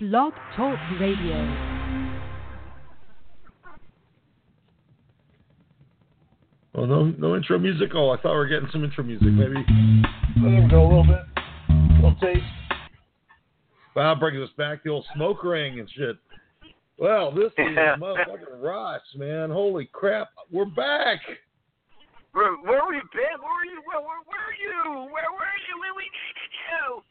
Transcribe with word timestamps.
Blog 0.00 0.32
Talk 0.54 0.78
Radio. 1.00 1.34
Well, 6.72 6.86
no, 6.86 7.04
no 7.18 7.34
intro 7.34 7.58
music. 7.58 7.90
Oh, 7.96 8.10
I 8.10 8.16
thought 8.20 8.34
we 8.34 8.38
were 8.38 8.46
getting 8.46 8.68
some 8.70 8.84
intro 8.84 9.02
music. 9.02 9.26
Mm. 9.26 9.34
Maybe. 9.34 9.66
Oh, 10.38 10.50
there 10.52 10.62
we 10.62 10.70
go. 10.70 10.82
A 10.82 10.86
little 10.86 11.02
bit. 11.02 11.16
A 11.68 11.94
little 11.96 12.14
taste. 12.20 12.44
Wow, 13.96 14.14
bringing 14.14 14.40
us 14.40 14.50
back 14.56 14.84
the 14.84 14.90
old 14.90 15.04
smoke 15.16 15.42
ring 15.42 15.80
and 15.80 15.90
shit. 15.90 16.16
Well, 16.96 17.32
this 17.32 17.50
is 17.58 17.74
Yeah. 17.74 17.96
motherfucking 17.98 18.62
Ross, 18.62 19.02
man. 19.16 19.50
Holy 19.50 19.86
crap, 19.86 20.28
we're 20.52 20.64
back. 20.64 21.18
Where, 22.34 22.54
where 22.58 22.84
were 22.86 22.94
you 22.94 23.02
been? 23.12 23.40
Where 23.42 23.52
were 23.52 23.64
you? 23.64 23.82
Where, 23.84 23.98
where, 24.00 24.20
where 24.26 24.38
are 24.38 24.54
you? 24.54 25.10
Where 25.10 25.32
were 25.32 25.58
you? 25.66 25.80
Where 25.80 25.94
we 25.96 26.04
you? 26.70 27.02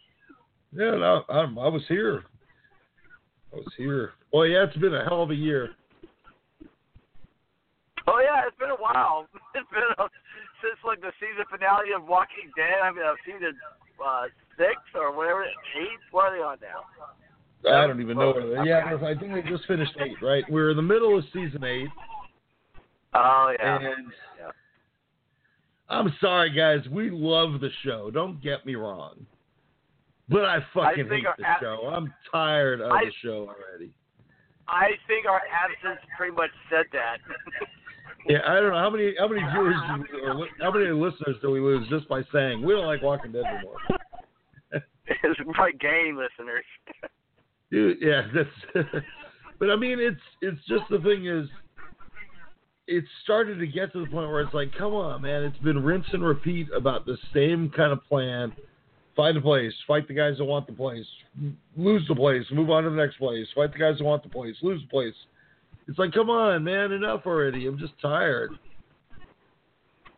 Yeah, 0.72 0.98
no, 0.98 1.24
I, 1.28 1.42
I 1.42 1.68
was 1.68 1.84
here. 1.90 2.24
Was 3.58 3.74
here. 3.76 4.12
Boy, 4.32 4.54
yeah, 4.54 4.66
it's 4.66 4.78
been 4.78 4.94
a 4.94 5.04
hell 5.04 5.24
of 5.24 5.32
a 5.32 5.36
year. 5.36 5.70
Oh 8.08 8.20
yeah, 8.24 8.48
it's 8.48 8.58
been 8.58 8.70
a 8.70 8.76
while. 8.76 9.28
It's 9.56 9.68
been 9.72 9.82
a, 9.98 10.10
since 10.62 10.78
like 10.86 11.02
the 11.02 11.12
season 11.20 11.44
finale 11.50 11.90
of 11.96 12.06
Walking 12.08 12.52
Dead. 12.56 12.78
I 12.84 12.92
mean, 12.92 13.02
I've 13.04 13.18
seen 13.26 13.42
the 13.42 13.50
uh, 14.04 14.26
six 14.56 14.78
or 14.94 15.16
whatever, 15.16 15.44
eight. 15.46 16.00
What 16.12 16.26
are 16.26 16.38
they 16.38 16.44
on 16.44 16.58
now? 16.62 16.86
I 17.66 17.88
don't 17.88 18.00
even 18.00 18.18
know. 18.18 18.34
Where 18.34 18.64
they, 18.64 18.70
yeah, 18.70 18.96
I 19.04 19.16
think 19.16 19.34
they 19.34 19.50
just 19.50 19.66
finished 19.66 19.94
eight, 20.00 20.22
right? 20.22 20.44
We're 20.50 20.70
in 20.70 20.78
the 20.78 20.84
middle 20.84 21.18
of 21.18 21.24
season 21.34 21.64
eight, 21.64 21.90
Oh 23.16 23.54
yeah. 23.60 23.78
and 23.78 24.06
Yeah. 24.40 24.52
I'm 25.90 26.14
sorry, 26.22 26.52
guys. 26.52 26.88
We 26.92 27.10
love 27.10 27.60
the 27.60 27.70
show. 27.84 28.12
Don't 28.12 28.42
get 28.44 28.64
me 28.66 28.76
wrong, 28.76 29.26
but 30.30 30.46
I 30.46 30.60
fucking 30.74 31.08
think 31.10 31.26
hate 31.26 31.34
the 31.38 31.48
ab- 31.48 31.62
show. 31.62 31.92
I'm 31.94 32.14
tired 32.32 32.82
of 32.82 32.92
I- 32.92 33.06
the 33.06 33.12
show 33.24 33.48
already. 33.50 33.92
I 34.68 34.90
think 35.08 35.26
our 35.26 35.42
absence 35.48 36.02
pretty 36.18 36.36
much 36.36 36.52
said 36.70 36.86
that. 36.94 37.18
Yeah, 38.28 38.40
I 38.46 38.56
don't 38.56 38.72
know 38.74 38.80
how 38.80 38.90
many 38.90 39.14
how 39.18 39.30
many 39.30 39.40
viewers 39.54 39.76
do- 40.12 40.18
or 40.26 40.34
li- 40.36 40.50
how 40.60 40.70
many 40.70 40.88
listeners 40.92 41.38
do 41.42 41.50
we 41.50 41.62
lose 41.62 41.88
just 41.88 42.10
by 42.10 42.24
saying 42.34 42.62
we 42.62 42.74
don't 42.74 42.86
like 42.86 43.02
Walking 43.02 43.32
Dead 43.32 43.46
anymore. 43.46 43.78
it's 45.06 45.40
my 45.58 45.72
game 45.80 46.18
listeners. 46.18 46.66
Dude, 47.72 48.00
yeah, 48.02 48.24
that's. 48.36 48.84
but 49.60 49.70
I 49.72 49.78
mean, 49.78 50.00
it's 50.00 50.20
it's 50.42 50.60
just 50.68 50.84
the 50.90 51.00
thing 51.00 51.26
is, 51.26 51.48
it's 52.88 53.08
started 53.24 53.60
to 53.60 53.68
get 53.68 53.94
to 53.94 54.02
the 54.04 54.08
point 54.12 54.30
where 54.30 54.42
it's 54.42 54.54
like, 54.54 54.74
come 54.78 54.94
on, 54.94 55.22
man, 55.22 55.44
it's 55.44 55.58
been 55.60 55.82
rinse 55.82 56.08
and 56.12 56.26
repeat 56.26 56.68
about 56.76 57.06
the 57.06 57.18
same 57.34 57.70
kind 57.70 57.94
of 57.94 58.04
plan. 58.10 58.52
Find 59.18 59.36
a 59.36 59.42
place, 59.42 59.74
fight 59.88 60.08
the 60.08 60.14
guys 60.14 60.38
that 60.38 60.46
want 60.46 60.68
the 60.68 60.74
place, 60.74 61.06
lose 61.76 62.08
the 62.08 62.16
place, 62.16 62.46
move 62.52 62.70
on 62.70 62.84
to 62.84 62.92
the 62.92 62.96
next 62.96 63.18
place, 63.18 63.48
fight 63.56 63.74
the 63.74 63.80
guys 63.80 63.98
that 63.98 64.04
want 64.04 64.22
the 64.22 64.30
place, 64.30 64.56
lose 64.62 64.80
the 64.84 64.88
place. 64.88 65.16
It's 65.88 65.98
like, 65.98 66.14
come 66.14 66.30
on, 66.30 66.64
man, 66.64 66.92
enough 66.92 67.22
already. 67.26 67.66
I'm 67.66 67.80
just 67.80 67.94
tired. 68.00 68.52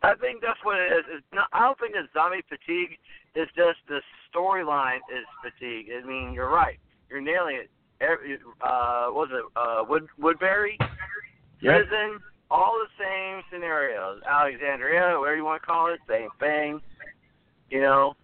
I 0.02 0.14
think 0.16 0.42
that's 0.42 0.58
what 0.64 0.78
it 0.78 0.92
is. 0.92 1.04
It's 1.16 1.26
not, 1.32 1.48
I 1.54 1.60
don't 1.60 1.78
think 1.78 1.94
it's 1.96 2.12
zombie 2.12 2.42
fatigue. 2.46 2.98
It's 3.34 3.50
just 3.56 3.78
the 3.88 4.00
storyline 4.34 4.98
is 5.10 5.24
fatigue. 5.42 5.86
I 5.96 6.06
mean, 6.06 6.34
you're 6.34 6.50
right. 6.50 6.78
You're 7.08 7.22
nailing 7.22 7.56
it. 7.56 7.70
Every, 8.02 8.34
uh, 8.60 9.06
what 9.06 9.28
was 9.28 9.30
it 9.32 9.44
uh, 9.56 9.84
Wood 9.88 10.08
Woodbury 10.18 10.78
Yep. 11.62 11.88
prison? 11.88 12.18
All 12.50 12.74
the 12.78 13.02
same 13.02 13.42
scenarios. 13.50 14.20
Alexandria, 14.28 15.18
whatever 15.18 15.36
you 15.36 15.44
want 15.44 15.62
to 15.62 15.66
call 15.66 15.92
it, 15.92 16.00
same 16.08 16.28
thing. 16.38 16.80
You 17.70 17.80
know, 17.80 18.16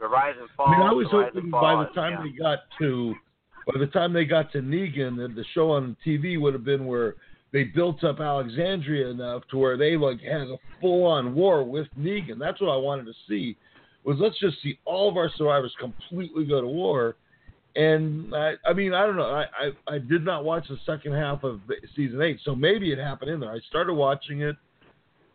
the 0.00 0.08
rise 0.08 0.34
and 0.38 0.48
fall. 0.56 0.68
I 0.68 0.78
mean, 0.78 0.86
I 0.86 0.92
was 0.92 1.06
hoping 1.10 1.50
by 1.50 1.84
the 1.84 1.90
time 1.94 2.12
yeah. 2.12 2.30
they 2.30 2.38
got 2.38 2.58
to, 2.78 3.14
by 3.66 3.78
the 3.78 3.86
time 3.86 4.12
they 4.12 4.24
got 4.24 4.52
to 4.52 4.58
Negan, 4.58 5.16
that 5.16 5.34
the 5.34 5.44
show 5.54 5.72
on 5.72 5.96
TV 6.06 6.40
would 6.40 6.54
have 6.54 6.64
been 6.64 6.86
where 6.86 7.16
they 7.52 7.64
built 7.64 8.04
up 8.04 8.20
Alexandria 8.20 9.08
enough 9.08 9.42
to 9.50 9.58
where 9.58 9.76
they 9.76 9.96
like 9.96 10.20
had 10.20 10.42
a 10.42 10.56
full-on 10.80 11.34
war 11.34 11.64
with 11.64 11.86
Negan. 11.98 12.38
That's 12.38 12.60
what 12.60 12.70
I 12.70 12.76
wanted 12.76 13.06
to 13.06 13.14
see. 13.28 13.56
Was 14.04 14.16
let's 14.20 14.38
just 14.38 14.62
see 14.62 14.78
all 14.84 15.08
of 15.08 15.16
our 15.16 15.30
survivors 15.36 15.74
completely 15.78 16.46
go 16.46 16.60
to 16.60 16.66
war. 16.66 17.16
And 17.76 18.34
I, 18.34 18.54
I 18.66 18.72
mean, 18.72 18.94
I 18.94 19.06
don't 19.06 19.16
know. 19.16 19.30
I, 19.30 19.44
I, 19.58 19.94
I 19.94 19.98
did 19.98 20.24
not 20.24 20.44
watch 20.44 20.66
the 20.68 20.78
second 20.86 21.12
half 21.12 21.44
of 21.44 21.60
season 21.94 22.20
eight, 22.22 22.38
so 22.44 22.54
maybe 22.54 22.92
it 22.92 22.98
happened 22.98 23.30
in 23.30 23.40
there. 23.40 23.52
I 23.52 23.60
started 23.68 23.94
watching 23.94 24.42
it. 24.42 24.56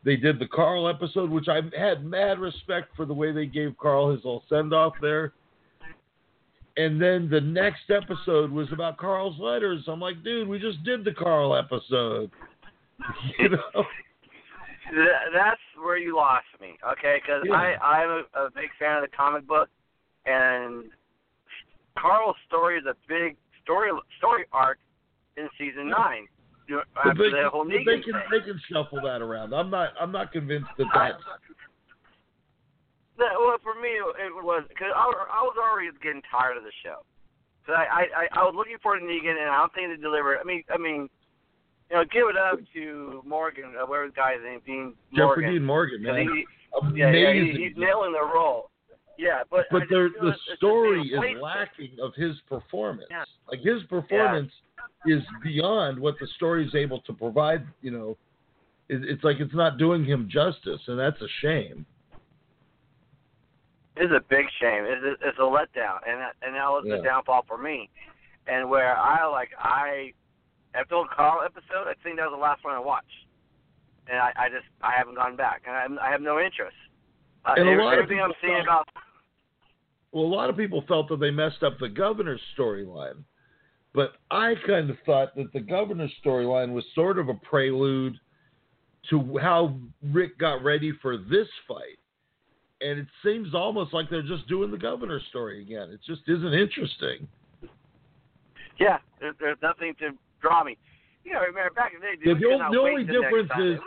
They 0.06 0.18
did 0.18 0.38
the 0.40 0.47
Carl 0.47 0.88
episode, 0.90 1.30
which 1.30 1.47
I 1.47 1.62
had 1.78 2.03
mad 2.03 2.40
respect 2.40 2.90
for 2.96 3.06
the 3.06 3.14
way 3.14 3.31
they 3.31 3.46
gave 3.46 3.78
Carl 3.78 4.12
his 4.12 4.18
little 4.18 4.44
send 4.50 4.74
off 4.74 4.94
there. 5.02 5.34
And 6.75 7.00
then 7.02 7.30
the 7.30 7.40
next 7.40 7.90
episode 7.90 8.52
was 8.52 8.68
about 8.72 8.97
Carl's 8.97 9.40
letters. 9.40 9.84
I'm 9.88 10.00
like, 10.00 10.24
dude, 10.24 10.47
we 10.47 10.59
just 10.59 10.84
did 10.84 11.06
the 11.06 11.13
Carl 11.13 11.56
episode. 11.56 12.31
You 13.38 13.50
know? 13.50 13.84
That's 15.34 15.59
where 15.81 15.97
you 15.97 16.16
lost 16.16 16.46
me, 16.62 16.78
okay? 16.92 17.19
Because 17.22 17.42
Yeah. 17.46 17.56
I 17.56 17.75
I'm 17.84 18.09
a, 18.09 18.46
a 18.46 18.52
big 18.52 18.69
fan 18.80 18.97
of 18.97 19.02
the 19.02 19.16
comic 19.16 19.47
book, 19.47 19.69
and 20.25 20.86
Carl's 21.97 22.36
story 22.47 22.78
is 22.78 22.86
a 22.86 22.96
big 23.08 23.36
story 23.63 23.92
story 24.19 24.46
arc 24.52 24.78
in 25.38 25.50
season 25.58 25.90
nine. 25.90 26.28
You 26.68 26.75
know, 26.78 26.84
But 26.96 27.07
after 27.07 27.31
they, 27.31 27.44
the 27.44 27.50
whole 27.50 27.66
Negan 27.66 27.85
they 27.85 28.01
can 28.01 28.13
thing. 28.13 28.29
they 28.31 28.40
can 28.40 28.59
shuffle 28.72 29.01
that 29.03 29.22
around. 29.22 29.53
I'm 29.53 29.69
not 29.69 29.94
I'm 30.00 30.12
not 30.12 30.31
convinced 30.31 30.69
that 30.78 30.88
that's 30.94 31.24
That, 33.18 33.34
well, 33.38 33.57
for 33.62 33.75
me, 33.75 33.90
it 33.90 34.34
was 34.44 34.63
because 34.69 34.91
I, 34.96 35.06
I 35.06 35.41
was 35.44 35.56
already 35.59 35.90
getting 36.01 36.22
tired 36.31 36.57
of 36.57 36.63
the 36.63 36.72
show. 36.84 37.06
So 37.68 37.74
I, 37.74 38.07
I 38.16 38.40
I 38.40 38.44
was 38.44 38.53
looking 38.56 38.78
for 38.81 38.97
Negan, 39.00 39.40
and 39.40 39.50
I 39.50 39.59
don't 39.59 39.74
think 39.74 39.90
they 39.90 40.01
delivered. 40.01 40.40
I 40.40 40.44
mean, 40.44 40.63
I 40.74 40.78
mean, 40.78 41.09
you 41.90 41.96
know, 41.96 42.03
give 42.06 42.28
it 42.28 42.38
up 42.38 42.59
to 42.74 43.22
Morgan, 43.25 43.74
uh, 43.80 43.85
whatever 43.85 44.07
the 44.07 44.13
guy's 44.13 44.41
name, 44.44 44.62
Dean 44.66 44.94
Morgan. 45.12 45.44
Jeffrey. 45.44 45.53
Dean 45.53 45.66
Morgan, 45.66 46.01
man. 46.01 46.28
he, 46.28 46.45
yeah, 47.00 47.12
yeah, 47.12 47.34
he, 47.34 47.51
he's 47.51 47.78
nailing 47.78 48.13
the 48.13 48.24
role. 48.34 48.72
Yeah, 49.18 49.44
but 49.50 49.66
but 49.72 49.84
the 49.90 50.09
the 50.19 50.34
story 50.57 51.01
is 51.01 51.41
lacking 51.41 51.97
of 52.01 52.16
his 52.16 52.35
performance. 52.50 53.07
Yeah. 53.12 53.24
Like 53.50 53.62
his 53.62 53.84
performance 53.84 54.51
is 55.06 55.22
beyond 55.44 56.00
what 56.00 56.16
the 56.19 56.28
story 56.36 56.66
is 56.66 56.74
able 56.75 57.02
to 57.02 57.14
provide. 57.14 57.66
You 57.81 57.91
know, 57.91 58.18
it, 58.90 59.03
it's 59.03 59.24
like 59.24 59.38
it's 59.40 59.53
not 59.53 59.78
doing 59.78 60.06
him 60.06 60.28
justice, 60.31 60.81
and 60.88 61.00
that's 61.00 61.19
a 61.22 61.28
shame. 61.41 61.86
It's 63.96 64.12
a 64.12 64.22
big 64.30 64.46
shame. 64.59 64.86
It's 64.86 65.03
a, 65.22 65.28
it's 65.28 65.38
a 65.38 65.42
letdown, 65.42 66.00
and 66.08 66.19
that, 66.19 66.34
and 66.42 66.56
that 66.56 66.68
was 66.68 66.84
Yeah. 66.88 66.97
the 66.97 67.03
downfall 67.03 67.46
for 67.47 67.58
me. 67.58 67.90
And 68.47 68.69
where 68.69 68.97
I 68.97 69.25
like 69.28 69.50
I 69.58 70.12
after 70.74 70.96
the 70.96 71.06
Carl 71.16 71.42
episode, 71.46 71.88
I 71.88 71.94
think 72.03 72.18
that 72.18 72.25
was 72.30 72.34
the 72.36 72.42
last 72.42 72.63
one 72.63 72.74
I 72.74 72.80
watched, 72.80 73.08
and 74.08 74.18
I, 74.18 74.31
I 74.36 74.50
just 74.50 74.66
I 74.81 74.94
haven't 74.97 75.16
gone 75.16 75.36
back, 75.36 75.62
and 75.68 76.00
I, 76.00 76.08
I 76.08 76.12
have 76.12 76.22
no 76.22 76.40
interest. 76.40 76.75
Uh, 77.46 77.53
And 77.58 77.69
a 77.69 77.72
every- 77.72 77.84
lot 77.84 77.94
of 77.94 78.03
everything 78.03 78.22
I'm 78.24 78.34
seeing 78.42 78.63
thought- 78.66 78.88
about 78.90 79.03
Well, 80.12 80.24
a 80.25 80.34
lot 80.36 80.50
of 80.50 80.58
people 80.58 80.84
felt 80.88 81.08
that 81.09 81.19
they 81.19 81.31
messed 81.31 81.62
up 81.63 81.78
the 81.80 81.90
governor's 81.90 82.42
storyline, 82.58 83.24
but 83.94 84.14
I 84.31 84.56
kind 84.66 84.90
of 84.90 84.98
thought 85.06 85.36
that 85.36 85.52
the 85.54 85.59
governor's 85.59 86.12
storyline 86.26 86.74
was 86.74 86.84
sort 86.96 87.20
of 87.20 87.30
a 87.30 87.34
prelude 87.36 88.20
to 89.09 89.38
how 89.42 89.76
Rick 90.12 90.38
got 90.40 90.64
ready 90.64 90.92
for 91.02 91.18
this 91.18 91.48
fight. 91.68 92.00
And 92.81 93.00
it 93.00 93.08
seems 93.24 93.54
almost 93.54 93.94
like 93.94 94.09
they're 94.09 94.22
just 94.22 94.48
doing 94.48 94.72
the 94.72 94.78
governor's 94.78 95.24
story 95.30 95.62
again. 95.62 95.90
It 95.90 96.00
just 96.06 96.22
isn't 96.28 96.54
interesting. 96.54 97.28
yeah, 98.80 98.98
there, 99.22 99.34
there's 99.40 99.58
nothing 99.62 99.94
to 100.00 100.10
draw 100.42 100.64
me. 100.64 100.78
You 101.24 101.34
know, 101.34 101.40
remember 101.42 101.74
back 101.74 101.92
in 101.94 102.02
the 102.02 102.08
day, 102.08 102.34
The 102.34 102.34
dude, 102.34 102.42
we 102.42 102.46
ol- 102.48 102.52
could 102.58 102.64
not 102.64 102.72
the 102.72 102.80
only 102.80 103.06
till 103.06 103.22
difference 103.22 103.52
is- 103.60 103.80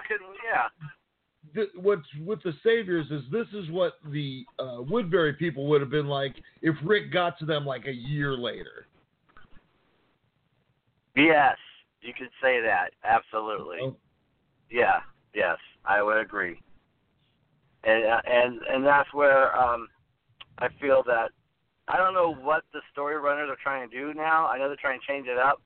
yeah. 0.44 1.67
What's 1.75 2.06
with 2.25 2.43
the 2.43 2.53
Saviors 2.62 3.06
is 3.11 3.23
this 3.33 3.47
is 3.55 3.71
what 3.71 3.94
the 4.12 4.44
uh, 4.59 4.83
Woodbury 4.88 5.33
people 5.34 5.67
would 5.69 5.81
have 5.81 5.88
been 5.91 6.06
like 6.06 6.34
if 6.61 6.75
Rick 6.84 7.11
got 7.12 7.38
to 7.38 7.47
them 7.47 7.65
like 7.65 7.87
a 7.87 7.93
year 7.94 8.33
later. 8.37 8.87
Yes, 11.17 11.57
you 12.03 12.13
could 12.13 12.31
say 12.43 12.61
that. 12.61 12.91
Absolutely. 13.05 13.79
Know? 13.79 13.97
Yeah, 14.71 15.01
yes, 15.35 15.57
I 15.85 16.03
would 16.03 16.19
agree. 16.19 16.61
And 17.85 18.05
uh, 18.05 18.21
and 18.27 18.61
and 18.69 18.85
that's 18.85 19.13
where 19.15 19.57
um 19.57 19.89
I 20.59 20.69
feel 20.81 21.03
that 21.07 21.31
I 21.89 21.97
don't 21.97 22.15
know 22.15 22.35
what 22.35 22.65
the 22.73 22.81
story 22.93 23.17
runners 23.17 23.49
are 23.49 23.63
trying 23.63 23.89
to 23.89 23.97
do 23.97 24.15
now. 24.15 24.47
I 24.47 24.59
know 24.59 24.69
they're 24.69 24.77
trying 24.77 25.01
to 25.01 25.07
change 25.07 25.29
it 25.29 25.39
up, 25.39 25.63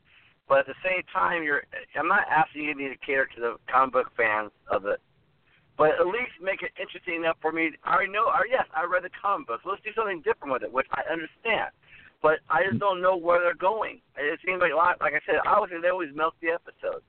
but 0.48 0.58
at 0.60 0.66
the 0.66 0.74
same 0.84 1.02
time, 1.12 1.42
you're 1.42 1.62
I'm 1.98 2.08
not 2.08 2.28
asking 2.30 2.62
you 2.62 2.88
to 2.88 2.96
cater 3.04 3.26
to 3.34 3.40
the 3.40 3.56
comic 3.72 3.92
book 3.94 4.10
fans 4.16 4.50
of 4.70 4.86
it, 4.86 5.00
but 5.78 5.98
at 5.98 6.06
least 6.06 6.36
make 6.42 6.62
it 6.62 6.72
interesting 6.78 7.16
enough 7.16 7.38
for 7.40 7.52
me. 7.52 7.70
I 7.84 7.94
already 7.94 8.12
know, 8.12 8.26
or 8.26 8.46
yes, 8.48 8.66
I 8.76 8.84
read 8.84 9.02
the 9.02 9.10
comic 9.20 9.48
books. 9.48 9.64
Let's 9.64 9.82
do 9.82 9.90
something 9.96 10.22
different 10.22 10.52
with 10.52 10.62
it, 10.62 10.72
which 10.72 10.86
I 10.92 11.02
understand. 11.10 11.72
But 12.22 12.40
I 12.50 12.64
just 12.68 12.78
don't 12.78 13.00
know 13.00 13.16
where 13.16 13.40
they're 13.40 13.54
going. 13.54 14.00
It 14.16 14.38
seems 14.44 14.60
like 14.60 14.72
a 14.72 14.76
lot. 14.76 15.00
Like 15.00 15.14
I 15.14 15.20
said, 15.24 15.40
I 15.46 15.54
always 15.54 15.72
they 15.80 15.88
always 15.88 16.10
milk 16.14 16.34
the 16.42 16.48
episodes. 16.48 17.04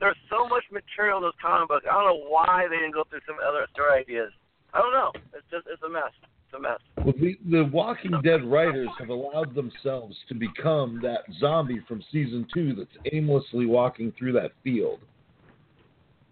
There's 0.00 0.16
so 0.30 0.48
much 0.48 0.64
material 0.72 1.18
in 1.18 1.22
those 1.24 1.36
comic 1.40 1.68
books. 1.68 1.86
I 1.88 1.92
don't 1.92 2.04
know 2.06 2.28
why 2.28 2.66
they 2.68 2.76
didn't 2.76 2.92
go 2.94 3.04
through 3.08 3.20
some 3.26 3.36
other 3.46 3.66
story 3.72 4.00
ideas. 4.00 4.32
I 4.72 4.80
don't 4.80 4.92
know. 4.92 5.12
It's 5.34 5.46
just 5.50 5.66
it's 5.70 5.82
a 5.82 5.88
mess. 5.88 6.12
It's 6.22 6.54
a 6.54 6.60
mess. 6.60 6.80
Well, 6.98 7.14
the, 7.20 7.36
the 7.50 7.64
Walking 7.72 8.12
Dead 8.22 8.44
writers 8.44 8.88
have 8.98 9.08
allowed 9.08 9.54
themselves 9.54 10.16
to 10.28 10.34
become 10.34 11.00
that 11.02 11.20
zombie 11.38 11.80
from 11.88 12.02
season 12.12 12.46
two 12.52 12.74
that's 12.74 12.96
aimlessly 13.12 13.66
walking 13.66 14.12
through 14.18 14.32
that 14.32 14.52
field. 14.64 15.00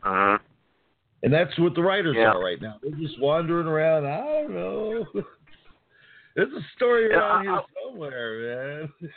Uh-huh. 0.02 0.38
And 1.22 1.32
that's 1.32 1.58
what 1.58 1.74
the 1.74 1.82
writers 1.82 2.16
Yeah. 2.18 2.32
are 2.32 2.42
right 2.42 2.60
now. 2.60 2.76
They're 2.82 2.92
just 2.92 3.18
wandering 3.20 3.66
around. 3.66 4.06
I 4.06 4.42
don't 4.42 4.54
know. 4.54 5.06
There's 6.34 6.52
a 6.52 6.60
story 6.76 7.08
Yeah, 7.10 7.16
around 7.18 7.48
I- 7.48 7.50
here 7.50 7.60
somewhere, 7.84 8.80
man. 8.80 8.92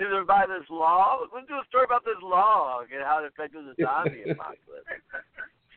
Is 0.00 0.06
it 0.08 0.26
by 0.28 0.44
this 0.46 0.68
law? 0.70 1.18
Let's 1.34 1.48
do 1.48 1.54
a 1.54 1.64
story 1.68 1.84
about 1.84 2.04
this 2.04 2.14
law 2.22 2.80
and 2.82 3.02
how 3.04 3.18
it 3.24 3.26
affected 3.26 3.64
the 3.66 3.74
zombie 3.84 4.22
apocalypse. 4.30 4.86
Let's 4.86 5.26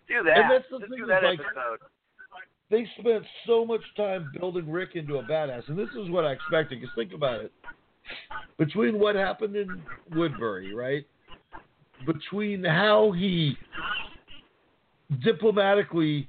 do 0.07 0.21
that. 0.23 0.37
And 0.37 0.51
that's 0.51 0.65
the 0.69 0.77
Let's 0.77 0.89
thing 0.91 0.99
do 0.99 1.05
that 1.07 1.23
like- 1.23 1.39
episode. 1.39 1.79
they 2.69 2.85
spent 2.99 3.25
so 3.47 3.65
much 3.65 3.81
time 3.97 4.31
building 4.39 4.69
Rick 4.69 4.91
into 4.95 5.17
a 5.17 5.23
badass, 5.23 5.67
and 5.69 5.77
this 5.77 5.89
is 5.99 6.09
what 6.11 6.23
I 6.23 6.33
expected. 6.33 6.79
Because 6.81 6.93
think 6.95 7.13
about 7.13 7.41
it, 7.41 7.51
between 8.59 8.99
what 8.99 9.15
happened 9.15 9.55
in 9.55 9.81
Woodbury, 10.11 10.75
right? 10.75 11.03
Between 12.05 12.63
how 12.63 13.11
he 13.13 13.57
diplomatically 15.23 16.27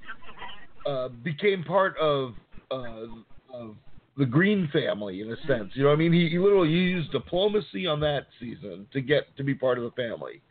uh, 0.85 1.09
became 1.09 1.63
part 1.63 1.97
of 1.97 2.33
uh, 2.71 3.05
of 3.53 3.75
the 4.17 4.25
Greene 4.25 4.69
family 4.71 5.21
in 5.21 5.31
a 5.31 5.35
sense, 5.47 5.71
you 5.73 5.83
know, 5.83 5.89
what 5.89 5.95
I 5.95 5.97
mean, 5.97 6.13
he, 6.13 6.29
he 6.29 6.37
literally 6.37 6.69
used 6.69 7.11
diplomacy 7.11 7.87
on 7.87 7.99
that 8.01 8.27
season 8.39 8.85
to 8.93 9.01
get 9.01 9.35
to 9.37 9.43
be 9.43 9.55
part 9.55 9.79
of 9.79 9.83
the 9.83 9.91
family. 9.91 10.41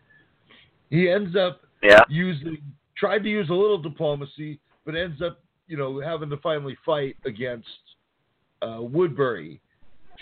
He 0.91 1.09
ends 1.09 1.37
up 1.37 1.63
Yeah. 1.83 2.03
using 2.09 2.59
tried 2.97 3.23
to 3.25 3.29
use 3.29 3.49
a 3.51 3.55
little 3.55 3.79
diplomacy, 3.79 4.61
but 4.85 4.95
ends 4.95 5.21
up 5.23 5.41
you 5.67 5.77
know 5.77 6.01
having 6.01 6.31
to 6.31 6.37
finally 6.39 6.77
fight 6.85 7.17
against 7.25 7.67
uh, 8.63 8.79
Woodbury. 8.81 9.61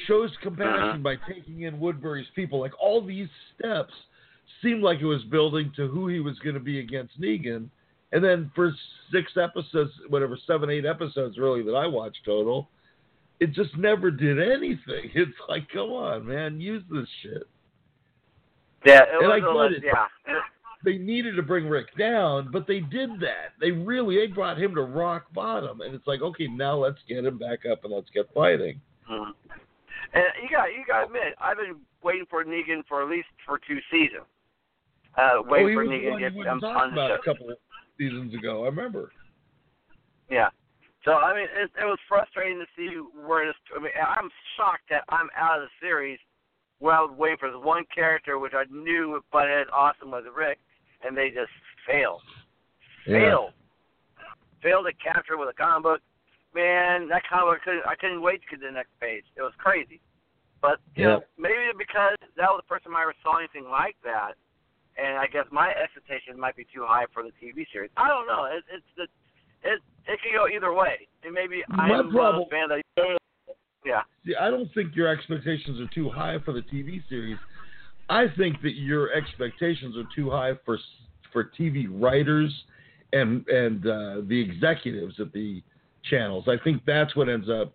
Shows 0.06 0.30
compassion 0.42 1.02
by 1.02 1.16
taking 1.28 1.62
in 1.62 1.78
Woodbury's 1.78 2.28
people. 2.34 2.60
Like 2.60 2.72
all 2.80 3.04
these 3.04 3.28
steps 3.54 3.92
seemed 4.62 4.82
like 4.82 5.00
it 5.00 5.06
was 5.06 5.22
building 5.24 5.72
to 5.76 5.88
who 5.88 6.08
he 6.08 6.20
was 6.20 6.38
going 6.38 6.54
to 6.54 6.60
be 6.60 6.78
against 6.78 7.20
Negan. 7.20 7.68
And 8.12 8.24
then 8.24 8.50
for 8.54 8.72
six 9.12 9.32
episodes, 9.36 9.92
whatever 10.08 10.36
seven, 10.46 10.68
eight 10.70 10.84
episodes 10.84 11.38
really 11.38 11.62
that 11.62 11.74
I 11.74 11.86
watched 11.86 12.20
total, 12.24 12.68
it 13.38 13.52
just 13.52 13.76
never 13.76 14.10
did 14.10 14.38
anything. 14.40 15.10
It's 15.14 15.30
like, 15.48 15.68
come 15.72 15.90
on, 15.90 16.26
man, 16.26 16.60
use 16.60 16.82
this 16.90 17.06
shit. 17.22 17.44
Yeah. 18.84 19.02
It 19.02 19.08
And 19.20 19.28
was 19.28 19.42
I 19.42 19.66
a 19.66 19.68
get 19.70 19.78
it. 19.78 19.84
Yeah. 20.26 20.34
they 20.84 20.96
needed 20.98 21.36
to 21.36 21.42
bring 21.42 21.68
Rick 21.68 21.96
down, 21.96 22.50
but 22.52 22.66
they 22.66 22.80
did 22.80 23.10
that. 23.20 23.52
They 23.60 23.70
really 23.70 24.16
they 24.16 24.26
brought 24.26 24.58
him 24.60 24.74
to 24.74 24.82
rock 24.82 25.32
bottom, 25.32 25.80
and 25.82 25.94
it's 25.94 26.06
like, 26.06 26.22
okay, 26.22 26.46
now 26.48 26.76
let's 26.76 26.98
get 27.08 27.24
him 27.24 27.38
back 27.38 27.60
up 27.70 27.84
and 27.84 27.92
let's 27.92 28.10
get 28.10 28.26
fighting. 28.34 28.80
Mhm. 29.08 29.32
And 30.12 30.24
you 30.42 30.48
got 30.50 30.64
you 30.72 30.84
got 30.86 31.00
to 31.02 31.06
admit, 31.06 31.34
I've 31.40 31.56
been 31.58 31.76
waiting 32.02 32.26
for 32.28 32.44
Negan 32.44 32.84
for 32.88 33.02
at 33.02 33.08
least 33.08 33.28
for 33.46 33.58
two 33.68 33.78
seasons. 33.90 34.24
Uh, 35.16 35.30
oh, 35.34 35.42
waiting 35.46 35.74
for 35.74 35.84
Negan 35.84 36.14
to 36.14 36.30
get 36.32 36.46
um, 36.48 36.64
on 36.64 36.94
the 36.94 37.08
show. 37.08 37.14
a 37.14 37.18
couple 37.24 37.50
of 37.50 37.56
seasons 38.00 38.32
ago. 38.34 38.62
I 38.64 38.66
remember. 38.66 39.12
Yeah. 40.30 40.48
So 41.04 41.12
I 41.12 41.34
mean, 41.34 41.44
it, 41.44 41.70
it 41.80 41.84
was 41.84 41.98
frustrating 42.08 42.58
to 42.58 42.66
see 42.76 42.96
where 43.26 43.46
this. 43.46 43.56
I 43.76 43.80
mean, 43.80 43.92
I'm 43.96 44.30
shocked 44.56 44.88
that 44.90 45.04
I'm 45.08 45.28
out 45.36 45.60
of 45.60 45.68
the 45.68 45.86
series. 45.86 46.18
Well, 46.80 47.12
waiting 47.12 47.36
for 47.38 47.50
this 47.50 47.60
one 47.60 47.84
character, 47.94 48.38
which 48.38 48.54
I 48.54 48.64
knew 48.72 49.10
would 49.12 49.22
butt 49.30 49.48
awesome 49.72 50.10
was 50.10 50.24
Rick, 50.34 50.58
and 51.04 51.16
they 51.16 51.28
just 51.28 51.52
failed. 51.86 52.22
Failed. 53.04 53.52
Failed 54.62 54.86
to 54.88 54.92
capture 54.96 55.36
with 55.36 55.48
a 55.48 55.56
comic 55.56 55.82
book. 55.82 56.00
Man, 56.54 57.08
that 57.08 57.22
comic 57.28 57.60
book 57.60 57.64
couldn't, 57.64 57.86
I 57.86 57.94
couldn't 57.96 58.22
wait 58.22 58.40
to 58.42 58.48
get 58.48 58.60
to 58.60 58.66
the 58.68 58.72
next 58.72 58.92
page. 59.00 59.24
It 59.36 59.42
was 59.42 59.52
crazy. 59.58 60.00
But 60.60 60.80
you 60.94 61.04
know, 61.04 61.20
maybe 61.38 61.72
because 61.76 62.16
that 62.36 62.48
was 62.48 62.60
the 62.64 62.68
first 62.68 62.84
time 62.84 62.96
I 62.96 63.02
ever 63.02 63.14
saw 63.22 63.38
anything 63.38 63.64
like 63.64 63.96
that, 64.04 64.36
and 64.98 65.16
I 65.16 65.26
guess 65.26 65.46
my 65.50 65.70
expectations 65.72 66.36
might 66.38 66.56
be 66.56 66.66
too 66.72 66.84
high 66.86 67.06
for 67.12 67.22
the 67.22 67.30
TV 67.42 67.66
series. 67.72 67.90
I 67.96 68.08
don't 68.08 68.26
know. 68.26 68.44
It, 68.44 68.64
it's 68.72 68.84
the 68.96 69.04
it 69.68 69.80
it 70.06 70.18
can 70.22 70.32
go 70.34 70.48
either 70.48 70.72
way. 70.72 71.06
And 71.24 71.32
maybe 71.34 71.62
My 71.68 71.84
I'm 71.84 72.10
problem- 72.10 72.46
those 72.50 72.50
fans 72.50 72.82
that 72.96 73.18
yeah. 73.84 74.02
See, 74.26 74.34
I 74.38 74.50
don't 74.50 74.72
think 74.74 74.94
your 74.94 75.08
expectations 75.08 75.80
are 75.80 75.88
too 75.94 76.10
high 76.10 76.36
for 76.44 76.52
the 76.52 76.60
TV 76.60 77.02
series. 77.08 77.38
I 78.10 78.26
think 78.36 78.60
that 78.62 78.74
your 78.74 79.12
expectations 79.12 79.96
are 79.96 80.04
too 80.14 80.30
high 80.30 80.52
for 80.64 80.78
for 81.32 81.50
TV 81.58 81.86
writers 81.88 82.52
and 83.12 83.46
and 83.48 83.86
uh, 83.86 84.16
the 84.28 84.38
executives 84.40 85.14
at 85.18 85.32
the 85.32 85.62
channels. 86.08 86.44
I 86.48 86.56
think 86.62 86.82
that's 86.86 87.14
what 87.16 87.28
ends 87.28 87.48
up 87.48 87.72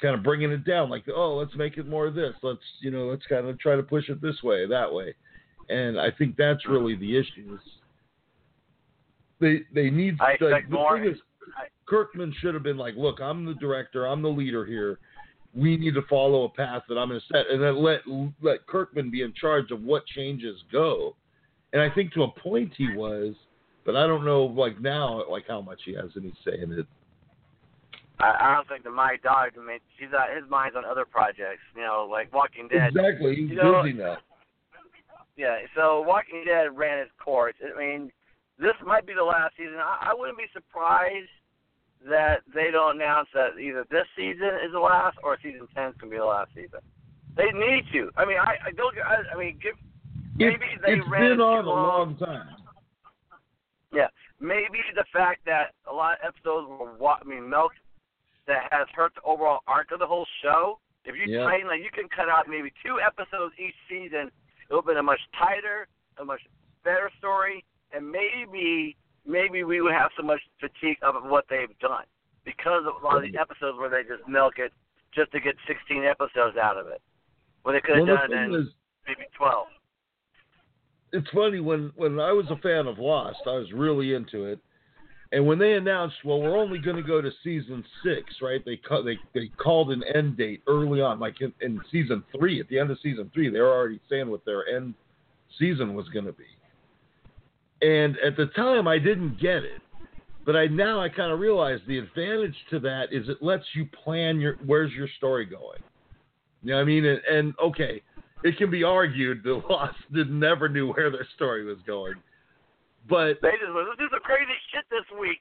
kind 0.00 0.14
of 0.14 0.22
bringing 0.22 0.50
it 0.50 0.64
down. 0.64 0.90
Like, 0.90 1.04
oh, 1.14 1.36
let's 1.36 1.54
make 1.56 1.78
it 1.78 1.86
more 1.86 2.06
of 2.06 2.14
this. 2.14 2.34
Let's 2.42 2.60
you 2.80 2.90
know, 2.90 3.06
let's 3.06 3.24
kind 3.26 3.46
of 3.46 3.58
try 3.58 3.76
to 3.76 3.82
push 3.82 4.08
it 4.08 4.20
this 4.20 4.42
way, 4.42 4.66
that 4.66 4.92
way. 4.92 5.14
And 5.68 5.98
I 5.98 6.10
think 6.10 6.36
that's 6.36 6.66
really 6.66 6.94
the 6.94 7.16
issue. 7.16 7.54
Is 7.54 7.60
they 9.40 9.60
they 9.74 9.90
need 9.90 10.16
I 10.20 10.36
like, 10.40 10.68
the 10.68 10.74
more. 10.74 10.98
thing 10.98 11.10
is, 11.10 11.18
Kirkman 11.86 12.34
should 12.40 12.54
have 12.54 12.62
been 12.62 12.76
like, 12.76 12.94
look, 12.96 13.20
I'm 13.20 13.44
the 13.44 13.54
director, 13.54 14.06
I'm 14.06 14.22
the 14.22 14.28
leader 14.28 14.64
here. 14.64 14.98
We 15.54 15.76
need 15.76 15.94
to 15.94 16.02
follow 16.10 16.44
a 16.44 16.48
path 16.50 16.82
that 16.88 16.98
I'm 16.98 17.08
going 17.08 17.20
to 17.20 17.26
set, 17.32 17.46
and 17.50 17.62
then 17.62 17.82
let 17.82 18.00
let 18.42 18.66
Kirkman 18.66 19.10
be 19.10 19.22
in 19.22 19.32
charge 19.32 19.70
of 19.70 19.82
what 19.82 20.06
changes 20.06 20.56
go. 20.70 21.16
And 21.72 21.82
I 21.82 21.90
think 21.94 22.12
to 22.12 22.22
a 22.24 22.28
point 22.28 22.72
he 22.76 22.94
was, 22.94 23.34
but 23.84 23.96
I 23.96 24.06
don't 24.06 24.24
know 24.24 24.44
like 24.44 24.80
now 24.80 25.22
like 25.30 25.44
how 25.48 25.60
much 25.60 25.80
he 25.84 25.94
has 25.94 26.10
any 26.16 26.32
say 26.44 26.60
in 26.62 26.72
it. 26.72 26.86
I, 28.18 28.34
I 28.40 28.54
don't 28.54 28.68
think 28.68 28.84
the 28.84 28.90
my 28.90 29.16
dog. 29.22 29.50
I 29.60 29.66
mean, 29.66 29.78
she's 29.98 30.08
uh, 30.16 30.34
his 30.34 30.48
mind's 30.48 30.76
on 30.76 30.84
other 30.84 31.04
projects. 31.04 31.60
You 31.74 31.82
know, 31.82 32.08
like 32.10 32.32
Walking 32.32 32.68
Dead. 32.68 32.88
Exactly, 32.96 33.36
he's 33.36 33.50
You 33.50 33.56
know- 33.56 33.82
busy 33.82 33.94
now. 33.94 34.16
Yeah, 35.36 35.58
so 35.74 36.00
Walking 36.00 36.44
Dead 36.46 36.76
ran 36.76 36.98
its 36.98 37.10
course. 37.22 37.54
I 37.62 37.78
mean, 37.78 38.10
this 38.58 38.72
might 38.84 39.06
be 39.06 39.12
the 39.14 39.22
last 39.24 39.54
season. 39.56 39.76
I, 39.76 40.10
I 40.10 40.14
wouldn't 40.14 40.38
be 40.38 40.46
surprised 40.52 41.28
that 42.08 42.40
they 42.54 42.70
don't 42.70 42.96
announce 42.96 43.28
that 43.34 43.58
either 43.60 43.84
this 43.90 44.06
season 44.16 44.48
is 44.64 44.72
the 44.72 44.80
last 44.80 45.18
or 45.22 45.36
season 45.42 45.66
ten 45.74 45.90
is 45.90 45.94
gonna 46.00 46.10
be 46.10 46.16
the 46.18 46.24
last 46.24 46.50
season. 46.54 46.80
They 47.36 47.50
need 47.52 47.84
to. 47.92 48.10
I 48.16 48.24
mean, 48.24 48.38
I, 48.38 48.56
I 48.68 48.70
don't. 48.72 48.94
I, 48.98 49.34
I 49.34 49.38
mean, 49.38 49.58
give, 49.62 49.74
maybe 50.38 50.54
It, 50.72 50.80
they 50.84 50.92
it's 50.94 51.08
ran 51.10 51.24
it 51.32 51.36
been 51.36 51.40
on 51.40 51.64
too 51.64 51.70
a 51.70 51.72
long. 51.72 52.16
time. 52.16 52.48
Yeah, 53.92 54.08
maybe 54.40 54.80
the 54.94 55.04
fact 55.12 55.40
that 55.46 55.72
a 55.90 55.92
lot 55.92 56.18
of 56.22 56.28
episodes 56.34 56.66
were, 56.68 56.94
wa- 56.98 57.18
I 57.20 57.24
mean, 57.28 57.48
milk 57.48 57.72
that 58.46 58.68
has 58.70 58.86
hurt 58.94 59.12
the 59.14 59.22
overall 59.22 59.60
arc 59.66 59.92
of 59.92 59.98
the 59.98 60.06
whole 60.06 60.26
show. 60.42 60.78
If 61.04 61.14
you 61.14 61.32
Yeah. 61.32 61.44
tighten, 61.44 61.68
like, 61.68 61.82
you 61.82 61.90
can 61.92 62.08
cut 62.08 62.28
out 62.28 62.48
maybe 62.48 62.72
two 62.84 62.98
episodes 63.00 63.54
each 63.58 63.74
season. 63.88 64.30
It 64.68 64.74
would 64.74 64.82
have 64.82 64.86
been 64.86 64.96
a 64.96 65.02
much 65.02 65.20
tighter, 65.38 65.86
a 66.18 66.24
much 66.24 66.40
better 66.84 67.10
story, 67.18 67.64
and 67.92 68.10
maybe, 68.10 68.96
maybe 69.26 69.64
we 69.64 69.80
would 69.80 69.92
have 69.92 70.10
so 70.16 70.22
much 70.22 70.40
fatigue 70.60 70.98
of 71.02 71.14
what 71.24 71.44
they've 71.48 71.76
done 71.80 72.04
because 72.44 72.84
of 72.86 73.02
a 73.02 73.04
lot 73.04 73.24
of 73.24 73.30
the 73.30 73.38
episodes 73.38 73.78
where 73.78 73.90
they 73.90 74.02
just 74.02 74.26
milk 74.28 74.54
it 74.58 74.72
just 75.14 75.32
to 75.32 75.40
get 75.40 75.54
16 75.66 76.04
episodes 76.04 76.56
out 76.56 76.76
of 76.76 76.86
it, 76.88 77.00
where 77.62 77.74
they 77.74 77.80
could 77.80 77.96
have 77.98 78.06
Well, 78.06 78.16
done 78.16 78.32
it 78.32 78.54
in 78.54 78.54
is, 78.54 78.68
maybe 79.06 79.26
12. 79.36 79.66
it's 81.12 81.30
funny 81.30 81.60
when 81.60 81.92
when 81.96 82.18
I 82.20 82.32
was 82.32 82.46
a 82.50 82.56
fan 82.56 82.86
of 82.86 82.98
Lost, 82.98 83.40
I 83.46 83.52
was 83.52 83.72
really 83.72 84.14
into 84.14 84.44
it. 84.44 84.58
And 85.32 85.44
when 85.46 85.58
they 85.58 85.74
announced, 85.74 86.16
well, 86.24 86.40
we're 86.40 86.56
only 86.56 86.78
going 86.78 86.96
to 86.96 87.02
go 87.02 87.20
to 87.20 87.30
season 87.42 87.84
six, 88.04 88.34
right? 88.40 88.64
They 88.64 88.76
ca- 88.76 89.02
they 89.02 89.18
they 89.34 89.48
called 89.56 89.90
an 89.90 90.04
end 90.14 90.36
date 90.36 90.62
early 90.68 91.00
on, 91.00 91.18
like 91.18 91.40
in, 91.40 91.52
in 91.60 91.80
season 91.90 92.22
three. 92.36 92.60
At 92.60 92.68
the 92.68 92.78
end 92.78 92.90
of 92.90 92.98
season 93.02 93.30
three, 93.34 93.50
they 93.50 93.60
were 93.60 93.72
already 93.72 94.00
saying 94.08 94.30
what 94.30 94.44
their 94.44 94.68
end 94.68 94.94
season 95.58 95.94
was 95.94 96.08
going 96.10 96.26
to 96.26 96.32
be. 96.32 96.44
And 97.82 98.16
at 98.18 98.36
the 98.36 98.46
time, 98.54 98.86
I 98.86 98.98
didn't 98.98 99.40
get 99.40 99.64
it, 99.64 99.82
but 100.44 100.54
I 100.54 100.66
now 100.68 101.00
I 101.00 101.08
kind 101.08 101.32
of 101.32 101.40
realize 101.40 101.80
the 101.88 101.98
advantage 101.98 102.56
to 102.70 102.78
that 102.80 103.06
is 103.10 103.28
it 103.28 103.42
lets 103.42 103.64
you 103.74 103.86
plan 104.04 104.40
your 104.40 104.58
where's 104.64 104.92
your 104.92 105.08
story 105.18 105.44
going. 105.44 105.80
You 106.62 106.70
know 106.70 106.76
what 106.76 106.82
I 106.82 106.84
mean? 106.84 107.04
And, 107.04 107.20
and 107.30 107.54
okay, 107.62 108.02
it 108.44 108.56
can 108.58 108.70
be 108.70 108.84
argued 108.84 109.42
that 109.44 109.62
Lost 109.70 109.96
did 110.14 110.30
never 110.30 110.68
knew 110.68 110.92
where 110.92 111.10
their 111.10 111.26
story 111.34 111.64
was 111.64 111.78
going. 111.86 112.14
But 113.08 113.38
They 113.42 113.52
just 113.52 113.72
let's 113.74 113.98
do 113.98 114.08
some 114.10 114.20
crazy 114.20 114.56
shit 114.72 114.84
this 114.90 115.06
week. 115.18 115.40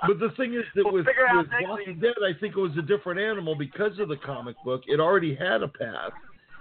but 0.06 0.18
the 0.18 0.30
thing 0.36 0.54
is 0.54 0.64
that 0.74 0.84
We'll 0.84 0.94
with, 0.94 1.06
figure 1.06 1.24
it 1.24 1.30
out 1.30 1.48
with 1.48 1.68
Walking. 1.68 2.00
Dead, 2.00 2.14
I 2.22 2.38
think 2.38 2.56
it 2.56 2.60
was 2.60 2.76
a 2.78 2.82
different 2.82 3.20
animal 3.20 3.54
because 3.54 3.98
of 3.98 4.08
the 4.08 4.16
comic 4.16 4.56
book. 4.64 4.82
It 4.86 5.00
already 5.00 5.34
had 5.34 5.62
a 5.62 5.68
path, 5.68 6.12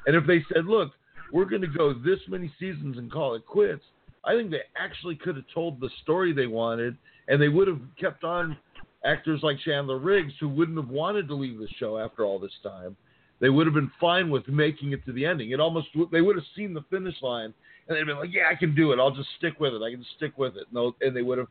and 0.07 0.15
if 0.15 0.25
they 0.25 0.43
said, 0.53 0.65
"Look, 0.65 0.91
we're 1.31 1.45
going 1.45 1.61
to 1.61 1.67
go 1.67 1.93
this 1.93 2.19
many 2.27 2.51
seasons 2.59 2.97
and 2.97 3.11
call 3.11 3.35
it 3.35 3.45
quits," 3.45 3.83
I 4.23 4.35
think 4.35 4.51
they 4.51 4.61
actually 4.77 5.15
could 5.15 5.35
have 5.35 5.45
told 5.53 5.79
the 5.79 5.89
story 6.03 6.33
they 6.33 6.47
wanted, 6.47 6.97
and 7.27 7.41
they 7.41 7.49
would 7.49 7.67
have 7.67 7.81
kept 7.99 8.23
on 8.23 8.57
actors 9.05 9.41
like 9.43 9.57
Chandler 9.59 9.97
Riggs, 9.97 10.33
who 10.39 10.49
wouldn't 10.49 10.77
have 10.77 10.89
wanted 10.89 11.27
to 11.27 11.35
leave 11.35 11.59
the 11.59 11.67
show 11.77 11.97
after 11.97 12.23
all 12.23 12.39
this 12.39 12.57
time. 12.63 12.95
They 13.39 13.49
would 13.49 13.67
have 13.67 13.73
been 13.73 13.91
fine 13.99 14.29
with 14.29 14.47
making 14.47 14.91
it 14.91 15.05
to 15.05 15.13
the 15.13 15.25
ending. 15.25 15.51
It 15.51 15.59
almost 15.59 15.87
they 16.11 16.21
would 16.21 16.35
have 16.35 16.45
seen 16.55 16.73
the 16.73 16.83
finish 16.89 17.15
line 17.21 17.53
and 17.89 17.97
they'd 17.97 18.05
been 18.05 18.17
like, 18.17 18.33
"Yeah, 18.33 18.47
I 18.49 18.55
can 18.55 18.73
do 18.75 18.91
it. 18.91 18.99
I'll 18.99 19.11
just 19.11 19.29
stick 19.37 19.59
with 19.59 19.73
it. 19.73 19.81
I 19.81 19.91
can 19.91 20.05
stick 20.15 20.37
with 20.37 20.55
it." 20.55 20.67
No, 20.71 20.95
and 21.01 21.15
they 21.15 21.21
would 21.23 21.37
have 21.37 21.47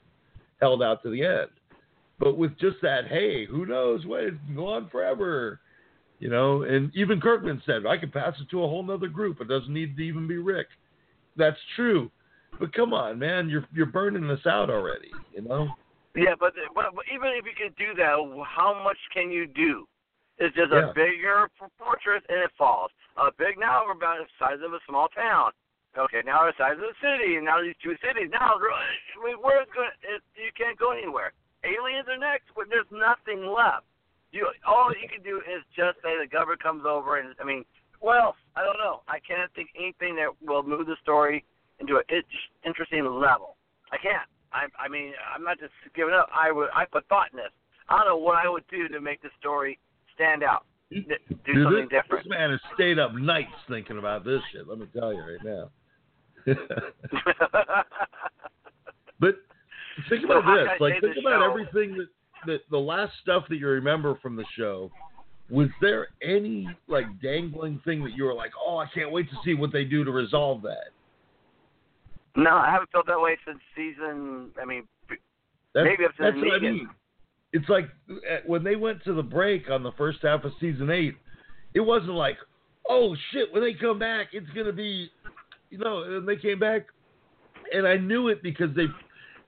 held 0.61 0.83
out 0.83 1.03
to 1.03 1.11
the 1.11 1.25
end. 1.25 1.51
But 2.19 2.37
with 2.37 2.59
just 2.59 2.79
that, 2.83 3.07
hey, 3.09 3.45
who 3.47 3.67
knows 3.67 4.05
what 4.07 4.25
it 4.25 4.35
can 4.47 4.57
go 4.57 4.67
on 4.69 4.89
forever, 4.89 5.61
you 6.19 6.29
know? 6.29 6.63
And 6.63 6.95
even 6.97 7.21
Kirkman 7.21 7.63
said, 7.65 7.87
I 7.87 7.97
could 7.97 8.13
pass 8.13 8.35
it 8.41 8.51
to 8.51 8.65
a 8.65 8.69
whole 8.69 8.83
nother 8.83 9.07
group. 9.07 9.41
It 9.41 9.47
doesn't 9.47 9.73
need 9.73 9.97
to 9.97 10.03
even 10.03 10.27
be 10.27 10.39
Rick. 10.39 10.67
That's 11.37 11.59
true. 11.77 12.11
But 12.59 12.73
come 12.73 12.93
on, 12.93 13.19
man, 13.19 13.49
you're 13.49 13.65
you're 13.73 13.87
burning 13.87 14.29
us 14.31 14.45
out 14.47 14.69
already, 14.71 15.13
you 15.33 15.43
know? 15.43 15.69
Yeah, 16.17 16.35
but, 16.41 16.55
but 16.75 16.87
even 17.15 17.29
if 17.37 17.45
you 17.45 17.53
can 17.57 17.73
do 17.79 17.95
that, 17.95 18.17
how 18.45 18.83
much 18.83 18.97
can 19.15 19.31
you 19.31 19.47
do? 19.47 19.87
It's 20.39 20.57
just 20.57 20.73
Yeah. 20.73 20.91
a 20.91 20.95
bigger 20.95 21.49
fortress 21.79 22.23
and 22.29 22.41
it 22.41 22.51
falls. 22.59 22.91
A 23.17 23.31
big 23.39 23.59
now 23.59 23.85
we're 23.87 23.93
about 23.93 24.19
the 24.19 24.27
size 24.45 24.59
of 24.65 24.73
a 24.73 24.81
small 24.89 25.09
town. 25.09 25.53
Okay, 25.97 26.21
now 26.25 26.45
the 26.45 26.53
size 26.59 26.77
of 26.77 26.85
the 26.85 26.99
city, 27.01 27.37
and 27.41 27.47
now 27.49 27.63
these 27.63 27.79
two 27.83 27.97
cities. 28.05 28.29
Now, 28.31 28.61
I 28.61 29.19
mean, 29.25 29.41
where's 29.41 29.67
going? 29.73 29.91
It, 30.05 30.21
you 30.37 30.53
can't 30.53 30.79
go 30.79 30.93
anywhere. 30.93 31.33
Aliens 31.65 32.07
are 32.07 32.21
next, 32.21 32.53
but 32.55 32.69
there's 32.69 32.89
nothing 32.93 33.49
left. 33.49 33.89
You 34.31 34.47
all 34.67 34.93
you 34.93 35.09
can 35.09 35.25
do 35.25 35.41
is 35.43 35.65
just 35.75 35.99
say 36.05 36.15
the 36.21 36.29
government 36.29 36.63
comes 36.63 36.85
over, 36.85 37.19
and 37.19 37.35
I 37.41 37.45
mean, 37.45 37.65
well, 38.01 38.37
I 38.55 38.63
don't 38.63 38.79
know. 38.79 39.03
I 39.09 39.19
can't 39.25 39.51
think 39.57 39.71
anything 39.75 40.15
that 40.17 40.31
will 40.45 40.63
move 40.63 40.87
the 40.87 40.97
story 41.03 41.45
into 41.81 41.97
an 41.97 42.05
interesting 42.65 43.05
level. 43.05 43.57
I 43.91 43.97
can't. 43.97 44.29
I, 44.53 44.69
I 44.79 44.89
mean, 44.89 45.13
I'm 45.35 45.43
not 45.43 45.59
just 45.59 45.73
giving 45.97 46.15
up. 46.15 46.29
I 46.33 46.53
would. 46.53 46.69
I 46.75 46.85
put 46.85 47.09
thought 47.09 47.33
in 47.33 47.39
this. 47.39 47.53
I 47.89 47.99
don't 47.99 48.07
know 48.07 48.17
what 48.17 48.37
I 48.37 48.49
would 48.49 48.65
do 48.71 48.89
to 48.89 49.01
make 49.01 49.23
the 49.23 49.31
story 49.41 49.79
stand 50.15 50.43
out. 50.43 50.65
Do 50.91 51.03
Dude, 51.45 51.65
something 51.65 51.89
this, 51.91 52.03
different. 52.03 52.25
This 52.25 52.31
man 52.31 52.51
has 52.51 52.61
stayed 52.75 52.99
up 52.99 53.15
nights 53.15 53.53
thinking 53.69 53.99
about 53.99 54.25
this 54.25 54.41
shit. 54.53 54.67
Let 54.69 54.79
me 54.79 54.87
tell 54.93 55.13
you 55.13 55.21
right 55.21 55.45
now. 55.45 55.71
but 59.21 59.35
think 60.09 60.25
about 60.25 60.45
how 60.45 60.57
this. 60.57 60.69
Like, 60.81 61.01
think 61.01 61.17
about 61.21 61.41
show? 61.41 61.51
everything 61.51 61.97
that, 61.97 62.09
that 62.47 62.61
the 62.71 62.79
last 62.79 63.13
stuff 63.23 63.45
that 63.49 63.57
you 63.57 63.69
remember 63.69 64.19
from 64.23 64.37
the 64.37 64.45
show. 64.57 64.91
Was 65.51 65.69
there 65.81 66.09
any 66.23 66.69
like 66.89 67.07
dangling 67.23 67.81
thing 67.83 68.05
that 68.05 68.13
you 68.13 68.25
were 68.25 68.35
like, 68.35 68.51
oh, 68.63 68.77
I 68.77 68.87
can't 68.93 69.11
wait 69.11 69.31
to 69.31 69.37
see 69.47 69.55
what 69.55 69.73
they 69.73 69.85
do 69.85 70.05
to 70.05 70.11
resolve 70.11 70.61
that? 70.63 70.91
no, 72.39 72.57
I 72.57 72.71
haven't 72.71 72.91
felt 72.91 73.07
that 73.07 73.21
way 73.21 73.37
since 73.47 73.59
season. 73.77 74.51
I 74.61 74.65
mean, 74.65 74.85
That's, 75.75 75.85
Maybe 75.85 76.05
up 76.05 76.17
to 76.17 76.23
that's 76.23 76.37
what 76.37 76.55
I 76.55 76.59
mean. 76.61 76.89
It's 77.53 77.69
like 77.69 77.87
uh, 78.11 78.37
when 78.47 78.63
they 78.63 78.77
went 78.77 79.03
to 79.05 79.13
the 79.13 79.23
break 79.23 79.71
on 79.71 79.83
the 79.83 79.93
first 79.93 80.19
half 80.23 80.45
of 80.45 80.53
season 80.61 80.91
eight, 80.91 81.15
it 81.75 81.81
wasn't 81.81 82.13
like, 82.13 82.37
oh 82.89 83.17
shit, 83.33 83.53
when 83.53 83.63
they 83.63 83.75
come 83.75 83.99
back, 83.99 84.29
it's 84.33 84.49
gonna 84.55 84.73
be, 84.73 85.11
you 85.71 85.79
know. 85.79 86.03
And 86.03 86.29
they 86.29 86.37
came 86.37 86.59
back, 86.59 86.87
and 87.73 87.87
I 87.87 87.97
knew 87.97 88.29
it 88.29 88.43
because 88.43 88.75
they 88.75 88.87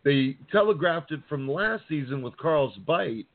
they 0.05 0.37
telegraphed 0.51 1.13
it 1.13 1.21
from 1.29 1.51
last 1.51 1.85
season 1.89 2.23
with 2.23 2.37
Carl's 2.37 2.77
bite. 2.87 3.27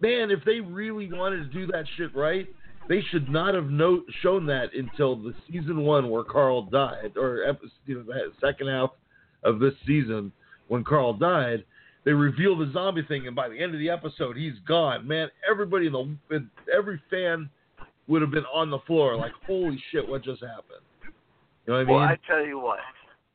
Man, 0.00 0.30
if 0.30 0.44
they 0.44 0.60
really 0.60 1.12
wanted 1.12 1.38
to 1.38 1.44
do 1.44 1.66
that 1.68 1.84
shit 1.96 2.14
right, 2.14 2.48
they 2.88 3.00
should 3.10 3.28
not 3.28 3.54
have 3.54 3.70
no, 3.70 4.02
shown 4.22 4.46
that 4.46 4.74
until 4.74 5.16
the 5.16 5.34
season 5.50 5.82
one 5.82 6.10
where 6.10 6.24
Carl 6.24 6.62
died, 6.62 7.12
or 7.16 7.56
you 7.86 7.94
know 7.94 8.02
the 8.02 8.32
second 8.40 8.68
half 8.68 8.90
of 9.44 9.60
this 9.60 9.74
season 9.86 10.32
when 10.68 10.84
Carl 10.84 11.14
died. 11.14 11.64
They 12.04 12.12
reveal 12.12 12.58
the 12.58 12.68
zombie 12.72 13.04
thing, 13.06 13.28
and 13.28 13.36
by 13.36 13.48
the 13.48 13.60
end 13.60 13.74
of 13.74 13.78
the 13.78 13.88
episode, 13.88 14.36
he's 14.36 14.58
gone. 14.66 15.06
Man, 15.06 15.28
everybody 15.48 15.86
in 15.86 15.92
the 15.92 16.48
every 16.76 17.00
fan 17.08 17.48
would 18.08 18.22
have 18.22 18.32
been 18.32 18.46
on 18.52 18.70
the 18.70 18.80
floor 18.80 19.16
like, 19.16 19.32
"Holy 19.46 19.80
shit, 19.92 20.08
what 20.08 20.24
just 20.24 20.42
happened?" 20.42 20.82
You 21.66 21.72
know 21.72 21.78
what 21.78 21.80
I 21.80 21.84
mean? 21.84 21.96
well, 21.96 22.04
I 22.04 22.16
tell 22.26 22.44
you 22.44 22.58
what. 22.58 22.80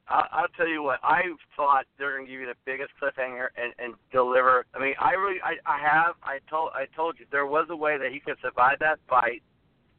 I, 0.10 0.25
I'll 0.31 0.48
tell 0.55 0.67
you 0.67 0.84
what. 0.84 1.00
I 1.03 1.22
thought 1.55 1.86
they're 1.98 2.15
gonna 2.17 2.29
give 2.29 2.39
you 2.39 2.46
the 2.48 2.55
biggest 2.65 2.91
cliffhanger 3.01 3.48
and 3.62 3.74
and 3.79 3.93
deliver. 4.12 4.65
I 4.74 4.79
mean, 4.79 4.93
I 5.00 5.12
really, 5.12 5.39
I, 5.43 5.55
I 5.65 5.77
have. 5.79 6.15
I 6.24 6.39
told, 6.50 6.72
I 6.74 6.86
told 6.96 7.19
you 7.19 7.25
there 7.31 7.46
was 7.46 7.67
a 7.69 7.75
way 7.75 7.98
that 7.98 8.12
he 8.12 8.19
could 8.19 8.38
survive 8.41 8.79
that 8.79 9.00
fight. 9.10 9.43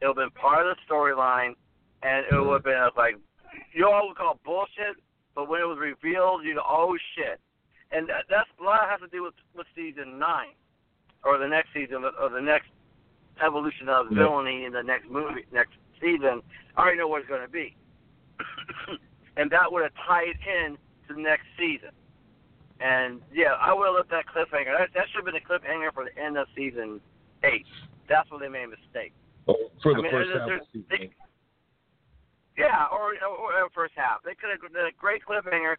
It 0.01 0.07
would 0.07 0.17
have 0.17 0.33
been 0.33 0.41
part 0.41 0.67
of 0.67 0.77
the 0.77 0.81
storyline, 0.95 1.55
and 2.03 2.25
it 2.31 2.39
would 2.41 2.53
have 2.55 2.65
been 2.65 2.89
like, 2.97 3.17
you 3.75 3.87
all 3.89 4.09
would 4.09 4.17
call 4.17 4.35
it 4.35 4.45
bullshit, 4.45 4.97
but 5.35 5.49
when 5.49 5.61
it 5.61 5.65
was 5.65 5.79
revealed, 5.79 6.45
you 6.45 6.55
go, 6.55 6.63
oh 6.67 6.97
shit. 7.17 7.41
And 7.91 8.09
that, 8.09 8.25
that's 8.31 8.49
a 8.61 8.63
lot 8.65 8.89
has 8.89 9.01
to 9.01 9.09
do 9.09 9.23
with 9.25 9.35
with 9.57 9.67
season 9.75 10.19
nine, 10.19 10.55
or 11.25 11.39
the 11.39 11.49
next 11.49 11.69
season, 11.75 12.05
or 12.05 12.29
the 12.29 12.41
next 12.41 12.69
evolution 13.45 13.89
of 13.89 14.07
Yeah. 14.11 14.25
villainy 14.25 14.65
in 14.65 14.73
the 14.73 14.83
next 14.83 15.09
movie, 15.11 15.45
next 15.53 15.73
season. 16.01 16.43
I 16.77 16.81
already 16.81 16.99
know 16.99 17.09
what 17.09 17.21
it's 17.21 17.29
going 17.29 17.43
to 17.43 17.49
be, 17.49 17.77
and 19.37 19.51
that 19.51 19.71
would 19.71 19.83
have 19.83 19.93
tied 20.07 20.35
in 20.47 20.77
to 21.09 21.15
the 21.15 21.21
next 21.21 21.45
season. 21.59 21.91
And 22.81 23.21
yeah, 23.33 23.55
I 23.61 23.73
would 23.75 23.87
have 23.87 23.95
left 23.97 24.11
that 24.11 24.27
cliffhanger. 24.27 24.77
That, 24.79 24.91
that 24.95 25.07
should 25.11 25.25
have 25.25 25.27
been 25.27 25.35
a 25.37 25.45
cliffhanger 25.45 25.93
for 25.93 26.05
the 26.05 26.15
end 26.21 26.37
of 26.39 26.47
season 26.55 27.01
eight. 27.43 27.67
That's 28.09 28.31
where 28.31 28.41
they 28.41 28.49
made 28.49 28.65
a 28.65 28.69
mistake. 28.69 29.13
Oh, 29.49 29.57
for 29.83 29.95
the 29.95 30.01
I 30.01 30.03
mean, 30.03 30.13
first 30.13 30.31
half 30.33 30.51
of 30.51 30.67
season. 30.73 30.87
they- 30.91 31.11
Yeah, 32.57 32.87
or, 32.93 33.15
or, 33.27 33.63
or 33.65 33.71
first 33.75 33.95
half. 33.97 34.23
They 34.25 34.35
could 34.35 34.51
have 34.51 34.61
done 34.73 34.87
a 34.87 34.95
great 34.99 35.23
cliffhanger, 35.27 35.75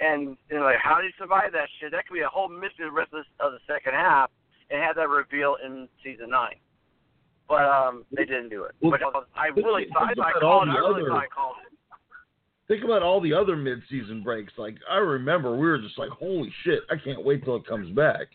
and 0.00 0.36
you 0.50 0.56
know, 0.58 0.64
like 0.64 0.76
how 0.82 0.96
did 1.00 1.06
he 1.06 1.12
survive 1.18 1.52
that 1.52 1.68
shit? 1.80 1.92
That 1.92 2.06
could 2.06 2.14
be 2.14 2.20
a 2.20 2.28
whole 2.28 2.48
mystery 2.48 2.86
the 2.86 2.90
rest 2.92 3.12
of 3.12 3.24
the, 3.24 3.44
of 3.44 3.52
the 3.52 3.60
second 3.66 3.94
half, 3.94 4.30
and 4.70 4.82
have 4.82 4.96
that 4.96 5.08
reveal 5.08 5.56
in 5.64 5.88
season 6.02 6.30
nine. 6.30 6.56
But 7.48 7.64
um, 7.64 8.04
they 8.16 8.24
didn't 8.24 8.48
do 8.48 8.64
it. 8.64 8.72
Well, 8.80 8.96
but 9.12 9.28
I 9.36 9.48
really 9.48 9.86
thought 9.92 10.12
I 10.18 10.32
called 10.40 10.68
it. 10.68 10.72
I 10.72 10.76
really 10.78 11.02
other- 11.02 11.08
thought 11.08 11.22
I 11.24 11.26
called 11.28 11.56
it. 11.66 11.73
Think 12.66 12.82
about 12.82 13.02
all 13.02 13.20
the 13.20 13.34
other 13.34 13.56
mid-season 13.56 14.22
breaks. 14.22 14.52
Like 14.56 14.76
I 14.90 14.96
remember, 14.96 15.52
we 15.52 15.66
were 15.66 15.78
just 15.78 15.98
like, 15.98 16.10
"Holy 16.10 16.52
shit, 16.62 16.80
I 16.90 16.96
can't 16.96 17.24
wait 17.24 17.44
till 17.44 17.56
it 17.56 17.66
comes 17.66 17.90
back." 17.90 18.28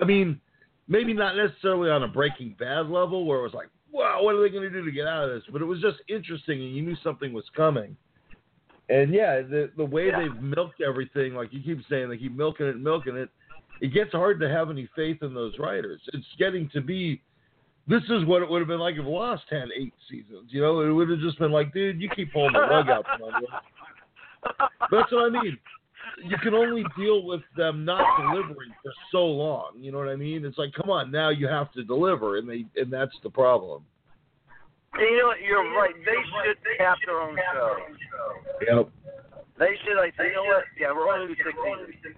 I 0.00 0.04
mean, 0.04 0.40
maybe 0.86 1.12
not 1.12 1.36
necessarily 1.36 1.90
on 1.90 2.02
a 2.02 2.08
Breaking 2.08 2.56
Bad 2.58 2.88
level 2.88 3.26
where 3.26 3.40
it 3.40 3.42
was 3.42 3.52
like, 3.54 3.68
"Wow, 3.92 4.22
what 4.22 4.34
are 4.34 4.42
they 4.42 4.48
going 4.48 4.62
to 4.62 4.70
do 4.70 4.84
to 4.84 4.90
get 4.92 5.06
out 5.06 5.28
of 5.28 5.30
this?" 5.30 5.44
But 5.52 5.60
it 5.60 5.66
was 5.66 5.80
just 5.80 5.98
interesting, 6.08 6.62
and 6.62 6.74
you 6.74 6.82
knew 6.82 6.96
something 7.02 7.32
was 7.32 7.44
coming. 7.54 7.96
And 8.88 9.12
yeah, 9.12 9.42
the 9.42 9.70
the 9.76 9.84
way 9.84 10.06
Yeah. 10.06 10.22
they've 10.22 10.42
milked 10.42 10.80
everything, 10.80 11.34
like 11.34 11.52
you 11.52 11.60
keep 11.60 11.84
saying, 11.90 12.08
they 12.08 12.16
keep 12.16 12.32
milking 12.34 12.66
it, 12.66 12.76
and 12.76 12.82
milking 12.82 13.16
it. 13.16 13.28
It 13.82 13.88
gets 13.92 14.12
hard 14.12 14.40
to 14.40 14.48
have 14.48 14.70
any 14.70 14.86
faith 14.96 15.22
in 15.22 15.34
those 15.34 15.58
writers. 15.58 16.00
It's 16.14 16.26
getting 16.38 16.70
to 16.70 16.80
be. 16.80 17.20
This 17.88 18.02
is 18.10 18.24
what 18.26 18.42
it 18.42 18.50
would 18.50 18.60
have 18.60 18.68
been 18.68 18.80
like 18.80 18.96
if 18.96 19.06
Lost 19.06 19.44
had 19.50 19.68
eight 19.74 19.94
seasons. 20.10 20.50
You 20.50 20.60
know, 20.60 20.80
it 20.80 20.92
would 20.92 21.08
have 21.08 21.20
just 21.20 21.38
been 21.38 21.50
like, 21.50 21.72
dude, 21.72 22.00
you 22.00 22.10
keep 22.14 22.32
pulling 22.32 22.52
the 22.52 22.60
rug 22.60 22.90
out 22.90 23.06
from 23.16 23.34
under. 23.34 23.46
That's 24.90 25.10
what 25.10 25.24
I 25.24 25.42
mean. 25.42 25.58
You 26.22 26.36
can 26.42 26.52
only 26.52 26.84
deal 26.98 27.24
with 27.24 27.40
them 27.56 27.84
not 27.84 28.04
delivering 28.20 28.74
for 28.82 28.92
so 29.10 29.24
long. 29.24 29.72
You 29.76 29.92
know 29.92 29.98
what 29.98 30.08
I 30.08 30.16
mean? 30.16 30.44
It's 30.44 30.58
like, 30.58 30.72
come 30.74 30.90
on, 30.90 31.10
now 31.10 31.30
you 31.30 31.46
have 31.48 31.72
to 31.72 31.84
deliver, 31.84 32.36
and 32.36 32.48
they 32.48 32.66
and 32.76 32.92
that's 32.92 33.16
the 33.22 33.30
problem. 33.30 33.84
You 34.98 35.18
know 35.18 35.26
what? 35.28 35.40
You're 35.40 35.62
right. 35.74 35.94
They 36.04 36.12
should 36.12 36.56
have 36.80 36.98
their 37.06 37.20
own 37.20 37.36
show. 37.52 37.76
Yep. 38.66 38.90
They 39.58 39.74
should 39.84 39.96
like 39.96 40.14
you 40.18 40.32
know 40.34 40.44
what? 40.44 40.64
Yeah, 40.78 40.92
we're 40.92 41.08
only 41.08 41.34
six 41.36 41.56
seasons. 41.64 42.16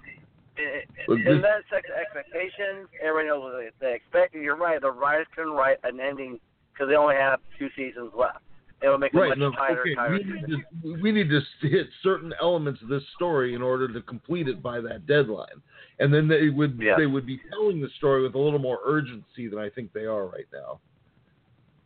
But 1.07 1.15
And, 1.15 1.27
this- 1.27 1.35
and 1.35 1.45
that 1.45 1.63
sets 1.71 1.87
expectations. 1.91 2.89
Everybody 3.03 3.29
knows 3.29 3.43
what 3.43 3.53
they, 3.59 3.71
they 3.87 3.95
expect. 3.95 4.35
You're 4.35 4.57
right. 4.57 4.81
The 4.81 4.91
writers 4.91 5.27
can 5.35 5.51
write 5.51 5.79
an 5.85 6.01
ending 6.01 6.39
because 6.73 6.89
they 6.89 6.97
only 6.97 7.17
have 7.17 7.41
two 7.59 7.69
seasons 7.77 8.13
left. 8.17 8.39
It'll 8.83 8.97
make 8.97 9.13
it 9.13 9.19
Right. 9.19 9.29
much 9.31 9.39
No, 9.39 9.53
tighter, 9.53 9.81
okay. 9.83 9.95
tighter 9.95 10.13
We 10.15 10.25
need, 10.25 10.47
to, 10.49 11.03
we 11.03 11.13
need 11.13 11.29
to 11.29 11.41
hit 11.69 11.87
certain 12.03 12.33
elements 12.41 12.81
of 12.81 12.89
this 12.89 13.03
story 13.15 13.55
in 13.55 13.61
order 13.61 13.87
to 13.93 14.01
complete 14.01 14.49
it 14.49 14.63
by 14.63 14.81
that 14.81 15.07
deadline, 15.07 15.61
and 15.99 16.13
then 16.15 16.27
they 16.29 16.49
would 16.49 16.79
Yeah. 16.81 16.97
they 16.97 17.05
would 17.05 17.27
be 17.27 17.39
telling 17.51 17.81
the 17.83 17.91
story 17.99 18.23
with 18.23 18.35
a 18.35 18.39
little 18.39 18.59
more 18.59 18.79
urgency 18.85 19.49
than 19.49 19.59
I 19.59 19.69
think 19.69 19.93
they 19.93 20.07
are 20.07 20.25
right 20.27 20.47
now. 20.51 20.81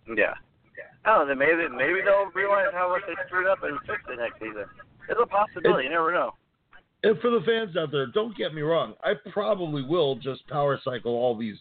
Yeah. 0.07 0.35
Oh, 1.07 1.27
then 1.27 1.37
maybe 1.39 1.69
maybe 1.69 2.01
they'll 2.05 2.31
realize 2.35 2.69
how 2.73 2.89
much 2.91 3.03
they 3.07 3.15
screwed 3.27 3.47
up 3.49 3.63
and 3.65 3.79
fix 3.87 4.01
it 4.09 4.19
next 4.19 4.39
season. 4.39 4.65
It's 5.09 5.21
a 5.21 5.27
possibility. 5.27 5.85
you 5.85 5.91
never 5.91 6.13
know. 6.13 6.33
And 7.05 7.21
for 7.21 7.29
the 7.31 7.43
fans 7.45 7.77
out 7.77 7.93
there, 7.93 8.07
don't 8.07 8.37
get 8.37 8.55
me 8.55 8.63
wrong. 8.63 8.95
I 9.05 9.13
probably 9.31 9.83
will 9.83 10.17
just 10.17 10.47
power 10.49 10.81
cycle 10.83 11.13
all 11.13 11.37
these, 11.37 11.59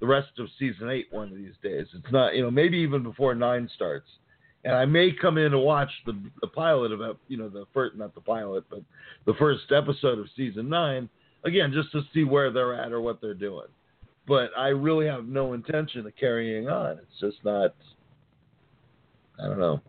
the 0.00 0.06
rest 0.06 0.30
of 0.38 0.48
season 0.58 0.90
eight 0.90 1.06
one 1.12 1.28
of 1.28 1.36
these 1.36 1.54
days. 1.62 1.86
It's 1.94 2.12
not, 2.12 2.34
you 2.34 2.42
know, 2.42 2.50
maybe 2.50 2.78
even 2.78 3.04
before 3.04 3.36
nine 3.36 3.70
starts. 3.76 4.08
And 4.64 4.74
I 4.74 4.84
may 4.84 5.12
come 5.12 5.38
in 5.38 5.54
and 5.54 5.62
watch 5.62 5.90
the 6.04 6.20
the 6.40 6.48
pilot 6.48 6.92
of, 6.92 7.16
you 7.28 7.36
know, 7.36 7.48
the 7.48 7.64
first, 7.72 7.96
not 7.96 8.14
the 8.14 8.20
pilot, 8.20 8.64
but 8.68 8.82
the 9.24 9.34
first 9.34 9.70
episode 9.70 10.18
of 10.18 10.26
season 10.36 10.68
nine 10.68 11.08
again, 11.44 11.72
just 11.72 11.92
to 11.92 12.02
see 12.12 12.24
where 12.24 12.52
they're 12.52 12.74
at 12.74 12.92
or 12.92 13.00
what 13.00 13.20
they're 13.20 13.34
doing. 13.34 13.66
But 14.26 14.50
I 14.56 14.68
really 14.68 15.06
have 15.06 15.26
no 15.26 15.52
intention 15.52 16.06
of 16.06 16.16
carrying 16.16 16.68
on. 16.68 16.98
It's 16.98 17.20
just 17.20 17.44
not. 17.44 17.74
I 19.42 19.46
don't 19.46 19.58
know. 19.58 19.80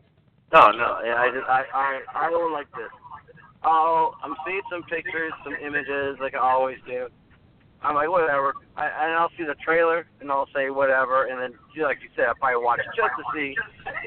No, 0.51 0.71
no. 0.71 0.99
I 1.03 1.29
I 1.47 1.63
I 1.73 1.99
I 2.15 2.29
don't 2.29 2.51
like 2.51 2.71
this. 2.71 2.89
Oh, 3.65 4.13
I'm 4.23 4.35
seeing 4.45 4.61
some 4.71 4.83
pictures, 4.83 5.31
some 5.43 5.53
images, 5.55 6.17
like 6.19 6.35
I 6.35 6.39
always 6.39 6.77
do. 6.87 7.07
I'm 7.81 7.95
like, 7.95 8.09
whatever. 8.09 8.53
I, 8.77 8.85
and 8.85 9.13
I'll 9.13 9.31
see 9.37 9.43
the 9.43 9.55
trailer, 9.63 10.05
and 10.21 10.31
I'll 10.31 10.47
say 10.55 10.69
whatever, 10.69 11.25
and 11.27 11.41
then, 11.41 11.59
you 11.75 11.83
like 11.83 11.97
you 12.01 12.09
said, 12.15 12.25
I'll 12.25 12.35
probably 12.35 12.63
watch 12.63 12.79
it 12.79 12.85
just 12.95 13.11
to 13.17 13.23
see. 13.33 13.55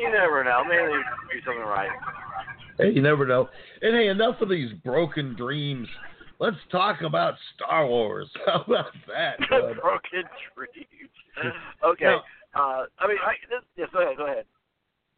You 0.01 0.11
never 0.11 0.43
know. 0.45 0.63
Maybe 0.65 0.83
they 0.89 1.39
do 1.39 1.45
something 1.45 1.63
right. 1.63 1.91
Hey, 2.79 2.91
you 2.93 3.03
never 3.03 3.27
know. 3.27 3.49
And 3.83 3.95
hey, 3.95 4.09
enough 4.09 4.41
of 4.41 4.49
these 4.49 4.73
broken 4.85 5.35
dreams 5.37 5.89
let's 6.39 6.57
talk 6.71 7.03
about 7.03 7.35
Star 7.55 7.87
Wars. 7.87 8.29
How 8.47 8.63
about 8.67 8.93
that? 9.09 9.39
Broken 9.49 10.25
dreams. 10.55 11.11
Okay. 11.85 12.05
Now- 12.05 12.23
uh, 12.55 12.87
I 12.99 13.07
mean, 13.07 13.19
I, 13.23 13.35
this, 13.51 13.61
yes, 13.77 13.91
go 13.93 14.01
ahead. 14.01 14.17
Go 14.17 14.25
ahead. 14.25 14.47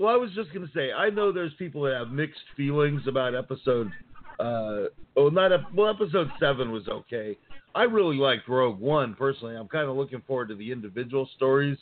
Well, 0.00 0.12
I 0.12 0.16
was 0.16 0.32
just 0.34 0.52
gonna 0.52 0.66
say, 0.74 0.90
I 0.90 1.08
know 1.08 1.30
there's 1.30 1.54
people 1.54 1.82
that 1.82 1.94
have 1.94 2.08
mixed 2.08 2.40
feelings 2.56 3.02
about 3.06 3.36
episode. 3.36 3.92
Uh, 4.38 4.84
oh, 5.16 5.28
not 5.28 5.52
ep- 5.52 5.72
well. 5.74 5.90
Episode 5.90 6.30
seven 6.38 6.70
was 6.70 6.86
okay. 6.88 7.36
I 7.74 7.82
really 7.82 8.16
liked 8.16 8.48
Rogue 8.48 8.78
One 8.78 9.14
personally. 9.14 9.56
I'm 9.56 9.68
kind 9.68 9.88
of 9.88 9.96
looking 9.96 10.22
forward 10.26 10.48
to 10.48 10.54
the 10.54 10.70
individual 10.70 11.28
stories. 11.36 11.76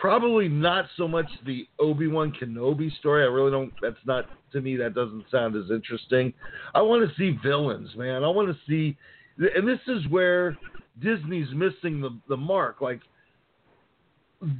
Probably 0.00 0.48
not 0.48 0.86
so 0.96 1.08
much 1.08 1.26
the 1.46 1.66
Obi 1.78 2.06
Wan 2.08 2.32
Kenobi 2.32 2.96
story. 2.98 3.22
I 3.22 3.26
really 3.26 3.50
don't. 3.50 3.72
That's 3.80 3.96
not 4.04 4.28
to 4.52 4.60
me. 4.60 4.76
That 4.76 4.94
doesn't 4.94 5.24
sound 5.30 5.56
as 5.56 5.70
interesting. 5.70 6.32
I 6.74 6.82
want 6.82 7.08
to 7.08 7.16
see 7.16 7.38
villains, 7.42 7.90
man. 7.96 8.22
I 8.22 8.28
want 8.28 8.48
to 8.48 8.56
see, 8.68 8.96
and 9.38 9.66
this 9.66 9.80
is 9.86 10.06
where 10.08 10.56
Disney's 11.00 11.48
missing 11.54 12.00
the 12.00 12.10
the 12.28 12.36
mark. 12.36 12.80
Like 12.80 13.00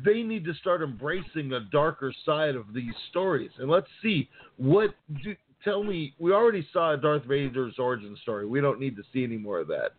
they 0.04 0.22
need 0.22 0.44
to 0.44 0.54
start 0.54 0.82
embracing 0.82 1.52
a 1.52 1.60
darker 1.60 2.12
side 2.24 2.54
of 2.54 2.72
these 2.72 2.94
stories. 3.10 3.50
And 3.58 3.70
let's 3.70 3.88
see 4.02 4.28
what 4.56 4.94
tell 5.64 5.82
me 5.82 6.14
we 6.18 6.32
already 6.32 6.66
saw 6.72 6.96
Darth 6.96 7.24
Vader's 7.24 7.78
origin 7.78 8.16
story. 8.22 8.46
We 8.46 8.60
don't 8.60 8.80
need 8.80 8.96
to 8.96 9.02
see 9.12 9.24
any 9.24 9.36
more 9.36 9.60
of 9.60 9.68
that. 9.68 9.92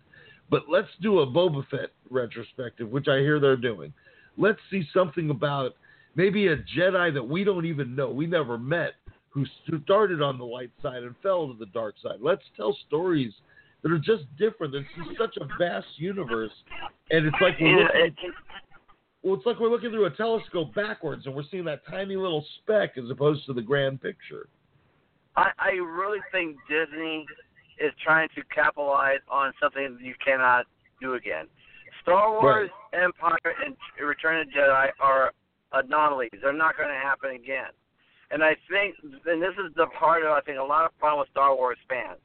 But 0.49 0.63
let's 0.69 0.87
do 1.01 1.19
a 1.19 1.27
Boba 1.27 1.67
Fett 1.69 1.89
retrospective, 2.09 2.89
which 2.89 3.07
I 3.07 3.19
hear 3.19 3.39
they're 3.39 3.57
doing. 3.57 3.93
Let's 4.37 4.59
see 4.71 4.83
something 4.93 5.29
about 5.29 5.75
maybe 6.15 6.47
a 6.47 6.57
Jedi 6.57 7.13
that 7.13 7.27
we 7.27 7.43
don't 7.43 7.65
even 7.65 7.95
know, 7.95 8.09
we 8.09 8.27
never 8.27 8.57
met, 8.57 8.93
who 9.29 9.45
started 9.83 10.21
on 10.21 10.37
the 10.37 10.45
light 10.45 10.71
side 10.81 11.03
and 11.03 11.15
fell 11.21 11.47
to 11.47 11.57
the 11.57 11.67
dark 11.67 11.95
side. 12.01 12.17
Let's 12.21 12.43
tell 12.55 12.75
stories 12.87 13.33
that 13.83 13.91
are 13.91 13.99
just 13.99 14.23
different. 14.37 14.73
This 14.73 14.83
is 14.97 15.17
such 15.17 15.37
a 15.37 15.47
vast 15.59 15.87
universe, 15.97 16.51
and 17.11 17.25
it's 17.25 17.35
like 17.41 17.59
we're 17.59 17.83
looking, 17.83 18.15
well, 19.23 19.35
it's 19.35 19.45
like 19.45 19.59
we're 19.59 19.69
looking 19.69 19.91
through 19.91 20.05
a 20.05 20.11
telescope 20.11 20.73
backwards 20.73 21.25
and 21.25 21.35
we're 21.35 21.43
seeing 21.51 21.65
that 21.65 21.81
tiny 21.89 22.15
little 22.15 22.45
speck 22.61 22.97
as 22.97 23.09
opposed 23.09 23.45
to 23.45 23.53
the 23.53 23.61
grand 23.61 24.01
picture. 24.01 24.47
I, 25.37 25.51
I 25.59 25.69
really 25.77 26.19
think 26.31 26.57
Disney 26.67 27.25
is 27.79 27.93
trying 28.03 28.27
to 28.35 28.41
capitalize 28.53 29.21
on 29.29 29.53
something 29.61 29.97
you 30.01 30.15
cannot 30.23 30.65
do 30.99 31.13
again. 31.13 31.45
Star 32.01 32.31
Wars, 32.41 32.69
Empire, 32.93 33.37
and 33.63 33.75
Return 34.01 34.41
of 34.41 34.47
the 34.47 34.53
Jedi 34.53 34.87
are 34.99 35.31
anomalies. 35.73 36.31
They're 36.41 36.53
not 36.53 36.75
going 36.75 36.89
to 36.89 36.95
happen 36.95 37.31
again. 37.31 37.69
And 38.31 38.43
I 38.43 38.55
think, 38.69 38.95
and 39.03 39.41
this 39.41 39.53
is 39.55 39.71
the 39.75 39.87
part 39.97 40.23
of 40.23 40.31
I 40.31 40.41
think 40.41 40.57
a 40.57 40.63
lot 40.63 40.85
of 40.85 40.97
problem 40.99 41.21
with 41.21 41.29
Star 41.29 41.55
Wars 41.55 41.77
fans. 41.87 42.19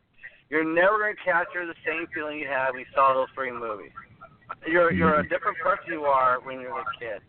You're 0.51 0.65
never 0.65 0.99
going 0.99 1.15
to 1.15 1.23
capture 1.25 1.67
the 1.67 1.79
same 1.87 2.07
feeling 2.15 2.39
you 2.39 2.49
had 2.49 2.73
when 2.73 2.81
you 2.81 2.91
saw 2.95 3.15
those 3.15 3.29
three 3.35 3.53
movies. 3.53 3.93
You're 4.67 4.93
you're 4.93 5.21
a 5.21 5.29
different 5.29 5.59
person 5.59 5.93
you 5.93 6.05
are 6.05 6.41
when 6.45 6.61
you're 6.61 6.77
a 6.77 6.85
kid. 6.99 7.21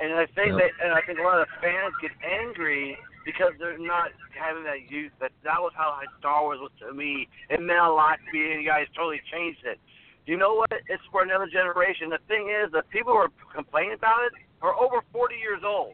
And 0.00 0.14
I 0.14 0.26
think 0.34 0.54
Yep. 0.54 0.58
that, 0.58 0.70
and 0.84 0.92
I 0.92 1.00
think 1.02 1.18
a 1.18 1.22
lot 1.22 1.40
of 1.40 1.48
fans 1.62 1.94
get 2.02 2.12
angry 2.22 2.96
because 3.28 3.52
they're 3.60 3.76
not 3.76 4.08
having 4.32 4.64
that 4.64 4.88
youth. 4.88 5.12
That 5.20 5.32
that 5.44 5.60
was 5.60 5.72
how 5.76 6.00
Star 6.18 6.40
Wars 6.48 6.60
was 6.64 6.72
to 6.80 6.94
me. 6.96 7.28
It 7.52 7.60
meant 7.60 7.84
a 7.84 7.92
lot 7.92 8.16
to 8.24 8.28
me, 8.32 8.52
and 8.56 8.62
you 8.62 8.66
guys 8.66 8.86
totally 8.96 9.20
changed 9.30 9.60
it. 9.68 9.76
You 10.24 10.36
know 10.40 10.54
what? 10.54 10.72
It's 10.88 11.02
for 11.12 11.22
another 11.22 11.46
generation. 11.46 12.08
The 12.08 12.24
thing 12.26 12.48
is, 12.48 12.72
the 12.72 12.82
people 12.88 13.12
who 13.12 13.18
are 13.28 13.32
complaining 13.54 13.94
about 14.00 14.24
it 14.24 14.32
are 14.62 14.72
over 14.74 15.04
40 15.12 15.34
years 15.36 15.60
old. 15.64 15.92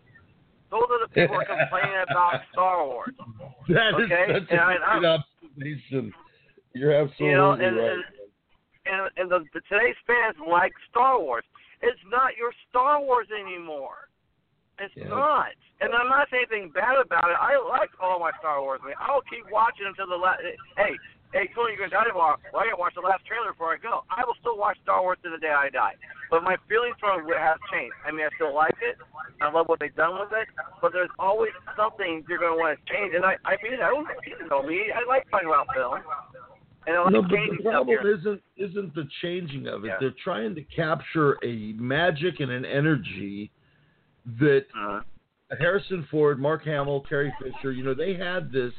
Those 0.71 0.87
are 0.91 1.03
the 1.03 1.11
people 1.11 1.35
who 1.35 1.43
are 1.43 1.51
complaining 1.59 2.03
about 2.09 2.41
Star 2.53 2.87
Wars. 2.87 3.15
That 3.69 3.99
is 3.99 4.07
Okay, 4.07 4.27
such 4.31 4.51
and 4.51 4.61
a 4.61 4.87
I- 4.87 4.99
good 4.99 5.07
observation. 5.19 6.13
You're 6.75 6.95
absolutely 6.95 7.27
You 7.31 7.37
know, 7.37 7.53
and, 7.53 7.77
right. 7.77 7.91
and 7.91 8.03
and, 8.87 9.01
and 9.17 9.27
the, 9.31 9.39
the 9.55 9.61
today's 9.71 9.97
fans 10.07 10.37
like 10.47 10.73
Star 10.91 11.19
Wars. 11.19 11.45
It's 11.83 12.01
not 12.11 12.37
your 12.37 12.53
Star 12.71 13.01
Wars 13.01 13.29
anymore. 13.33 14.04
It's 14.79 14.95
Yeah. 14.97 15.09
not. 15.09 15.53
And 15.81 15.95
I'm 15.95 16.09
not 16.09 16.29
saying 16.31 16.47
anything 16.51 16.71
bad 16.71 16.97
about 16.99 17.31
it. 17.31 17.37
I 17.39 17.57
like 17.59 17.91
all 18.01 18.19
my 18.19 18.33
Star 18.39 18.61
Wars. 18.61 18.81
I 18.83 18.87
mean, 18.87 18.97
I'll 18.99 19.23
keep 19.23 19.49
watching 19.51 19.87
until 19.87 20.07
the 20.07 20.17
last. 20.17 20.43
Hey, 20.77 20.99
hey, 21.33 21.47
Tony, 21.55 21.75
you're 21.75 21.89
gonna 21.89 21.91
die 21.91 22.09
tomorrow. 22.09 22.39
Well, 22.53 22.63
I 22.63 22.67
gotta 22.67 22.77
watch 22.77 22.95
the 22.95 23.01
last 23.01 23.25
trailer 23.27 23.53
before 23.53 23.73
I 23.73 23.77
go. 23.77 24.05
I 24.11 24.25
will 24.25 24.35
still 24.41 24.57
watch 24.57 24.79
Star 24.83 25.03
Wars 25.03 25.19
to 25.23 25.31
the 25.31 25.39
day 25.39 25.51
I 25.51 25.69
die. 25.69 25.95
But 26.31 26.43
my 26.43 26.57
feelings 26.69 26.97
from 26.99 27.29
it 27.29 27.39
have 27.39 27.59
changed. 27.71 27.95
I 28.05 28.11
mean, 28.11 28.27
I 28.27 28.31
still 28.35 28.55
like 28.55 28.77
it. 28.83 28.97
I 29.41 29.51
love 29.51 29.69
what 29.69 29.79
they've 29.79 29.95
done 29.95 30.19
with 30.19 30.33
it. 30.33 30.49
But 30.81 30.93
there's 30.93 31.11
always 31.19 31.53
something 31.77 32.25
you're 32.29 32.39
gonna 32.39 32.57
want 32.57 32.79
to 32.79 32.93
change. 32.93 33.15
And 33.15 33.25
I, 33.25 33.37
I 33.45 33.57
mean, 33.63 33.75
I 33.75 33.91
don't 33.91 34.09
you 34.27 34.49
know 34.49 34.63
me. 34.63 34.91
I 34.91 35.05
like 35.07 35.29
talking 35.31 35.49
about 35.49 35.67
film. 35.75 36.01
And 36.87 36.97
I 36.97 37.03
like 37.03 37.13
No, 37.13 37.23
but 37.23 37.31
the 37.31 37.63
problem 37.63 37.99
isn't 38.07 38.43
isn't 38.57 38.95
the 38.95 39.09
changing 39.23 39.67
of 39.69 39.85
it. 39.85 39.89
Yeah. 39.89 39.97
They're 40.01 40.15
trying 40.23 40.55
to 40.55 40.63
capture 40.63 41.39
a 41.45 41.73
magic 41.75 42.41
and 42.41 42.51
an 42.51 42.65
energy 42.65 43.51
that 44.39 44.67
Uh, 44.77 45.01
Harrison 45.59 46.07
Ford, 46.11 46.39
Mark 46.41 46.65
Hamill, 46.65 47.03
Carrie 47.09 47.33
Fisher, 47.43 47.73
you 47.73 47.85
know, 47.85 47.95
they 47.95 48.15
had 48.15 48.51
this. 48.51 48.73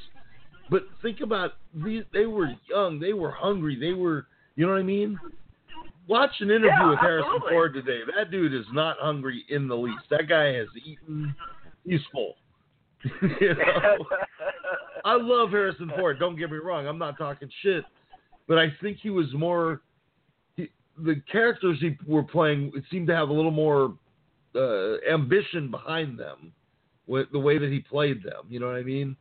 But 0.69 0.83
think 1.01 1.21
about 1.21 1.53
these. 1.73 2.03
They 2.11 2.25
were 2.25 2.49
young. 2.69 2.99
They 2.99 3.13
were 3.13 3.31
hungry. 3.31 3.77
They 3.79 3.93
were, 3.93 4.27
you 4.55 4.65
know 4.65 4.73
what 4.73 4.79
I 4.79 4.83
mean? 4.83 5.19
Watch 6.07 6.31
an 6.39 6.49
interview 6.49 6.69
Yeah, 6.69 6.89
with 6.89 6.99
Harrison 6.99 7.31
absolutely. 7.35 7.51
Ford 7.51 7.73
today. 7.73 7.99
That 8.17 8.31
dude 8.31 8.53
is 8.53 8.65
not 8.73 8.97
hungry 8.99 9.43
in 9.49 9.67
the 9.67 9.75
least. 9.75 10.03
That 10.09 10.27
guy 10.27 10.53
has 10.53 10.67
eaten. 10.83 11.35
He's 11.85 12.01
full. 12.11 12.35
you 13.39 13.53
know? 13.53 14.05
I 15.05 15.15
love 15.15 15.51
Harrison 15.51 15.91
Ford. 15.95 16.17
Don't 16.19 16.35
get 16.35 16.51
me 16.51 16.57
wrong. 16.57 16.87
I'm 16.87 16.97
not 16.97 17.17
talking 17.17 17.49
shit, 17.61 17.83
but 18.47 18.57
I 18.57 18.73
think 18.81 18.97
he 19.01 19.11
was 19.11 19.27
more. 19.33 19.81
He, 20.55 20.69
the 20.97 21.21
characters 21.31 21.77
he 21.79 21.95
were 22.07 22.23
playing 22.23 22.71
it 22.75 22.83
seemed 22.89 23.05
to 23.07 23.15
have 23.15 23.29
a 23.29 23.33
little 23.33 23.51
more 23.51 23.95
uh, 24.55 24.97
ambition 25.11 25.69
behind 25.69 26.17
them, 26.17 26.51
with 27.07 27.31
the 27.31 27.39
way 27.39 27.57
that 27.57 27.71
he 27.71 27.79
played 27.79 28.23
them. 28.23 28.45
You 28.49 28.59
know 28.59 28.67
what 28.67 28.77
I 28.77 28.83
mean? 28.83 29.15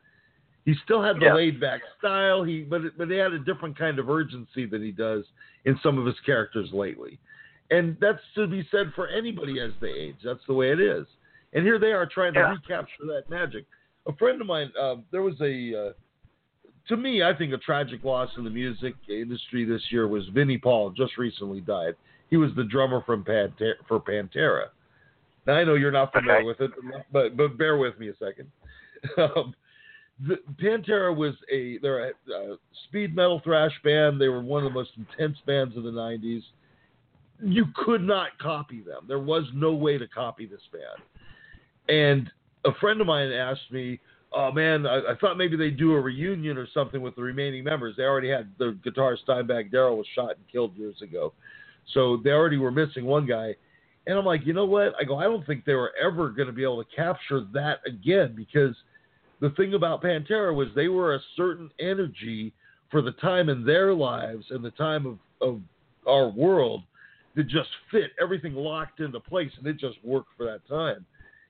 He 0.64 0.74
still 0.84 1.02
had 1.02 1.16
the 1.16 1.26
Yeah. 1.26 1.34
laid 1.34 1.60
back 1.60 1.82
style. 1.98 2.42
He 2.42 2.62
but 2.62 2.96
but 2.96 3.10
he 3.10 3.16
had 3.16 3.32
a 3.32 3.38
different 3.38 3.76
kind 3.76 3.98
of 3.98 4.08
urgency 4.08 4.64
than 4.64 4.82
he 4.82 4.92
does 4.92 5.24
in 5.64 5.78
some 5.82 5.98
of 5.98 6.06
his 6.06 6.18
characters 6.20 6.72
lately, 6.72 7.18
and 7.70 7.96
that's 8.00 8.22
to 8.34 8.46
be 8.46 8.66
said 8.70 8.92
for 8.94 9.08
anybody 9.08 9.60
as 9.60 9.72
they 9.80 9.90
age. 9.90 10.16
That's 10.24 10.44
the 10.46 10.54
way 10.54 10.70
it 10.70 10.80
is. 10.80 11.06
And 11.52 11.64
here 11.64 11.78
they 11.78 11.92
are 11.92 12.06
trying 12.06 12.34
to 12.34 12.40
recapture 12.40 13.04
that 13.06 13.30
magic. 13.30 13.64
A 14.06 14.12
friend 14.16 14.40
of 14.40 14.46
mine, 14.46 14.72
um, 14.78 15.04
there 15.12 15.22
was 15.22 15.40
a, 15.40 15.88
uh, 15.88 15.92
to 16.88 16.96
me, 16.96 17.22
I 17.22 17.32
think 17.32 17.52
a 17.52 17.58
tragic 17.58 18.02
loss 18.02 18.28
in 18.36 18.44
the 18.44 18.50
music 18.50 18.94
industry 19.08 19.64
this 19.64 19.80
year 19.90 20.08
was 20.08 20.26
Vinnie 20.34 20.58
Paul. 20.58 20.90
Just 20.90 21.16
recently 21.16 21.60
died. 21.60 21.94
He 22.28 22.36
was 22.36 22.50
the 22.56 22.64
drummer 22.64 23.02
from 23.06 23.22
Pantera, 23.22 23.74
for 23.86 24.00
Pantera. 24.00 24.70
Now 25.46 25.54
I 25.54 25.64
know 25.64 25.74
you're 25.74 25.90
not 25.90 26.12
familiar 26.12 26.38
Okay. 26.38 26.46
with 26.46 26.60
it, 26.60 26.70
but 27.12 27.36
but 27.36 27.58
bear 27.58 27.76
with 27.76 27.98
me 27.98 28.08
a 28.08 28.16
second. 28.16 28.50
Um, 29.18 29.54
the, 30.26 30.36
Pantera 30.62 31.14
was 31.14 31.34
a 31.52 31.76
they're 31.78 32.08
a, 32.08 32.10
uh 32.10 32.56
speed 32.88 33.14
metal 33.14 33.40
thrash 33.44 33.72
band. 33.82 34.18
They 34.18 34.28
were 34.28 34.40
one 34.40 34.64
of 34.64 34.72
the 34.72 34.74
most 34.74 34.92
intense 34.96 35.36
bands 35.46 35.76
of 35.76 35.82
the 35.82 35.90
'90s. 35.90 36.42
You 37.42 37.66
could 37.74 38.02
not 38.02 38.38
copy 38.38 38.80
them. 38.80 39.04
There 39.06 39.18
was 39.18 39.44
no 39.52 39.74
way 39.74 39.98
to 39.98 40.08
copy 40.08 40.46
this 40.46 40.62
band. 40.72 41.02
And 41.88 42.30
a 42.64 42.72
friend 42.80 43.00
of 43.02 43.06
mine 43.06 43.30
asked 43.32 43.70
me, 43.70 44.00
"Oh 44.32 44.50
man, 44.52 44.86
I, 44.86 45.00
I 45.00 45.14
thought 45.20 45.36
maybe 45.36 45.56
they'd 45.56 45.76
do 45.76 45.92
a 45.92 46.00
reunion 46.00 46.56
or 46.56 46.68
something 46.72 47.02
with 47.02 47.16
the 47.16 47.22
remaining 47.22 47.64
members. 47.64 47.96
They 47.96 48.04
already 48.04 48.30
had 48.30 48.48
the 48.58 48.78
guitarist 48.86 49.26
Dimebag 49.28 49.70
Darrell 49.70 49.98
was 49.98 50.06
shot 50.14 50.36
and 50.36 50.48
killed 50.50 50.74
years 50.76 51.02
ago, 51.02 51.34
so 51.92 52.16
they 52.24 52.30
already 52.30 52.56
were 52.56 52.70
missing 52.70 53.04
one 53.04 53.26
guy." 53.26 53.56
And 54.06 54.18
I'm 54.18 54.24
like, 54.24 54.44
you 54.44 54.52
know 54.52 54.66
what? 54.66 54.92
I 55.00 55.04
go, 55.04 55.16
I 55.18 55.24
don't 55.24 55.46
think 55.46 55.64
they 55.64 55.74
were 55.74 55.92
ever 56.02 56.28
going 56.30 56.46
to 56.46 56.52
be 56.52 56.62
able 56.62 56.82
to 56.84 56.90
capture 56.94 57.42
that 57.52 57.78
again 57.86 58.34
because 58.36 58.76
the 59.40 59.50
thing 59.50 59.74
about 59.74 60.02
Pantera 60.02 60.54
was 60.54 60.68
they 60.74 60.88
were 60.88 61.14
a 61.14 61.20
certain 61.36 61.70
energy 61.80 62.52
for 62.90 63.02
the 63.02 63.12
time 63.12 63.48
in 63.48 63.64
their 63.64 63.94
lives 63.94 64.44
and 64.50 64.64
the 64.64 64.70
time 64.72 65.06
of, 65.06 65.18
of 65.40 65.60
our 66.06 66.28
world 66.28 66.82
that 67.34 67.48
just 67.48 67.68
fit 67.90 68.10
everything 68.20 68.54
locked 68.54 69.00
into 69.00 69.18
place 69.20 69.50
and 69.58 69.66
it 69.66 69.78
just 69.78 69.96
worked 70.04 70.28
for 70.36 70.44
that 70.46 70.66
time. 70.68 71.04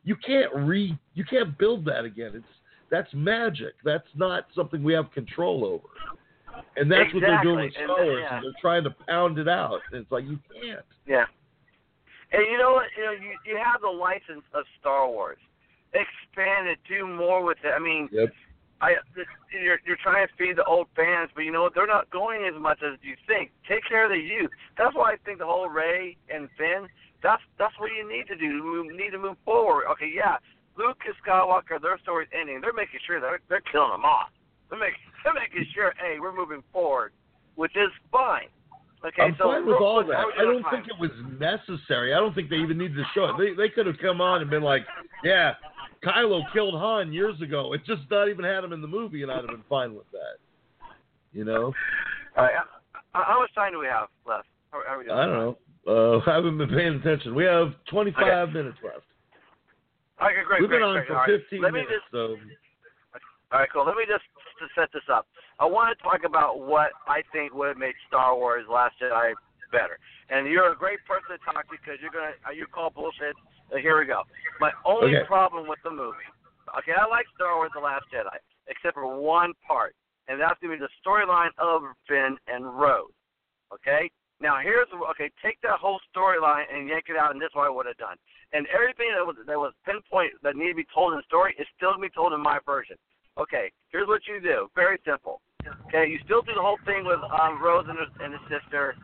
You 0.05 0.17
can't 0.17 0.55
re 0.55 0.97
you 1.15 1.25
can't 1.25 1.57
build 1.59 1.85
that 1.87 2.05
again. 2.05 2.33
It's 2.35 2.45
that's 2.91 3.13
magic. 3.15 3.75
That's 3.85 4.07
not 4.15 4.47
something 4.55 4.83
we 4.83 4.93
have 4.93 5.11
control 5.13 5.65
over. 5.65 6.63
And 6.77 6.91
that's 6.91 7.13
what 7.13 7.21
they're 7.21 7.43
doing 7.43 7.57
with 7.57 7.67
Exactly. 7.67 7.83
And, 7.83 8.07
Wars. 8.07 8.23
yeah. 8.23 8.37
and 8.37 8.39
uh, 8.39 8.41
they're 8.43 8.61
trying 8.61 8.85
to 8.85 8.91
pound 9.09 9.39
it 9.39 9.49
out. 9.49 9.81
It's 9.93 10.11
like 10.11 10.25
you 10.25 10.39
can't. 10.63 10.85
Yeah. 11.07 11.25
And 12.35 12.43
you 12.51 12.59
know 12.59 12.73
what? 12.75 12.87
You 12.99 13.05
know, 13.07 13.13
you 13.15 13.33
you 13.47 13.57
have 13.63 13.81
the 13.81 13.95
license 13.95 14.43
of 14.53 14.65
Star 14.81 15.07
Wars. 15.09 15.39
Expand 15.95 16.67
it, 16.69 16.79
do 16.89 17.07
more 17.07 17.45
with 17.45 17.59
it. 17.63 17.71
I 17.71 17.79
mean, 17.79 18.09
Yep. 18.11 18.33
I 18.81 18.95
this, 19.15 19.27
you're 19.55 19.79
you're 19.87 20.01
trying 20.03 20.27
to 20.27 20.33
feed 20.35 20.57
the 20.59 20.65
old 20.65 20.89
fans, 20.97 21.31
but 21.35 21.43
you 21.47 21.53
know 21.53 21.63
what? 21.63 21.75
They're 21.75 21.87
not 21.87 22.11
going 22.11 22.43
as 22.45 22.61
much 22.61 22.83
as 22.83 22.99
you 23.03 23.15
think. 23.29 23.53
Take 23.69 23.87
care 23.89 24.05
of 24.05 24.11
the 24.11 24.19
youth. 24.19 24.51
That's 24.77 24.95
why 24.97 25.13
I 25.13 25.17
think 25.25 25.39
the 25.39 25.47
whole 25.47 25.69
Rey 25.69 26.17
and 26.29 26.49
Finn. 26.59 26.89
That's 27.23 27.43
that's 27.59 27.79
what 27.79 27.91
you 27.97 28.03
need 28.03 28.27
to 28.27 28.37
do. 28.37 28.45
You 28.45 28.97
need 28.97 29.11
to 29.13 29.19
move 29.19 29.37
forward. 29.45 29.85
Okay, 29.93 30.11
yeah. 30.13 30.37
Luke 30.77 30.99
and 31.07 31.15
Skywalker, 31.23 31.81
their 31.81 31.99
story's 32.03 32.29
ending. 32.35 32.61
They're 32.61 32.73
making 32.75 32.99
sure 33.07 33.21
they're 33.21 33.39
they're 33.49 33.63
killing 33.71 33.93
them 33.93 34.05
off. 34.05 34.31
They're 34.69 34.79
making 34.81 34.99
they're 35.25 35.35
making 35.39 35.65
sure, 35.73 35.95
hey, 36.03 36.19
we're 36.19 36.35
moving 36.35 36.65
forward. 36.73 37.13
which 37.55 37.77
is 37.77 37.91
fine. 38.11 38.51
Okay, 39.05 39.23
I'm 39.23 39.37
so 39.39 39.45
fine 39.45 39.67
with 39.67 39.77
all 39.77 40.03
that. 40.07 40.15
how 40.17 40.23
are 40.23 40.27
we 40.29 40.33
I 40.39 40.45
don't 40.45 40.63
time? 40.63 40.73
think 40.73 40.87
it 40.89 40.99
was 40.99 41.11
necessary. 41.39 42.15
I 42.15 42.19
don't 42.19 42.35
think 42.35 42.49
they 42.49 42.57
even 42.57 42.79
needed 42.79 42.97
to 42.97 43.05
show 43.15 43.27
it. 43.27 43.35
They 43.39 43.53
they 43.55 43.69
could 43.69 43.87
have 43.87 43.99
come 43.99 44.21
on 44.23 44.41
and 44.41 44.49
been 44.49 44.63
like, 44.63 44.87
"Yeah, 45.23 45.55
Kylo 46.03 46.41
killed 46.55 46.75
Han 46.75 47.13
years 47.13 47.41
ago." 47.43 47.75
It 47.75 47.85
just 47.85 48.03
not 48.11 48.29
even 48.29 48.45
had 48.47 48.65
him 48.65 48.73
in 48.73 48.81
the 48.81 48.89
movie, 48.89 49.23
and 49.23 49.31
I'd 49.31 49.39
have 49.45 49.49
been 49.49 49.65
fine 49.69 49.95
with 49.95 50.11
that. 50.13 50.41
You 51.35 51.45
know, 51.45 51.75
All 52.37 52.45
right, 52.45 52.55
how, 53.13 53.41
much 53.41 53.53
time 53.55 53.73
do 53.73 53.79
we 53.81 53.87
have 53.87 54.09
left? 54.27 54.47
How, 54.71 54.81
we 54.99 55.05
doing? 55.05 55.17
I 55.19 55.27
don't 55.27 55.35
know. 55.35 55.59
Uh, 55.87 56.19
I 56.31 56.35
haven't 56.37 56.59
been 56.59 56.69
paying 56.71 56.95
attention. 56.95 57.35
We 57.35 57.45
have 57.45 57.75
25 57.91 58.51
minutes 58.51 58.79
left. 58.83 59.05
Okay, 60.23 60.47
great, 60.47 60.61
We've 60.61 60.71
great, 60.71 60.79
been 60.79 60.89
on 60.89 60.95
great. 60.95 61.09
for 61.09 61.15
All 61.15 61.27
right. 61.27 61.41
15 61.51 61.61
Let 61.61 61.73
me 61.73 61.81
minutes, 61.81 61.93
just 62.01 62.13
so 62.13 62.39
All 63.53 63.59
right, 63.61 63.69
cool. 63.73 63.85
Let 63.85 63.97
me 63.97 64.05
just 64.07 64.23
to 64.59 64.67
set 64.75 64.93
this 64.93 65.07
up. 65.13 65.27
I 65.59 65.67
want 65.67 65.97
to 65.97 66.03
talk 66.03 66.25
about 66.25 66.61
what 66.61 66.91
I 67.07 67.23
think 67.33 67.55
would 67.55 67.69
have 67.69 67.79
made 67.79 67.95
Star 68.09 68.35
Wars: 68.37 68.67
Last 68.69 68.95
Jedi 69.01 69.35
better. 69.73 69.99
And 70.31 70.47
you're 70.47 70.73
a 70.73 70.77
great 70.77 70.99
person 71.07 71.37
to 71.37 71.39
talk 71.45 71.67
to 71.69 71.77
because 71.77 71.99
you're 72.01 72.15
gonna 72.15 72.35
you 72.55 72.67
call 72.67 72.91
bullshit. 72.91 73.35
Uh, 73.73 73.77
here 73.79 73.99
we 73.99 74.07
go. 74.07 74.23
My 74.61 74.73
only 74.85 75.17
Okay. 75.17 75.27
problem 75.27 75.67
with 75.67 75.83
the 75.83 75.91
movie. 75.91 76.27
Okay, 76.79 76.93
I 76.93 77.07
like 77.07 77.27
Star 77.35 77.57
Wars: 77.57 77.71
The 77.75 77.81
Last 77.81 78.07
Jedi, 78.13 78.37
except 78.69 78.95
for 78.95 79.07
one 79.07 79.53
part, 79.67 79.95
and 80.29 80.41
that's 80.41 80.59
gonna 80.61 80.75
be 80.75 80.81
the 80.81 80.91
storyline 81.05 81.51
of 81.59 81.83
Finn 82.07 82.39
and 82.47 82.65
Rose. 82.79 83.13
Okay. 83.73 84.11
Now 84.41 84.59
here's 84.59 84.89
okay. 85.11 85.31
Take 85.43 85.61
that 85.63 85.79
whole 85.79 86.01
storyline 86.15 86.65
and 86.73 86.89
yank 86.89 87.05
it 87.09 87.17
out, 87.17 87.31
and 87.33 87.41
this 87.41 87.49
is 87.49 87.55
what 87.55 87.67
I 87.67 87.71
would 87.71 87.87
have 87.87 87.97
done. 87.97 88.17
And 88.53 88.67
everything 88.69 89.11
that 89.15 89.25
was 89.25 89.37
that 89.47 89.59
was 89.59 89.73
pinpoint 89.85 90.33
that 90.43 90.57
needed 90.57 90.73
to 90.73 90.77
be 90.77 90.87
told 90.93 91.13
in 91.13 91.19
the 91.19 91.23
story 91.25 91.55
is 91.59 91.67
still 91.77 91.91
gonna 91.93 92.03
be 92.03 92.11
told 92.11 92.33
in 92.33 92.41
my 92.41 92.59
version. 92.67 92.97
Okay, 93.39 93.73
here's 93.91 94.07
what 94.09 94.23
you 94.29 94.41
do. 94.41 94.69
Very 94.75 94.99
simple. 95.05 95.41
Okay, 95.89 96.07
you 96.11 96.19
still 96.25 96.43
do 96.43 96.53
the 96.55 96.61
whole 96.61 96.79
thing 96.85 97.05
with 97.05 97.19
um, 97.41 97.61
Rose 97.63 97.87
and 97.89 97.99
her, 97.99 98.07
and 98.25 98.33
his 98.35 98.43
sister. 98.49 98.95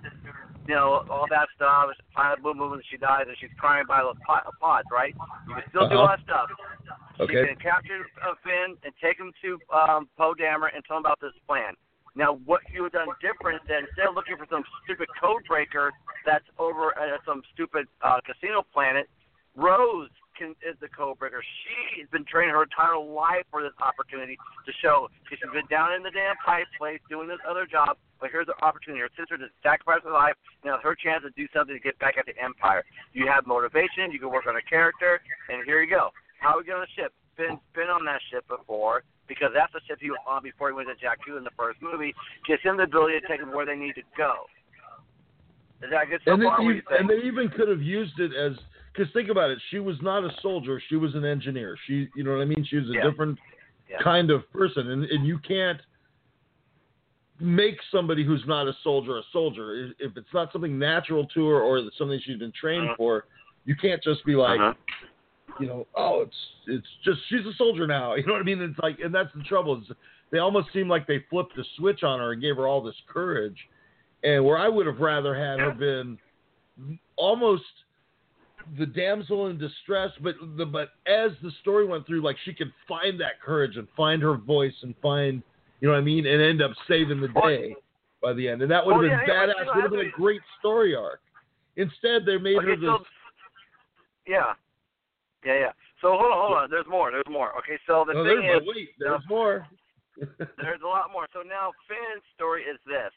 You 0.69 0.75
know 0.77 1.03
all 1.11 1.27
that 1.31 1.49
stuff. 1.57 1.89
Finally, 2.15 2.43
boom, 2.43 2.59
boom, 2.59 2.73
and 2.75 2.83
she 2.91 2.97
dies, 2.97 3.25
and 3.27 3.37
she's 3.41 3.51
crying 3.59 3.87
by 3.89 4.03
those 4.03 4.15
pot, 4.27 4.47
pods, 4.61 4.87
right? 4.93 5.15
You 5.49 5.55
can 5.55 5.65
still 5.71 5.89
do 5.89 5.97
all 5.97 6.05
Uh-huh. 6.05 6.17
that 6.17 6.25
stuff. 6.25 6.49
Okay. 7.19 7.47
can 7.49 7.57
capture 7.57 8.07
uh, 8.23 8.35
Finn 8.45 8.77
and 8.85 8.93
take 9.03 9.19
him 9.19 9.33
to 9.43 9.59
um, 9.75 10.09
Poe 10.17 10.35
Dameron 10.35 10.71
and 10.75 10.85
tell 10.85 10.97
him 10.99 11.05
about 11.05 11.19
this 11.21 11.33
plan. 11.47 11.75
Now, 12.15 12.39
what 12.45 12.61
you 12.73 12.83
would 12.83 12.93
have 12.95 13.07
done 13.07 13.15
different 13.21 13.61
than 13.69 13.85
instead 13.89 14.07
of 14.09 14.15
looking 14.15 14.37
for 14.37 14.47
some 14.51 14.65
stupid 14.85 15.09
code 15.21 15.43
breaker 15.49 15.93
that's 16.27 16.45
over 16.59 16.97
at 16.99 17.21
some 17.27 17.43
stupid 17.53 17.87
uh, 18.03 18.21
casino 18.25 18.63
planet, 18.73 19.09
Rose 19.57 20.09
can, 20.41 20.57
is 20.65 20.73
the 20.81 20.89
code 20.89 21.21
breaker. 21.21 21.45
She's 21.93 22.09
been 22.09 22.25
training 22.25 22.57
her 22.57 22.65
entire 22.65 22.97
life 22.97 23.45
for 23.53 23.61
this 23.61 23.77
opportunity 23.85 24.41
to 24.65 24.73
show. 24.81 25.13
She's 25.29 25.39
been 25.53 25.69
down 25.69 25.93
in 25.93 26.01
the 26.03 26.11
damn 26.11 26.41
pipe 26.41 26.65
place 26.81 26.99
doing 27.13 27.29
this 27.29 27.39
other 27.45 27.69
job, 27.69 28.01
but 28.17 28.33
here's 28.33 28.49
the 28.49 28.57
opportunity. 28.65 29.05
Her 29.05 29.13
sister 29.13 29.37
just 29.37 29.53
sacrificed 29.61 30.09
her 30.09 30.17
life. 30.17 30.35
Now 30.65 30.81
it's 30.81 30.85
her 30.89 30.97
chance 30.97 31.23
to 31.29 31.31
do 31.37 31.45
something 31.53 31.77
to 31.77 31.83
get 31.85 32.01
back 32.01 32.17
at 32.17 32.25
the 32.25 32.33
Empire. 32.41 32.83
You 33.13 33.29
have 33.29 33.45
motivation. 33.45 34.09
You 34.09 34.19
can 34.19 34.33
work 34.33 34.49
on 34.49 34.57
a 34.57 34.65
character, 34.65 35.21
and 35.53 35.61
here 35.69 35.85
you 35.85 35.91
go. 35.93 36.09
How 36.41 36.57
are 36.57 36.59
we 36.59 36.65
going 36.65 36.81
to 36.81 36.93
ship? 36.97 37.13
Been 37.37 37.61
been 37.77 37.93
on 37.93 38.05
that 38.09 38.21
ship 38.33 38.49
before 38.49 39.05
because 39.29 39.53
that's 39.55 39.73
the 39.73 39.81
ship 39.87 39.99
he 40.01 40.11
was 40.11 40.19
on 40.27 40.43
before 40.43 40.69
he 40.69 40.75
went 40.75 40.89
to 40.89 40.97
Jakku 40.99 41.37
in 41.39 41.45
the 41.45 41.55
first 41.57 41.81
movie. 41.81 42.13
Gives 42.49 42.63
him 42.63 42.77
the 42.77 42.85
ability 42.85 43.21
to 43.21 43.29
take 43.29 43.41
them 43.41 43.53
where 43.55 43.65
they 43.65 43.77
need 43.77 43.95
to 43.95 44.03
go. 44.17 44.49
Is 45.83 45.89
that 45.91 46.11
good 46.11 46.21
so 46.25 46.35
and, 46.35 46.43
far? 46.43 46.59
they, 46.59 46.65
What 46.65 46.71
do 46.73 46.77
you 46.77 46.83
think? 46.89 47.01
and 47.01 47.09
they 47.09 47.25
even 47.27 47.49
could 47.49 47.69
have 47.69 47.81
used 47.81 48.19
it 48.21 48.33
as 48.37 48.53
because 48.93 49.13
think 49.13 49.29
about 49.29 49.51
it. 49.51 49.59
She 49.71 49.79
was 49.79 49.97
not 50.03 50.25
a 50.25 50.31
soldier. 50.43 50.81
She 50.89 50.97
was 50.97 51.15
an 51.15 51.25
engineer. 51.25 51.77
She, 51.87 52.09
you 52.17 52.25
know 52.25 52.33
what 52.33 52.43
I 52.43 52.45
mean. 52.45 52.65
She 52.69 52.77
was 52.77 52.89
a 52.91 52.95
Yeah. 52.95 53.03
different 53.11 53.39
Yeah. 53.89 53.99
kind 54.03 54.31
of 54.31 54.51
person, 54.53 54.91
and 54.91 55.05
and 55.05 55.27
you 55.27 55.39
can't 55.39 55.81
make 57.41 57.81
somebody 57.91 58.23
who's 58.23 58.45
not 58.47 58.69
a 58.69 58.73
soldier 58.83 59.17
a 59.17 59.23
soldier 59.33 59.93
if 59.99 60.17
it's 60.17 60.33
not 60.35 60.53
something 60.53 60.79
natural 60.79 61.27
to 61.27 61.47
her 61.49 61.61
or 61.61 61.81
something 61.97 62.21
she's 62.21 62.39
been 62.39 62.53
trained 62.53 62.89
Mhm. 62.89 62.97
for. 62.97 63.25
You 63.65 63.75
can't 63.77 64.03
just 64.03 64.25
be 64.27 64.37
like, 64.37 64.61
Uh-huh. 64.61 64.75
you 65.59 65.67
know, 65.67 65.87
oh, 65.95 66.21
it's 66.23 66.37
it's 66.67 66.89
just 67.03 67.21
she's 67.29 67.47
a 67.47 67.55
soldier 67.55 67.87
now. 67.87 68.15
You 68.17 68.27
know 68.27 68.35
what 68.35 68.43
I 68.43 68.45
mean? 68.45 68.61
It's 68.61 68.79
like, 68.79 69.01
and 69.01 69.15
that's 69.15 69.33
the 69.35 69.43
trouble. 69.43 69.81
Is 69.81 69.91
they 70.31 70.39
almost 70.39 70.73
seem 70.73 70.89
like 70.89 71.07
they 71.07 71.21
flipped 71.31 71.57
the 71.57 71.65
switch 71.77 72.03
on 72.05 72.21
her 72.21 72.33
and 72.33 72.43
gave 72.43 72.57
her 72.57 72.67
all 72.69 72.83
this 72.83 73.01
courage, 73.07 73.69
and 74.23 74.45
where 74.45 74.59
I 74.59 74.69
would 74.69 74.87
have 74.87 75.01
rather 75.01 75.35
had 75.35 75.61
her 75.61 75.73
been 75.73 76.19
almost 77.17 77.65
the 78.79 78.87
damsel 78.87 79.49
in 79.49 79.59
distress, 79.59 80.11
but 80.23 80.35
the 80.57 80.67
but 80.67 80.91
as 81.07 81.33
the 81.43 81.51
story 81.61 81.87
went 81.87 82.07
through, 82.07 82.23
like 82.23 82.37
she 82.45 82.53
could 82.55 82.73
find 82.89 83.21
that 83.21 83.41
courage 83.45 83.77
and 83.77 83.87
find 83.97 84.23
her 84.23 84.37
voice 84.37 84.75
and 84.83 84.95
find, 85.03 85.43
you 85.81 85.89
know 85.89 85.95
what 85.95 86.01
I 86.01 86.03
mean, 86.05 86.27
and 86.27 86.41
end 86.41 86.63
up 86.63 86.73
saving 86.89 87.21
the 87.21 87.29
oh, 87.37 87.49
day 87.49 87.75
by 88.23 88.33
the 88.33 88.49
end, 88.49 88.63
and 88.63 88.71
that 88.71 88.85
would 88.85 88.93
have 88.95 89.03
Well, 89.03 89.13
oh, 89.13 89.27
been 89.27 89.29
yeah, 89.29 89.47
yeah, 89.47 89.47
badass. 89.47 89.59
you 89.59 89.65
know, 89.65 89.73
Would 89.75 89.83
have 89.83 89.93
been 89.93 90.07
a 90.07 90.11
great 90.11 90.41
story 90.59 90.95
arc. 90.95 91.21
Instead, 91.77 92.27
they 92.27 92.37
made 92.37 92.63
her 92.63 92.73
Okay, 92.73 92.81
this. 92.81 92.89
so 92.89 92.99
yeah, 94.27 94.53
yeah, 95.45 95.59
yeah. 95.59 95.73
So 96.01 96.17
hold 96.17 96.33
on, 96.33 96.39
hold 96.39 96.59
on. 96.59 96.71
There's 96.71 96.87
more. 96.89 97.11
There's 97.11 97.29
more. 97.31 97.57
Okay, 97.59 97.79
so 97.87 98.05
the 98.07 98.17
oh, 98.17 98.25
thing 98.25 98.41
there's, 98.43 98.63
is, 98.63 98.69
wait, 98.69 98.89
there's 98.99 99.23
more. 99.29 99.67
there's 100.39 100.81
a 100.85 100.87
lot 100.87 101.11
more. 101.13 101.27
So 101.33 101.41
now 101.41 101.73
Finn's 101.89 102.25
story 102.35 102.63
is 102.63 102.79
this: 102.87 103.13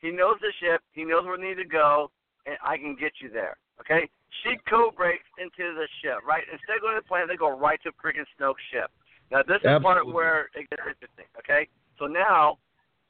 he 0.00 0.10
knows 0.10 0.36
the 0.40 0.52
ship, 0.60 0.82
he 0.92 1.04
knows 1.04 1.24
where 1.24 1.36
they 1.36 1.48
need 1.48 1.62
to 1.62 1.64
go, 1.64 2.10
and 2.48 2.56
I 2.64 2.76
can 2.80 2.96
get 2.96 3.12
you 3.20 3.28
there. 3.28 3.56
Okay? 3.80 4.08
She 4.42 4.56
code 4.68 4.96
breaks 4.96 5.24
into 5.36 5.74
the 5.76 5.86
ship, 6.00 6.24
right? 6.26 6.44
Instead 6.50 6.76
of 6.76 6.82
going 6.82 6.96
to 6.96 7.00
the 7.04 7.08
planet, 7.08 7.28
they 7.28 7.36
go 7.36 7.52
right 7.56 7.78
to 7.84 7.90
freaking 8.00 8.24
Snoke's 8.40 8.62
ship. 8.72 8.90
Now 9.30 9.42
this 9.46 9.60
is 9.60 9.68
the 9.68 9.80
part 9.80 10.00
where 10.08 10.48
it 10.56 10.68
gets 10.70 10.80
interesting. 10.80 11.28
Okay? 11.38 11.68
So 11.98 12.06
now 12.06 12.58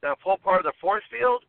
the 0.03 0.15
full 0.23 0.39
part 0.39 0.59
of 0.59 0.67
the 0.67 0.75
force 0.81 1.05
field. 1.11 1.43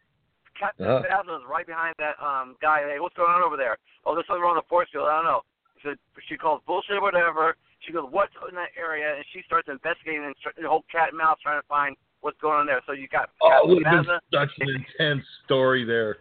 Captain 0.59 0.85
Uh-huh. 0.85 1.07
Phasma 1.07 1.37
is 1.39 1.45
right 1.49 1.65
behind 1.65 1.95
that 1.99 2.19
um 2.21 2.55
guy. 2.61 2.83
Hey, 2.83 2.99
what's 2.99 3.15
going 3.15 3.31
on 3.31 3.41
over 3.41 3.55
there? 3.55 3.77
Oh, 4.05 4.13
there's 4.13 4.27
something 4.27 4.43
wrong 4.43 4.55
with 4.55 4.65
the 4.65 4.69
force 4.69 4.89
field. 4.91 5.07
I 5.07 5.15
don't 5.17 5.25
know. 5.25 5.41
So 5.83 5.95
she 6.27 6.35
calls 6.35 6.61
bullshit 6.67 6.97
or 6.97 7.01
whatever. 7.01 7.55
She 7.87 7.93
goes, 7.93 8.05
what's 8.11 8.33
in 8.49 8.55
that 8.55 8.75
area? 8.77 9.15
And 9.15 9.23
she 9.31 9.41
starts 9.47 9.69
investigating 9.71 10.25
and 10.25 10.35
the 10.59 10.67
whole 10.67 10.83
cat 10.91 11.09
and 11.09 11.17
mouse 11.17 11.37
trying 11.41 11.61
to 11.61 11.67
find 11.67 11.95
what's 12.19 12.35
going 12.41 12.59
on 12.59 12.65
there. 12.65 12.81
So 12.85 12.91
you 12.91 13.07
got 13.07 13.29
Oh, 13.41 13.79
Captain 13.81 14.03
Phasma. 14.03 14.19
such 14.33 14.51
an 14.59 14.67
intense 14.83 15.23
story 15.45 15.85
there. 15.85 16.17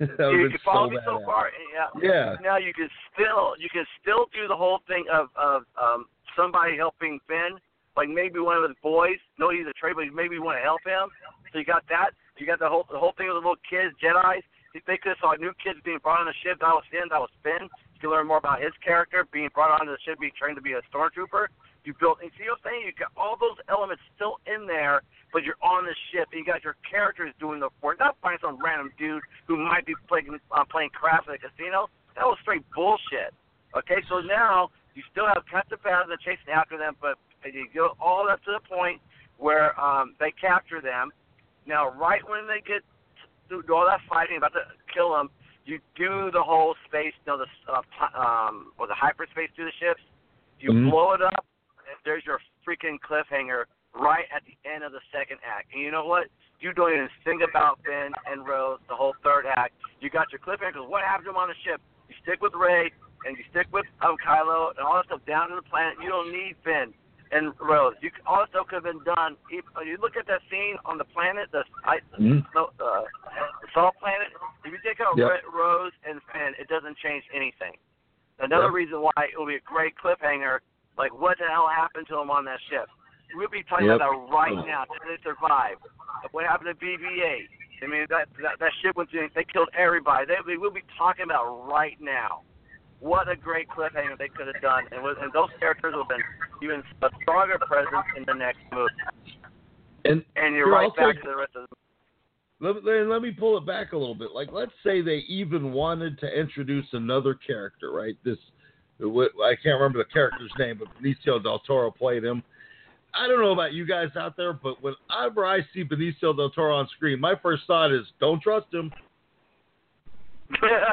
You 0.18 0.48
can 0.48 0.58
follow 0.64 0.88
so 0.88 0.90
me 0.90 0.98
so 1.04 1.20
far. 1.24 1.52
Yeah. 1.76 1.92
Yeah. 2.00 2.36
Now 2.40 2.56
you 2.56 2.72
can 2.72 2.88
still 3.12 3.52
you 3.60 3.68
can 3.68 3.84
still 4.00 4.26
do 4.32 4.48
the 4.48 4.56
whole 4.56 4.80
thing 4.88 5.04
of 5.12 5.28
of 5.36 5.68
um 5.76 6.06
somebody 6.32 6.76
helping 6.76 7.20
Finn, 7.28 7.60
like 7.96 8.08
maybe 8.08 8.40
one 8.40 8.56
of 8.56 8.64
his 8.64 8.76
boys. 8.82 9.20
No, 9.38 9.50
he's 9.50 9.68
a 9.68 9.76
traitor, 9.76 10.00
but 10.00 10.14
maybe 10.16 10.36
you 10.36 10.42
want 10.42 10.56
to 10.56 10.64
help 10.64 10.80
him. 10.88 11.12
So 11.52 11.58
you 11.58 11.64
got 11.64 11.84
that. 11.92 12.16
You 12.38 12.46
got 12.46 12.58
the 12.58 12.68
whole 12.68 12.88
the 12.90 12.98
whole 12.98 13.12
thing 13.18 13.28
with 13.28 13.36
the 13.36 13.44
little 13.44 13.60
kids, 13.68 13.92
Jedi's. 14.00 14.44
They 14.72 14.96
could 14.96 15.18
have 15.18 15.20
saw 15.20 15.34
new 15.34 15.52
kids 15.58 15.82
being 15.84 15.98
brought 15.98 16.20
on 16.22 16.30
the 16.30 16.38
ship, 16.46 16.62
that 16.62 16.70
was 16.70 16.86
Finn. 16.94 17.10
That 17.10 17.18
was 17.18 17.34
Finn. 17.42 17.66
You 17.66 17.98
can 18.00 18.10
learn 18.10 18.30
more 18.30 18.38
about 18.38 18.62
his 18.62 18.72
character, 18.78 19.26
being 19.34 19.50
brought 19.52 19.74
onto 19.74 19.90
the 19.90 19.98
ship, 20.06 20.22
being 20.22 20.32
trained 20.38 20.56
to 20.56 20.62
be 20.62 20.78
a 20.78 20.82
stormtrooper. 20.88 21.50
You 21.84 21.94
built, 21.98 22.18
and 22.20 22.30
see 22.36 22.44
what 22.44 22.60
I'm 22.60 22.72
saying? 22.72 22.82
You 22.84 22.92
got 22.92 23.12
all 23.16 23.36
those 23.40 23.56
elements 23.68 24.02
still 24.14 24.36
in 24.44 24.66
there, 24.66 25.00
but 25.32 25.44
you're 25.44 25.60
on 25.64 25.88
the 25.88 25.96
ship, 26.12 26.28
and 26.32 26.44
you 26.44 26.44
got 26.44 26.62
your 26.62 26.76
characters 26.84 27.32
doing 27.40 27.60
the 27.60 27.70
work. 27.80 27.98
Not 27.98 28.16
finding 28.20 28.40
some 28.44 28.60
random 28.60 28.92
dude 28.98 29.22
who 29.48 29.56
might 29.56 29.86
be 29.86 29.94
playing 30.06 30.38
uh, 30.52 30.64
playing 30.68 30.90
craps 30.92 31.26
at 31.28 31.36
a 31.36 31.38
casino. 31.40 31.88
That 32.16 32.28
was 32.28 32.36
straight 32.42 32.64
bullshit. 32.74 33.32
Okay, 33.76 34.02
so 34.08 34.20
now 34.20 34.68
you 34.94 35.02
still 35.10 35.26
have 35.26 35.42
Captain 35.50 35.78
Phasma 35.78 36.20
chasing 36.20 36.52
after 36.52 36.76
them, 36.76 36.96
but 37.00 37.16
you 37.46 37.66
go 37.72 37.96
all 38.00 38.28
up 38.28 38.44
to 38.44 38.52
the 38.52 38.64
point 38.68 39.00
where 39.38 39.78
um, 39.80 40.14
they 40.20 40.32
capture 40.36 40.80
them. 40.82 41.10
Now, 41.66 41.90
right 41.96 42.20
when 42.28 42.46
they 42.46 42.60
get 42.60 42.82
do 43.48 43.62
all 43.72 43.86
that 43.86 44.00
fighting, 44.08 44.36
about 44.36 44.52
to 44.52 44.60
kill 44.92 45.12
them, 45.12 45.30
you 45.64 45.78
do 45.96 46.30
the 46.32 46.42
whole 46.42 46.74
space, 46.86 47.14
you 47.24 47.32
know, 47.32 47.38
the 47.38 47.48
uh, 47.72 47.80
um, 48.18 48.72
or 48.78 48.86
the 48.86 48.94
hyperspace 48.94 49.50
through 49.56 49.66
the 49.66 49.72
ships. 49.80 50.02
You 50.58 50.72
Mhm. 50.72 50.90
blow 50.90 51.12
it 51.12 51.22
up. 51.22 51.46
There's 52.04 52.24
your 52.24 52.40
freaking 52.66 52.98
cliffhanger 53.00 53.64
right 53.94 54.24
at 54.34 54.42
the 54.44 54.56
end 54.68 54.84
of 54.84 54.92
the 54.92 55.00
second 55.12 55.38
act. 55.44 55.72
And 55.72 55.82
you 55.82 55.90
know 55.90 56.06
what? 56.06 56.28
You 56.60 56.72
don't 56.72 56.92
even 56.92 57.08
think 57.24 57.42
about 57.42 57.80
Finn 57.84 58.12
and 58.26 58.46
Rose 58.46 58.78
the 58.88 58.94
whole 58.94 59.14
third 59.24 59.46
act. 59.56 59.74
You 60.00 60.10
got 60.10 60.30
your 60.30 60.40
cliffhanger. 60.40 60.74
'cause 60.74 60.88
what 60.88 61.02
happened 61.02 61.26
to 61.26 61.30
them 61.32 61.36
on 61.38 61.48
the 61.48 61.54
ship? 61.64 61.80
You 62.08 62.14
stick 62.22 62.40
with 62.42 62.54
Rey 62.54 62.90
and 63.24 63.36
you 63.36 63.44
stick 63.50 63.66
with 63.72 63.86
um, 64.02 64.16
Kylo 64.18 64.70
and 64.70 64.80
all 64.80 64.94
that 64.94 65.06
stuff 65.06 65.24
down 65.26 65.48
to 65.50 65.56
the 65.56 65.62
planet. 65.62 65.96
You 66.02 66.08
don't 66.08 66.30
need 66.32 66.56
Finn 66.62 66.92
and 67.32 67.52
Rose. 67.60 67.94
You 68.02 68.10
all 68.26 68.40
that 68.40 68.50
stuff 68.50 68.66
could 68.68 68.84
have 68.84 68.84
been 68.84 69.02
done. 69.04 69.36
If 69.50 69.64
uh, 69.76 69.80
you 69.82 69.96
look 70.00 70.16
at 70.16 70.26
that 70.26 70.40
scene 70.50 70.76
on 70.84 70.98
the 70.98 71.04
planet, 71.04 71.50
the 71.52 71.64
I, 71.84 72.00
Mhm. 72.18 72.44
no, 72.54 72.70
uh, 72.80 73.04
the 73.62 73.68
salt 73.72 73.96
planet. 73.98 74.28
If 74.64 74.72
you 74.72 74.78
take 74.84 75.00
out 75.00 75.16
Yep. 75.16 75.44
Rose 75.52 75.92
and 76.04 76.20
Finn, 76.32 76.54
it 76.58 76.68
doesn't 76.68 76.98
change 76.98 77.24
anything. 77.32 77.76
Another 78.38 78.64
Yep. 78.66 78.72
reason 78.74 79.00
why 79.00 79.12
it 79.30 79.38
will 79.38 79.46
be 79.46 79.56
a 79.56 79.60
great 79.60 79.94
cliffhanger. 79.96 80.60
Like, 80.98 81.12
what 81.14 81.38
the 81.38 81.46
hell 81.48 81.68
happened 81.68 82.06
to 82.08 82.16
them 82.16 82.30
on 82.30 82.44
that 82.44 82.58
ship? 82.70 82.88
We'll 83.34 83.48
be 83.48 83.62
talking 83.62 83.86
Yep. 83.86 83.96
about 83.96 84.10
that 84.10 84.34
right 84.34 84.66
now. 84.66 84.84
Did 84.84 85.02
they 85.06 85.22
survive? 85.22 85.76
What 86.32 86.44
happened 86.44 86.76
to 86.78 86.84
BB-8? 86.84 87.48
I 87.82 87.86
mean, 87.86 88.06
that 88.10 88.28
that, 88.42 88.58
that 88.60 88.72
ship 88.82 88.96
went 88.96 89.10
through. 89.10 89.28
They 89.34 89.44
killed 89.44 89.70
everybody. 89.76 90.26
They, 90.26 90.36
we 90.46 90.58
will 90.58 90.70
be 90.72 90.82
talking 90.98 91.24
about 91.24 91.66
right 91.66 91.96
now. 92.00 92.42
What 92.98 93.30
a 93.30 93.36
great 93.36 93.68
cliffhanger 93.68 94.18
they 94.18 94.28
could 94.28 94.46
have 94.46 94.60
done, 94.60 94.84
and, 94.92 95.02
with, 95.02 95.16
and 95.22 95.32
those 95.32 95.48
characters 95.58 95.94
would 95.96 96.04
have 96.04 96.08
been 96.08 96.22
even 96.62 96.82
a 97.00 97.08
stronger 97.22 97.58
presence 97.66 98.04
in 98.16 98.24
the 98.26 98.34
next 98.34 98.58
movie. 98.70 98.92
And 100.04 100.22
And 100.36 100.54
you're 100.54 100.66
Here, 100.66 100.74
right 100.74 100.90
I'll 100.98 101.12
back 101.12 101.22
to 101.22 101.28
the 101.28 101.36
rest 101.36 101.52
of 101.56 101.66
the. 101.70 101.76
let, 102.60 102.84
let, 102.84 103.06
let 103.06 103.22
me 103.22 103.30
pull 103.30 103.56
it 103.56 103.64
back 103.66 103.92
a 103.92 103.96
little 103.96 104.14
bit. 104.14 104.32
Like, 104.34 104.52
let's 104.52 104.72
say 104.84 105.00
they 105.00 105.24
even 105.28 105.72
wanted 105.72 106.18
to 106.20 106.26
introduce 106.26 106.86
another 106.92 107.34
character, 107.34 107.90
right? 107.90 108.16
This, 108.22 108.36
I 109.02 109.54
can't 109.62 109.80
remember 109.80 109.98
the 109.98 110.12
character's 110.12 110.52
name, 110.58 110.78
but 110.78 110.88
Benicio 111.00 111.42
del 111.42 111.58
Toro 111.60 111.90
played 111.90 112.24
him. 112.24 112.42
I 113.14 113.26
don't 113.26 113.40
know 113.40 113.52
about 113.52 113.72
you 113.72 113.86
guys 113.86 114.08
out 114.16 114.36
there, 114.36 114.52
but 114.52 114.76
whenever 114.82 115.44
I 115.44 115.60
see 115.74 115.84
Benicio 115.84 116.36
del 116.36 116.50
Toro 116.50 116.76
on 116.76 116.88
screen, 116.96 117.20
my 117.20 117.34
first 117.42 117.62
thought 117.66 117.92
is, 117.92 118.06
don't 118.20 118.40
trust 118.42 118.72
him. 118.72 118.92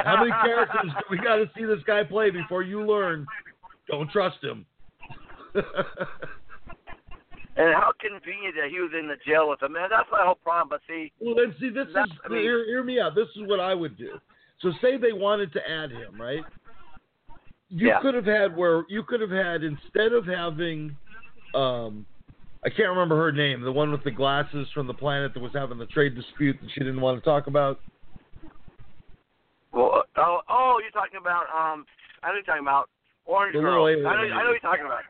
How 0.03 0.17
many 0.19 0.31
characters 0.31 0.91
do 0.93 1.03
we 1.09 1.17
got 1.17 1.37
to 1.37 1.49
see 1.57 1.65
this 1.65 1.79
guy 1.85 2.03
play 2.03 2.29
before 2.29 2.63
you 2.63 2.85
learn? 2.85 3.25
Don't 3.87 4.09
trust 4.11 4.43
him. 4.43 4.65
And 7.57 7.73
how 7.73 7.91
convenient 7.99 8.53
that 8.55 8.69
he 8.69 8.79
was 8.79 8.91
in 8.97 9.07
the 9.07 9.15
jail 9.25 9.49
with 9.49 9.63
him. 9.63 9.73
Man, 9.73 9.89
that's 9.89 10.07
my 10.11 10.21
whole 10.23 10.35
problem. 10.35 10.69
But 10.69 10.81
see, 10.87 11.11
well, 11.19 11.33
then 11.33 11.55
see, 11.59 11.69
this 11.69 11.87
is 11.87 11.95
I 12.23 12.29
mean, 12.29 12.43
hear, 12.43 12.63
hear 12.65 12.83
me 12.83 12.99
out. 12.99 13.15
This 13.15 13.29
is 13.35 13.47
what 13.47 13.59
I 13.59 13.73
would 13.73 13.97
do. 13.97 14.19
So, 14.61 14.71
say 14.79 14.97
they 14.97 15.11
wanted 15.11 15.51
to 15.53 15.59
add 15.67 15.91
him, 15.91 16.21
right? 16.21 16.43
You 17.69 17.89
yeah. 17.89 17.99
could 18.01 18.15
have 18.15 18.25
had 18.25 18.55
where 18.55 18.83
you 18.87 19.03
could 19.03 19.19
have 19.19 19.29
had 19.29 19.63
instead 19.63 20.13
of 20.13 20.25
having, 20.25 20.95
um, 21.53 22.05
I 22.65 22.69
can't 22.69 22.89
remember 22.89 23.17
her 23.17 23.31
name, 23.31 23.61
the 23.61 23.71
one 23.71 23.91
with 23.91 24.03
the 24.03 24.11
glasses 24.11 24.67
from 24.73 24.87
the 24.87 24.93
planet 24.93 25.33
that 25.33 25.41
was 25.41 25.51
having 25.53 25.77
the 25.77 25.85
trade 25.87 26.15
dispute 26.15 26.57
that 26.61 26.69
she 26.73 26.79
didn't 26.79 27.01
want 27.01 27.21
to 27.21 27.25
talk 27.25 27.47
about. 27.47 27.79
Well, 29.73 30.03
uh, 30.15 30.21
oh, 30.21 30.39
oh, 30.49 30.79
you're 30.81 30.91
talking 30.91 31.19
about 31.19 31.43
um, 31.53 31.85
I 32.23 32.29
know 32.29 32.35
you're 32.35 32.43
talking 32.43 32.61
about 32.61 32.89
Orange 33.25 33.53
the 33.53 33.59
Girl. 33.59 33.85
I 33.85 33.95
know, 33.95 34.07
I 34.07 34.43
know 34.43 34.51
you're 34.51 34.59
talking 34.59 34.85
about. 34.85 35.01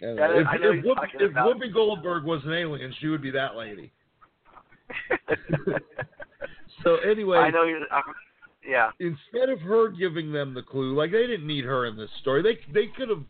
Yeah, 0.00 0.14
if, 0.18 0.46
if, 0.60 0.84
Whoopi, 0.84 1.08
if 1.14 1.32
Whoopi 1.32 1.72
Goldberg 1.72 2.24
was 2.24 2.42
an 2.44 2.52
alien, 2.52 2.94
she 3.00 3.08
would 3.08 3.22
be 3.22 3.30
that 3.32 3.56
lady. 3.56 3.92
so 6.84 6.96
anyway, 6.96 7.38
I 7.38 7.50
know 7.50 7.64
you. 7.64 7.84
Uh, 7.90 8.00
yeah. 8.66 8.90
Instead 9.00 9.50
of 9.50 9.60
her 9.60 9.88
giving 9.88 10.32
them 10.32 10.54
the 10.54 10.62
clue, 10.62 10.94
like 10.94 11.12
they 11.12 11.26
didn't 11.26 11.46
need 11.46 11.64
her 11.64 11.86
in 11.86 11.96
this 11.96 12.10
story. 12.20 12.42
They 12.42 12.58
they 12.72 12.86
could 12.86 13.08
have 13.08 13.22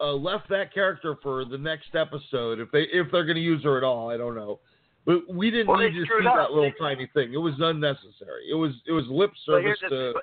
uh, 0.00 0.12
left 0.12 0.48
that 0.50 0.72
character 0.72 1.16
for 1.22 1.44
the 1.44 1.58
next 1.58 1.94
episode 1.94 2.60
if 2.60 2.70
they 2.70 2.82
if 2.92 3.10
they're 3.10 3.24
going 3.24 3.36
to 3.36 3.42
use 3.42 3.62
her 3.64 3.76
at 3.76 3.84
all. 3.84 4.10
I 4.10 4.16
don't 4.16 4.34
know. 4.34 4.60
But 5.06 5.32
we 5.32 5.50
didn't 5.50 5.68
well, 5.68 5.78
need 5.78 5.94
to 5.94 6.04
see 6.04 6.26
up. 6.26 6.36
that 6.36 6.50
little 6.50 6.70
they, 6.70 6.78
tiny 6.78 7.08
thing. 7.14 7.32
It 7.32 7.38
was 7.38 7.54
unnecessary. 7.58 8.50
It 8.50 8.54
was 8.54 8.72
it 8.86 8.92
was 8.92 9.04
lip 9.08 9.30
service 9.46 9.78
to 9.88 10.14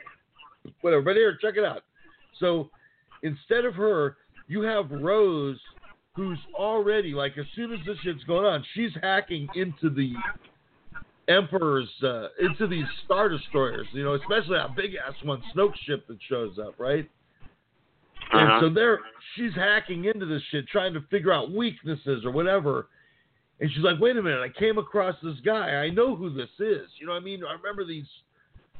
whatever. 0.82 1.02
But 1.02 1.16
here, 1.16 1.38
check 1.42 1.56
it 1.58 1.66
out. 1.66 1.84
So 2.40 2.70
instead 3.24 3.66
of 3.66 3.74
her, 3.76 4.18
you 4.48 4.62
have 4.62 4.92
Rose, 4.92 5.58
who's 6.16 6.38
already 6.54 7.14
like 7.14 7.38
as 7.38 7.46
soon 7.56 7.74
as 7.74 7.80
this 7.86 7.98
shit's 8.04 8.24
going 8.26 8.46
on, 8.46 8.64
she's 8.74 8.92
hacking 9.02 9.48
into 9.56 9.90
the 9.90 10.14
Emperor's 11.28 11.90
uh, 12.04 12.28
into 12.40 12.68
these 12.68 12.86
star 13.04 13.30
destroyers. 13.30 13.88
You 13.92 14.04
know, 14.04 14.14
especially 14.14 14.58
that 14.58 14.76
big 14.76 14.92
ass 14.96 15.14
one, 15.24 15.42
Snoke 15.56 15.74
ship 15.86 16.08
that 16.08 16.18
shows 16.30 16.58
up, 16.60 16.76
right? 16.80 17.10
Uh-huh. 18.34 18.38
And 18.38 18.62
so 18.62 18.74
there, 18.74 19.00
she's 19.36 19.54
hacking 19.56 20.06
into 20.06 20.26
this 20.26 20.42
shit, 20.52 20.68
trying 20.68 20.94
to 20.94 21.02
figure 21.12 21.32
out 21.32 21.52
weaknesses 21.52 22.26
or 22.26 22.32
whatever. 22.32 22.88
And 23.60 23.70
she's 23.74 23.84
like, 23.84 24.00
"Wait 24.00 24.18
a 24.18 24.22
minute! 24.22 24.42
I 24.42 24.60
came 24.60 24.78
across 24.78 25.16
this 25.24 25.40
guy. 25.46 25.70
I 25.70 25.90
know 25.90 26.16
who 26.16 26.34
this 26.34 26.50
is. 26.60 26.90
You 27.00 27.08
know 27.08 27.14
what 27.14 27.22
I 27.22 27.26
mean? 27.26 27.42
I 27.44 27.54
remember 27.54 27.86
these. 27.86 28.08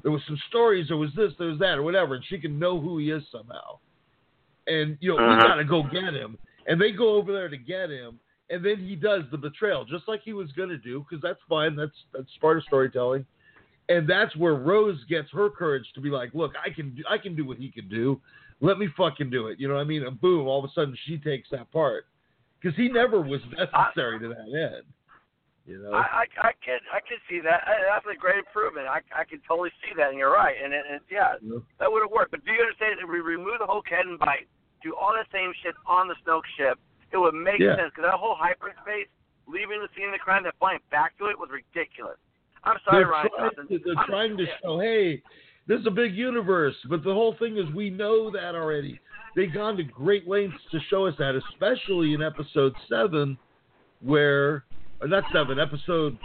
There 0.04 0.12
was 0.12 0.22
some 0.28 0.38
stories. 0.50 0.90
There 0.90 0.98
was 0.98 1.12
this. 1.16 1.32
There 1.38 1.48
was 1.48 1.60
that, 1.60 1.78
or 1.78 1.84
whatever. 1.84 2.16
And 2.16 2.24
she 2.28 2.40
can 2.40 2.60
know 2.60 2.80
who 2.80 2.98
he 2.98 3.12
is 3.12 3.24
somehow." 3.32 3.80
and 4.68 4.98
you 5.00 5.16
know 5.16 5.18
uh-huh. 5.18 5.36
we 5.36 5.42
got 5.42 5.56
to 5.56 5.64
go 5.64 5.84
get 5.84 6.14
him. 6.14 6.38
And 6.68 6.82
they 6.82 6.92
go 6.92 7.16
over 7.16 7.32
there 7.32 7.50
to 7.50 7.58
get 7.58 7.92
him, 7.92 8.20
and 8.50 8.64
then 8.64 8.78
he 8.78 8.96
does 8.96 9.24
the 9.32 9.38
betrayal, 9.38 9.86
just 9.86 10.08
like 10.08 10.22
he 10.24 10.34
was 10.34 10.52
going 10.52 10.70
to 10.70 10.78
do, 10.78 11.06
because 11.08 11.22
that's 11.22 11.40
fine. 11.50 11.76
That's 11.76 11.96
that's 12.14 12.30
part 12.40 12.58
of 12.58 12.64
storytelling. 12.64 13.26
And 13.88 14.10
that's 14.10 14.36
where 14.36 14.56
Rose 14.56 14.98
gets 15.10 15.30
her 15.32 15.50
courage 15.50 15.86
to 15.94 16.02
be 16.02 16.10
like, 16.10 16.34
look, 16.34 16.54
I 16.64 16.70
can 16.70 16.98
I 17.10 17.18
can 17.18 17.36
do 17.36 17.46
what 17.46 17.58
he 17.58 17.70
can 17.70 17.88
do. 17.88 18.20
Let 18.62 18.78
me 18.78 18.88
fucking 18.96 19.30
do 19.30 19.48
it. 19.48 19.60
You 19.60 19.68
know 19.68 19.76
what 19.76 19.82
I 19.82 19.86
mean? 19.86 20.04
And 20.04 20.20
boom, 20.20 20.48
all 20.48 20.64
of 20.64 20.66
a 20.66 20.74
sudden 20.74 20.98
she 21.06 21.18
takes 21.18 21.50
that 21.52 21.72
part 21.72 22.06
because 22.62 22.76
he 22.78 22.90
never 22.90 23.22
was 23.22 23.42
necessary 23.52 24.20
to 24.20 24.30
that 24.30 24.48
end. 24.50 24.86
You 25.66 25.82
know, 25.82 25.94
I, 25.94 26.26
I 26.30 26.50
I 26.50 26.52
can 26.62 26.78
I 26.94 27.02
can 27.02 27.18
see 27.28 27.42
that. 27.42 27.66
That's 27.66 28.06
a 28.06 28.18
great 28.18 28.38
improvement. 28.38 28.86
I 28.86 29.02
I 29.18 29.26
can 29.26 29.42
totally 29.48 29.74
see 29.82 29.98
that, 29.98 30.10
and 30.10 30.18
you're 30.18 30.34
right. 30.34 30.54
And 30.64 30.74
it, 30.74 30.86
it 30.86 31.02
yeah, 31.10 31.42
yeah, 31.42 31.58
that 31.80 31.92
would 31.92 32.06
have 32.06 32.14
worked. 32.14 32.30
But 32.30 32.46
do 32.46 32.54
you 32.54 32.62
understand? 32.62 33.02
If 33.02 33.10
we 33.10 33.18
remove 33.18 33.58
the 33.58 33.66
whole 33.66 33.82
Canto 33.82 34.18
Bight, 34.18 34.46
do 34.86 34.94
all 34.94 35.18
the 35.18 35.26
same 35.34 35.50
shit 35.66 35.74
on 35.90 36.08
the 36.08 36.14
Snoke 36.22 36.46
ship, 36.54 36.78
it 37.16 37.20
would 37.24 37.34
make 37.34 37.60
yeah. 37.60 37.80
sense. 37.80 37.96
Because 37.96 38.12
that 38.12 38.20
whole 38.20 38.36
hyperspace, 38.36 39.08
leaving 39.48 39.80
the 39.80 39.88
scene 39.96 40.12
of 40.12 40.12
the 40.12 40.20
crime, 40.20 40.44
and 40.44 40.54
flying 40.60 40.84
back 40.92 41.18
to 41.18 41.32
it 41.32 41.40
was 41.40 41.50
ridiculous. 41.50 42.20
I'm 42.64 42.78
sorry, 42.84 43.04
they're 43.04 43.12
Ryan 43.12 43.30
trying 43.38 43.68
To, 43.68 43.80
they're 43.84 43.98
I'm, 43.98 44.08
trying 44.08 44.38
to 44.38 44.44
yeah. 44.44 44.58
show, 44.62 44.80
hey, 44.80 45.22
this 45.68 45.80
is 45.80 45.88
a 45.88 45.92
big 45.92 46.14
universe, 46.16 46.76
but 46.90 47.04
the 47.04 47.14
whole 47.14 47.36
thing 47.40 47.58
is 47.58 47.66
we 47.74 47.90
know 47.90 48.30
that 48.32 48.56
already. 48.56 49.00
They've 49.36 49.54
gone 49.54 49.78
to 49.78 49.84
great 49.84 50.28
lengths 50.28 50.58
to 50.72 50.80
show 50.90 51.06
us 51.06 51.16
that, 51.20 51.36
especially 51.52 52.14
in 52.14 52.22
episode 52.22 52.74
seven, 52.90 53.38
where 54.02 54.66
or 55.02 55.08
not 55.08 55.24
seven, 55.34 55.60
episode. 55.60 56.18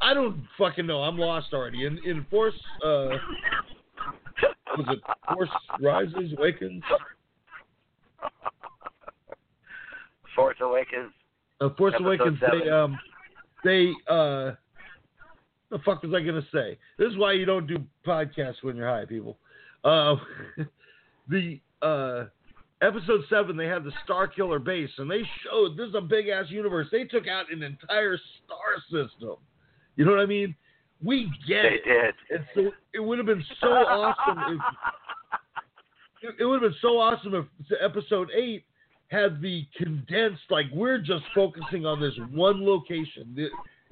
I 0.00 0.14
don't 0.14 0.44
fucking 0.58 0.86
know. 0.86 1.02
I'm 1.02 1.16
lost 1.16 1.52
already. 1.52 1.86
In 1.86 1.98
in 2.04 2.26
Force, 2.28 2.54
uh, 2.84 3.16
was 4.76 4.86
it 4.88 4.98
Force 5.32 5.50
Rises, 5.80 6.32
Awakens? 6.36 6.82
Force 10.34 10.56
Awakens. 10.60 11.12
Uh, 11.60 11.68
Force 11.76 11.94
Awakens. 11.98 12.38
seven. 12.40 12.60
They 12.64 12.70
um, 12.70 12.98
they 13.64 13.92
uh, 14.08 14.52
the 15.70 15.78
fuck 15.84 16.02
was 16.02 16.12
I 16.14 16.20
gonna 16.20 16.46
say? 16.52 16.78
This 16.98 17.10
is 17.10 17.16
why 17.16 17.32
you 17.32 17.44
don't 17.44 17.66
do 17.66 17.78
podcasts 18.06 18.62
when 18.62 18.76
you're 18.76 18.88
high, 18.88 19.04
people. 19.06 19.38
Uh, 19.84 20.16
the 21.28 21.60
uh, 21.80 22.24
episode 22.82 23.22
seven, 23.30 23.56
they 23.56 23.66
had 23.66 23.84
the 23.84 23.92
Star 24.04 24.26
Killer 24.26 24.58
base, 24.58 24.90
and 24.98 25.10
they 25.10 25.22
showed 25.44 25.76
this 25.76 25.88
is 25.88 25.94
a 25.94 26.00
big 26.00 26.28
ass 26.28 26.46
universe. 26.48 26.88
They 26.92 27.04
took 27.04 27.26
out 27.26 27.50
an 27.52 27.62
entire 27.62 28.18
star 28.44 28.76
system. 28.90 29.36
You 29.96 30.04
know 30.04 30.12
what 30.12 30.20
I 30.20 30.26
mean? 30.26 30.54
We 31.04 31.30
get 31.46 31.62
They 31.62 31.68
it. 31.68 31.84
did. 31.84 32.14
And 32.30 32.46
so 32.54 32.70
it 32.94 33.00
would 33.00 33.18
have 33.18 33.26
been 33.26 33.44
so 33.60 33.68
awesome 33.68 34.38
if 36.22 36.30
it, 36.30 36.34
it 36.40 36.44
would 36.44 36.62
have 36.62 36.70
been 36.70 36.78
so 36.80 36.98
awesome 36.98 37.34
if 37.34 37.44
episode 37.82 38.30
eight 38.36 38.64
had 39.12 39.42
the 39.42 39.66
condensed 39.76 40.42
like 40.50 40.66
we're 40.72 40.98
just 40.98 41.24
focusing 41.34 41.84
on 41.84 42.00
this 42.00 42.14
one 42.32 42.64
location. 42.64 43.36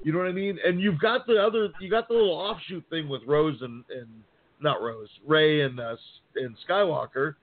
You 0.03 0.11
know 0.11 0.17
what 0.17 0.27
I 0.27 0.31
mean? 0.31 0.57
And 0.65 0.81
you've 0.81 0.99
got 0.99 1.27
the 1.27 1.37
other, 1.37 1.69
you 1.77 1.91
got 1.91 2.07
the 2.07 2.15
little 2.15 2.31
offshoot 2.31 2.83
thing 2.89 3.07
with 3.07 3.21
Rose 3.27 3.61
and, 3.61 3.85
and 3.89 4.07
not 4.59 4.81
Rose, 4.81 5.09
Rey 5.25 5.61
and 5.61 5.79
uh, 5.79 5.95
and 6.35 6.57
Skywalker. 6.67 7.35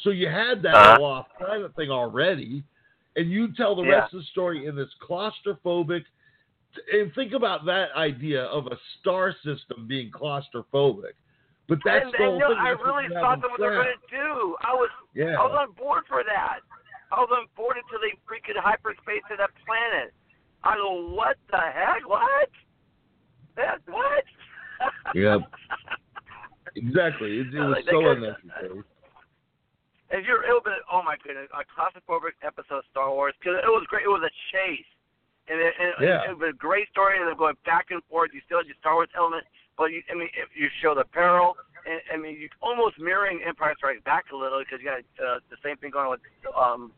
So 0.00 0.10
you 0.10 0.28
had 0.28 0.62
that 0.62 0.74
Uh-huh. 0.74 0.92
little 0.92 1.04
off 1.04 1.26
planet 1.38 1.76
thing 1.76 1.90
already, 1.90 2.64
and 3.16 3.30
you 3.30 3.52
tell 3.54 3.76
the 3.76 3.82
Yeah. 3.84 4.00
rest 4.00 4.14
of 4.14 4.20
the 4.20 4.26
story 4.26 4.66
in 4.66 4.74
this 4.74 4.90
claustrophobic. 5.06 6.04
And 6.92 7.12
think 7.14 7.32
about 7.32 7.64
that 7.66 7.88
idea 7.96 8.44
of 8.44 8.66
a 8.66 8.78
star 8.98 9.34
system 9.44 9.86
being 9.86 10.10
claustrophobic. 10.10 11.14
But 11.68 11.78
that's 11.84 12.04
and, 12.04 12.14
the 12.14 12.24
and, 12.24 12.38
no, 12.38 12.48
thing. 12.48 12.58
I 12.58 12.70
That's 12.70 12.84
really 12.84 13.08
thought 13.08 13.40
that's 13.40 13.50
what 13.50 13.60
they're 13.60 13.74
going 13.74 13.96
to 14.10 14.16
do. 14.16 14.56
I 14.62 14.72
was 14.74 14.90
Yeah. 15.14 15.36
I 15.40 15.42
was 15.44 15.56
on 15.58 15.72
board 15.72 16.04
for 16.08 16.22
that. 16.24 16.60
I 17.12 17.20
was 17.20 17.30
on 17.30 17.46
board 17.56 17.76
until 17.78 18.00
they 18.02 18.14
freaking 18.26 18.58
hyperspace 18.58 19.22
to 19.30 19.36
that 19.38 19.50
planet. 19.64 20.12
I 20.64 20.74
go, 20.76 21.08
what 21.14 21.36
the 21.50 21.58
heck? 21.58 22.02
What? 22.08 22.50
That 23.56 23.78
what? 23.86 24.24
Yeah. 25.14 25.38
Exactly. 26.76 27.40
It, 27.40 27.54
it 27.54 27.60
was 27.60 27.80
Like, 27.80 27.88
so 27.88 28.04
unnecessary. 28.04 28.84
If 30.10 30.26
you're, 30.26 30.44
it 30.44 30.52
would 30.52 30.68
oh 30.92 31.02
my 31.02 31.16
goodness, 31.24 31.48
a 31.56 31.64
claustrophobic 31.64 32.36
episode 32.44 32.84
of 32.84 32.88
Star 32.90 33.08
Wars 33.10 33.32
because 33.40 33.56
it 33.58 33.66
was 33.72 33.86
great. 33.88 34.04
It 34.04 34.12
was 34.12 34.22
a 34.22 34.34
chase, 34.52 34.86
and 35.48 35.58
it, 35.58 35.72
and 35.80 35.90
Yeah. 35.98 36.30
it 36.30 36.36
was 36.36 36.52
a 36.52 36.56
great 36.56 36.86
story. 36.92 37.16
And 37.18 37.26
they're 37.26 37.34
going 37.34 37.56
back 37.64 37.86
and 37.90 38.04
forth. 38.04 38.30
You 38.34 38.40
still 38.44 38.58
had 38.58 38.66
your 38.66 38.76
Star 38.78 38.94
Wars 38.94 39.08
element, 39.16 39.44
but 39.78 39.90
you, 39.90 40.02
I 40.10 40.14
mean, 40.14 40.28
if 40.36 40.52
you 40.54 40.68
show 40.82 40.94
the 40.94 41.04
peril, 41.08 41.56
and 41.86 42.00
I 42.12 42.16
mean, 42.16 42.38
you 42.40 42.48
almost 42.60 42.98
mirroring 42.98 43.40
Empire 43.46 43.74
Strikes 43.76 44.02
Back 44.04 44.26
a 44.32 44.36
little 44.36 44.58
because 44.60 44.80
you 44.82 44.86
got 44.90 44.98
uh, 45.24 45.38
the 45.50 45.56
same 45.64 45.76
thing 45.78 45.90
going 45.90 46.06
on 46.06 46.10
with 46.10 46.20
um, 46.56 46.92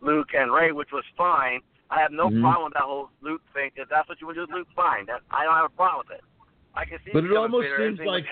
Luke 0.00 0.30
and 0.34 0.52
Rey, 0.52 0.72
which 0.72 0.90
was 0.92 1.04
fine. 1.16 1.60
I 1.90 2.00
have 2.00 2.10
no 2.10 2.28
Mhm. 2.30 2.40
problem 2.40 2.64
with 2.64 2.74
that 2.74 2.82
whole 2.82 3.10
Luke 3.20 3.42
thing. 3.54 3.70
If 3.76 3.88
that's 3.88 4.08
what 4.08 4.20
you 4.20 4.26
would 4.26 4.34
do 4.34 4.42
with 4.42 4.50
Luke, 4.50 4.68
fine. 4.74 5.06
That 5.06 5.20
I 5.30 5.44
don't 5.44 5.54
have 5.54 5.66
a 5.66 5.76
problem 5.76 6.04
with 6.08 6.18
it. 6.18 6.24
I 6.74 6.84
can 6.84 6.98
see. 7.04 7.10
But 7.12 7.24
it 7.24 7.36
almost 7.36 7.68
seems 7.76 8.00
like- 8.00 8.26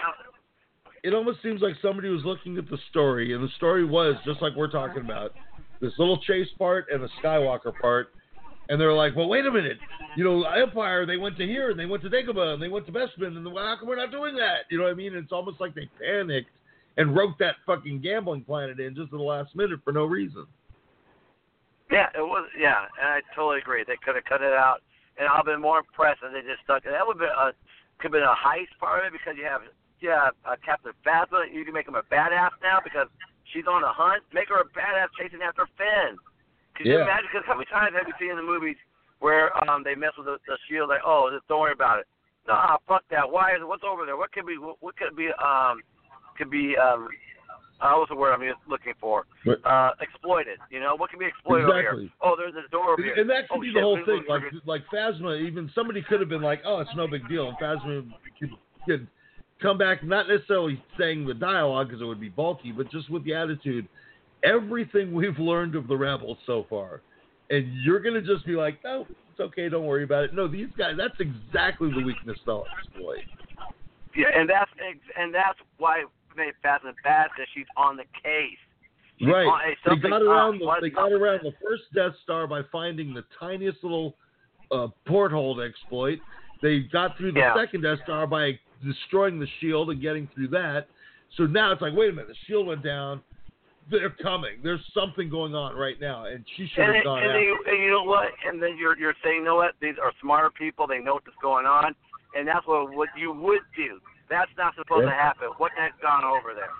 it 1.02 1.14
almost 1.14 1.42
seems 1.42 1.62
like 1.62 1.76
somebody 1.76 2.08
was 2.08 2.24
looking 2.24 2.58
at 2.58 2.68
the 2.68 2.78
story, 2.88 3.32
and 3.32 3.44
the 3.44 3.48
story 3.50 3.84
was 3.84 4.16
just 4.24 4.40
like 4.42 4.54
we're 4.54 4.68
talking 4.70 5.02
about 5.02 5.34
this 5.80 5.98
little 5.98 6.18
chase 6.18 6.50
part 6.58 6.88
and 6.90 7.02
the 7.02 7.08
Skywalker 7.22 7.78
part, 7.80 8.12
and 8.70 8.80
they're 8.80 8.92
like, 8.92 9.16
well, 9.16 9.28
wait 9.28 9.44
a 9.44 9.50
minute, 9.50 9.78
you 10.16 10.24
know, 10.24 10.44
Empire 10.44 11.04
they 11.04 11.16
went 11.16 11.36
to 11.38 11.46
here 11.46 11.70
and 11.70 11.78
they 11.78 11.86
went 11.86 12.02
to 12.04 12.08
Dagobah 12.08 12.54
and 12.54 12.62
they 12.62 12.68
went 12.68 12.86
to 12.86 12.92
Bespin, 12.92 13.36
and 13.36 13.46
how 13.46 13.76
come 13.78 13.88
we're 13.88 13.96
not 13.96 14.12
doing 14.12 14.36
that? 14.36 14.70
You 14.70 14.78
know 14.78 14.84
what 14.84 14.92
I 14.92 14.94
mean? 14.94 15.14
It's 15.14 15.32
almost 15.32 15.60
like 15.60 15.74
they 15.74 15.88
panicked 16.00 16.50
and 16.96 17.14
wrote 17.14 17.38
that 17.38 17.56
fucking 17.66 18.00
gambling 18.00 18.44
planet 18.44 18.78
in 18.80 18.94
just 18.94 19.12
at 19.12 19.18
the 19.18 19.18
last 19.18 19.54
minute 19.54 19.80
for 19.84 19.92
no 19.92 20.04
reason. 20.04 20.46
Yeah, 21.90 22.06
it 22.14 22.22
was. 22.22 22.48
Yeah, 22.56 22.86
and 23.02 23.08
I 23.08 23.20
totally 23.34 23.58
agree. 23.58 23.82
They 23.86 23.98
could 24.04 24.14
have 24.14 24.24
cut 24.24 24.42
it 24.42 24.52
out, 24.52 24.82
and 25.18 25.26
I've 25.26 25.44
been 25.44 25.60
more 25.60 25.78
impressed 25.78 26.20
if 26.22 26.32
they 26.32 26.46
just 26.46 26.62
stuck 26.62 26.86
it. 26.86 26.90
That 26.90 27.04
would 27.04 27.18
be 27.18 27.26
a 27.26 27.52
could 27.98 28.14
have 28.14 28.22
been 28.22 28.22
a 28.22 28.38
heist 28.38 28.72
part 28.78 29.04
of 29.04 29.12
it 29.12 29.18
because 29.18 29.34
you 29.36 29.44
have 29.44 29.60
yeah 30.00 30.30
uh, 30.46 30.54
Captain 30.64 30.92
Phasma. 31.04 31.50
You 31.52 31.64
can 31.64 31.74
make 31.74 31.88
him 31.88 31.98
a 31.98 32.06
badass 32.06 32.54
now 32.62 32.78
because 32.82 33.08
she's 33.52 33.66
on 33.66 33.82
a 33.82 33.92
hunt. 33.92 34.22
Make 34.32 34.48
her 34.48 34.62
a 34.62 34.68
badass 34.70 35.10
chasing 35.18 35.42
after 35.42 35.66
Finn. 35.76 36.14
Could 36.80 36.88
you 36.88 36.96
Yeah. 36.96 37.04
imagine? 37.04 37.28
Because 37.30 37.46
how 37.46 37.54
many 37.54 37.66
times 37.66 37.94
have 37.94 38.08
you 38.08 38.14
seen 38.18 38.30
in 38.30 38.36
the 38.36 38.42
movies 38.42 38.76
where 39.18 39.52
um 39.68 39.82
they 39.84 39.94
mess 39.94 40.16
with 40.16 40.24
the, 40.24 40.40
the 40.46 40.56
shield? 40.66 40.88
Like, 40.88 41.02
oh, 41.04 41.28
just 41.30 41.46
don't 41.46 41.60
worry 41.60 41.72
about 41.72 41.98
it. 41.98 42.06
Nah, 42.48 42.78
fuck 42.88 43.04
that. 43.10 43.30
Why 43.30 43.52
is 43.52 43.60
it? 43.60 43.68
What's 43.68 43.84
over 43.84 44.06
there? 44.06 44.16
What 44.16 44.32
could 44.32 44.46
be? 44.46 44.56
What, 44.56 44.76
what 44.80 44.96
could 44.96 45.14
be? 45.14 45.28
Um, 45.44 45.82
could 46.38 46.50
be 46.50 46.78
um. 46.78 47.08
Uh, 47.82 47.94
what's 47.96 48.08
the 48.08 48.16
word 48.16 48.32
I'm 48.32 48.40
looking 48.66 48.94
for? 48.98 49.26
Uh, 49.64 49.90
exploited. 50.00 50.58
You 50.70 50.80
know, 50.80 50.96
what 50.96 51.10
can 51.10 51.18
be 51.18 51.26
exploited 51.26 51.66
over 51.66 51.80
Exactly. 51.80 52.02
here? 52.04 52.10
Oh, 52.22 52.34
there's 52.36 52.54
a 52.54 52.68
door 52.70 52.92
over 52.92 53.02
here. 53.02 53.14
And 53.14 53.28
that 53.28 53.48
could 53.48 53.58
oh, 53.58 53.60
be 53.60 53.68
shit, 53.68 53.74
the 53.76 53.80
whole 53.80 54.02
thing. 54.06 54.24
Like 54.26 54.42
like 54.64 54.82
Phasma, 54.92 55.38
even 55.46 55.70
somebody 55.74 56.00
could 56.00 56.20
have 56.20 56.30
been 56.30 56.42
like, 56.42 56.62
"Oh, 56.64 56.80
it's 56.80 56.96
no 56.96 57.06
big 57.06 57.28
deal," 57.28 57.48
and 57.48 57.58
Phasma 57.58 58.10
could, 58.38 58.50
could 58.86 59.06
come 59.60 59.76
back, 59.76 60.02
not 60.02 60.28
necessarily 60.28 60.82
saying 60.98 61.26
the 61.26 61.34
dialogue 61.34 61.88
because 61.88 62.00
it 62.00 62.06
would 62.06 62.20
be 62.20 62.30
bulky, 62.30 62.72
but 62.72 62.90
just 62.90 63.10
with 63.10 63.22
the 63.24 63.34
attitude. 63.34 63.86
Everything 64.42 65.12
we've 65.12 65.38
learned 65.38 65.74
of 65.74 65.86
the 65.88 65.96
rebels 65.96 66.38
so 66.46 66.66
far, 66.70 67.02
and 67.50 67.72
you're 67.84 68.00
gonna 68.00 68.22
just 68.22 68.46
be 68.46 68.56
like, 68.56 68.82
"No, 68.82 69.06
it's 69.30 69.40
okay, 69.40 69.68
don't 69.68 69.84
worry 69.86 70.04
about 70.04 70.24
it." 70.24 70.34
No, 70.34 70.48
these 70.48 70.70
guys, 70.78 70.96
that's 70.96 71.18
exactly 71.20 71.90
the 71.90 72.00
weakness 72.02 72.38
they'll 72.46 72.64
exploit. 72.78 73.24
Yeah, 74.14 74.26
and 74.34 74.48
that's 74.48 74.70
and 75.16 75.34
that's 75.34 75.58
why 75.78 76.04
made 76.36 76.54
Phasma 76.64 76.94
bad 77.04 77.28
because 77.34 77.48
she's 77.54 77.66
on 77.76 77.96
the 77.96 78.04
case. 78.22 78.56
She's 79.18 79.28
Right. 79.28 79.46
on- 79.46 79.60
hey, 79.60 79.76
They 79.84 79.96
got 80.08 80.22
around. 80.22 80.58
The, 80.60 80.78
they 80.80 80.90
got 80.90 81.12
around 81.12 81.40
the 81.42 81.52
first 81.62 81.92
Death 81.92 82.16
Star 82.22 82.46
by 82.46 82.62
finding 82.62 83.12
the 83.12 83.24
tiniest 83.38 83.82
little 83.82 84.16
uh, 84.70 84.86
porthole 85.04 85.56
to 85.56 85.62
exploit. 85.62 86.20
They 86.62 86.80
got 86.80 87.16
through 87.18 87.32
the 87.32 87.40
Yeah. 87.40 87.54
second 87.54 87.80
Death 87.82 87.98
Star 88.04 88.26
by 88.26 88.58
destroying 88.84 89.40
the 89.40 89.48
shield 89.58 89.90
and 89.90 90.00
getting 90.00 90.28
through 90.28 90.48
that. 90.48 90.86
So 91.36 91.44
now 91.46 91.72
it's 91.72 91.82
like, 91.82 91.92
wait 91.92 92.10
a 92.10 92.12
minute, 92.12 92.28
the 92.28 92.34
shield 92.46 92.68
went 92.68 92.82
down. 92.82 93.20
They're 93.90 94.10
coming. 94.22 94.58
There's 94.62 94.80
something 94.94 95.28
going 95.28 95.54
on 95.54 95.74
right 95.74 96.00
now, 96.00 96.26
and 96.26 96.44
she 96.56 96.66
should 96.68 96.84
And, 96.84 96.94
have 96.94 97.00
it- 97.00 97.04
gone 97.04 97.18
and, 97.22 97.28
after. 97.32 97.40
they, 97.64 97.70
and 97.72 97.82
you 97.82 97.90
know 97.90 98.04
what? 98.04 98.28
And 98.46 98.62
then 98.62 98.76
you're 98.78 98.96
you're 98.98 99.14
saying, 99.24 99.36
you 99.38 99.44
know 99.44 99.56
what? 99.56 99.74
These 99.80 99.96
are 100.02 100.12
smarter 100.20 100.50
people. 100.50 100.86
They 100.86 101.00
know 101.00 101.14
what's 101.14 101.26
going 101.42 101.66
on, 101.66 101.94
and 102.36 102.46
that's 102.46 102.66
what 102.66 102.94
what 102.94 103.08
you 103.16 103.32
would 103.32 103.62
do. 103.76 103.98
That's 104.28 104.50
not 104.56 104.74
supposed 104.76 105.04
Yeah. 105.04 105.10
to 105.10 105.16
happen. 105.16 105.48
What 105.56 105.72
has 105.76 105.90
gone 106.00 106.24
over 106.24 106.54
there? 106.54 106.70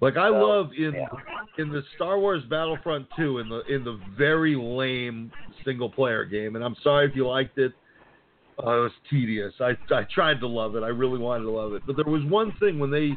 Like 0.00 0.16
I 0.16 0.28
So, 0.28 0.34
love 0.46 0.70
in 0.76 0.92
yeah. 0.94 1.06
in 1.58 1.70
the 1.70 1.82
Star 1.94 2.18
Wars 2.18 2.42
Battlefront 2.44 3.08
2 3.16 3.38
in 3.38 3.48
the 3.48 3.60
in 3.72 3.82
the 3.82 3.98
very 4.16 4.54
lame 4.54 5.32
single 5.64 5.88
player 5.90 6.24
game, 6.24 6.54
and 6.54 6.64
I'm 6.64 6.76
sorry 6.82 7.06
if 7.08 7.16
you 7.16 7.26
liked 7.26 7.58
it. 7.58 7.72
Uh, 8.62 8.70
it 8.78 8.80
was 8.82 8.92
tedious. 9.10 9.52
I 9.60 9.76
I 9.90 10.04
tried 10.04 10.40
to 10.40 10.46
love 10.46 10.76
it. 10.76 10.82
I 10.82 10.88
really 10.88 11.18
wanted 11.18 11.44
to 11.44 11.50
love 11.50 11.72
it, 11.72 11.82
but 11.86 11.96
there 11.96 12.04
was 12.04 12.22
one 12.24 12.52
thing 12.60 12.78
when 12.78 12.90
they 12.90 13.16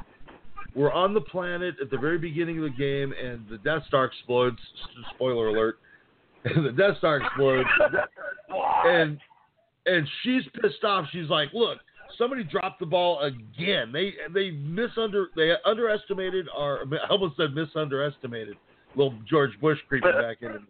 were 0.76 0.92
on 0.92 1.14
the 1.14 1.22
planet 1.22 1.76
at 1.82 1.90
the 1.90 1.98
very 1.98 2.18
beginning 2.18 2.58
of 2.58 2.64
the 2.64 2.70
game, 2.78 3.14
and 3.22 3.46
the 3.50 3.58
Death 3.58 3.84
Star 3.88 4.06
explodes. 4.06 4.58
Spoiler 5.16 5.48
alert! 5.48 5.80
the 6.44 6.74
Death 6.76 6.98
Star 6.98 7.18
explodes, 7.18 7.70
and 8.86 9.20
and 9.86 10.08
she's 10.24 10.44
pissed 10.62 10.84
off. 10.84 11.06
She's 11.12 11.30
like, 11.30 11.50
"Look, 11.54 11.80
somebody 12.18 12.44
dropped 12.44 12.80
the 12.80 12.86
ball 12.86 13.22
again. 13.22 13.92
They 13.92 14.14
they 14.34 14.52
misunder 14.52 15.26
they 15.36 15.54
underestimated 15.66 16.48
our. 16.56 16.84
I 16.84 17.10
almost 17.10 17.38
said 17.38 17.54
misunderestimated. 17.54 18.58
Little 18.96 19.16
George 19.30 19.52
Bush 19.62 19.78
creeping 19.88 20.12
back 20.12 20.38
in, 20.42 20.66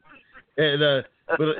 and 0.64 0.84
uh, 0.84 1.02
but 1.38 1.50
uh, 1.50 1.54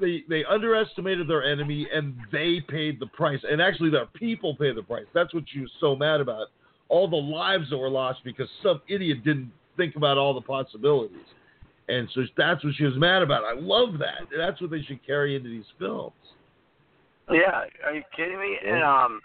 they 0.00 0.22
they 0.28 0.44
underestimated 0.44 1.28
their 1.28 1.44
enemy 1.44 1.86
and 1.92 2.14
they 2.32 2.60
paid 2.68 3.00
the 3.00 3.06
price. 3.06 3.40
And 3.48 3.60
actually, 3.60 3.90
their 3.90 4.06
people 4.06 4.54
paid 4.56 4.76
the 4.76 4.82
price. 4.82 5.06
That's 5.14 5.32
what 5.34 5.44
she 5.52 5.60
was 5.60 5.70
so 5.80 5.96
mad 5.96 6.20
about. 6.20 6.48
All 6.88 7.08
the 7.08 7.16
lives 7.16 7.70
that 7.70 7.78
were 7.78 7.90
lost 7.90 8.20
because 8.24 8.48
some 8.62 8.80
idiot 8.88 9.24
didn't 9.24 9.50
think 9.76 9.96
about 9.96 10.18
all 10.18 10.34
the 10.34 10.40
possibilities. 10.40 11.16
And 11.88 12.08
so 12.14 12.22
that's 12.36 12.64
what 12.64 12.74
she 12.74 12.84
was 12.84 12.96
mad 12.96 13.22
about. 13.22 13.44
I 13.44 13.54
love 13.54 13.98
that. 13.98 14.26
That's 14.36 14.60
what 14.60 14.70
they 14.70 14.82
should 14.82 15.04
carry 15.06 15.36
into 15.36 15.48
these 15.48 15.66
films. 15.78 16.12
yeah, 17.30 17.64
are 17.84 17.94
you 17.94 18.02
kidding 18.16 18.38
me? 18.38 18.56
And 18.66 18.82
um, 18.82 19.20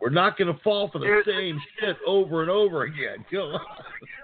We're 0.00 0.10
not 0.10 0.36
going 0.36 0.52
to 0.52 0.60
fall 0.62 0.90
for 0.90 0.98
the 0.98 1.22
same 1.26 1.60
shit 1.78 1.96
over 2.06 2.42
and 2.42 2.50
over 2.50 2.82
again. 2.84 3.24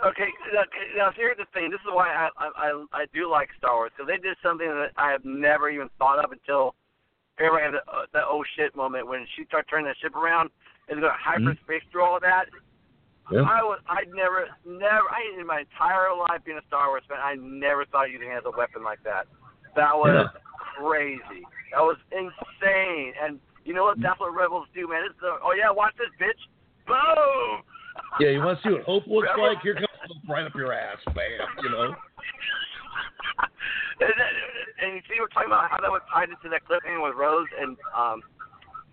Okay, 0.05 0.29
now, 0.53 0.62
now 0.94 1.11
here's 1.16 1.38
the 1.38 1.46
thing. 1.55 1.70
This 1.70 1.81
is 1.81 1.90
why 1.90 2.09
I 2.09 2.29
I 2.38 2.85
I, 2.92 3.07
do 3.14 3.31
like 3.31 3.49
Star 3.57 3.77
Wars 3.77 3.90
because 3.96 4.07
they 4.07 4.20
did 4.20 4.37
something 4.42 4.68
that 4.68 4.90
I 4.99 5.11
have 5.11 5.25
never 5.25 5.70
even 5.70 5.88
thought 5.99 6.22
of 6.22 6.33
until 6.33 6.75
everybody 7.38 7.64
had 7.64 7.75
the, 7.75 7.90
uh, 7.90 8.05
that 8.12 8.25
oh 8.29 8.44
shit 8.57 8.77
moment 8.77 9.07
when 9.07 9.27
she 9.35 9.46
started 9.46 9.68
turning 9.70 9.87
that 9.87 9.96
ship 10.03 10.14
around 10.14 10.51
and 10.88 11.01
going 11.01 11.12
hyperspace 11.18 11.83
through 11.90 12.05
all 12.05 12.16
of 12.16 12.22
that. 12.22 12.44
Yeah. 13.30 13.42
I 13.42 13.58
was, 13.66 13.80
I'd 13.90 14.08
never 14.14 14.46
never 14.62 15.06
I 15.10 15.26
in 15.34 15.46
my 15.46 15.66
entire 15.66 16.14
life 16.14 16.46
being 16.46 16.58
a 16.58 16.66
Star 16.68 16.88
Wars 16.88 17.02
fan 17.08 17.18
I 17.18 17.34
never 17.34 17.84
thought 17.86 18.10
using 18.10 18.30
it 18.30 18.38
as 18.38 18.46
a 18.46 18.56
weapon 18.56 18.84
like 18.84 19.02
that. 19.02 19.26
That 19.74 19.94
was 19.94 20.30
crazy. 20.78 21.42
That 21.74 21.82
was 21.82 21.98
insane. 22.14 23.12
And 23.20 23.40
you 23.64 23.74
know 23.74 23.84
what? 23.84 24.00
That's 24.00 24.20
what 24.20 24.30
rebels 24.30 24.68
do, 24.74 24.86
man. 24.86 25.02
It's 25.10 25.18
the, 25.20 25.42
oh 25.42 25.52
yeah, 25.58 25.70
watch 25.70 25.94
this 25.98 26.14
bitch. 26.20 26.38
Boom. 26.86 27.62
Yeah, 28.20 28.28
you 28.28 28.40
want 28.40 28.60
to 28.60 28.68
see 28.68 28.72
what 28.72 28.82
hope 28.84 29.06
looks 29.08 29.28
Rebel- 29.28 29.48
like? 29.48 29.62
Here 29.62 29.74
comes 29.74 29.88
hope 30.04 30.28
right 30.28 30.44
up 30.44 30.54
your 30.54 30.72
ass, 30.72 30.98
bam. 31.06 31.48
You 31.64 31.70
know. 31.70 31.84
and, 34.00 34.12
then, 34.12 34.32
and 34.84 34.94
you 34.96 35.00
see, 35.08 35.16
we're 35.18 35.32
talking 35.32 35.48
about 35.48 35.70
how 35.70 35.80
that 35.80 35.90
was 35.90 36.02
tied 36.12 36.28
into 36.28 36.48
that 36.52 36.64
cliffhanger 36.68 37.02
with 37.02 37.16
Rose 37.16 37.48
and 37.58 37.76
um, 37.96 38.20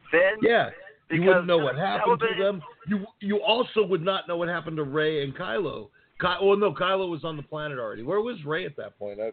Finn. 0.10 0.40
Yeah. 0.42 0.72
You 1.14 1.24
wouldn't 1.24 1.48
know 1.48 1.58
what 1.58 1.78
happened 1.78 2.20
to 2.20 2.44
them. 2.44 2.62
You 2.88 3.06
you 3.20 3.42
also 3.42 3.86
would 3.86 4.02
not 4.02 4.28
know 4.28 4.38
what 4.38 4.48
happened 4.48 4.78
to 4.78 4.84
Rey 4.84 5.24
and 5.24 5.36
Kylo. 5.36 5.90
Ky- 6.20 6.40
oh 6.40 6.56
no, 6.56 6.74
Kylo 6.74 7.10
was 7.10 7.24
on 7.24 7.38
the 7.38 7.44
planet 7.44 7.80
already. 7.80 8.04
Where 8.04 8.22
was 8.22 8.44
Rey 8.46 8.66
at 8.66 8.76
that 8.78 8.98
point? 8.98 9.20
I, 9.20 9.32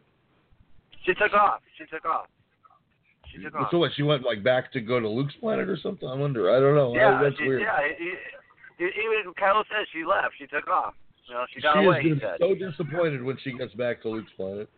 She 1.05 1.15
took 1.15 1.33
off. 1.33 1.61
She 1.79 1.85
took 1.87 2.05
off. 2.05 2.27
She 3.33 3.43
took 3.43 3.55
off. 3.55 3.69
so 3.71 3.79
what? 3.79 3.93
She 3.95 4.03
went 4.03 4.25
like 4.25 4.43
back 4.43 4.73
to 4.73 4.81
go 4.81 4.99
to 5.01 5.09
Luke's 5.09 5.35
planet 5.41 5.69
or 5.69 5.79
something. 5.83 6.09
I 6.09 6.15
wonder. 6.15 6.51
I 6.51 6.61
don't 6.61 6.75
know. 6.75 6.95
yeah, 6.95 7.19
I, 7.19 7.23
that's 7.23 7.37
she, 7.39 7.47
weird. 7.47 7.63
yeah. 7.63 7.79
Even 8.81 9.33
Kylo 9.35 9.63
says 9.69 9.87
she 9.93 10.05
left. 10.05 10.35
She 10.39 10.47
took 10.47 10.67
off. 10.69 10.95
You 11.29 11.35
know, 11.35 11.45
she 11.55 11.61
got 11.61 11.75
she 11.75 11.85
away. 11.85 12.01
is 12.01 12.19
gonna 12.19 12.39
be 12.39 12.59
so 12.59 12.71
disappointed 12.71 13.23
when 13.23 13.39
she 13.45 13.53
gets 13.53 13.75
back 13.75 14.03
to 14.03 14.09
Luke's 14.09 14.33
planet. 14.37 14.69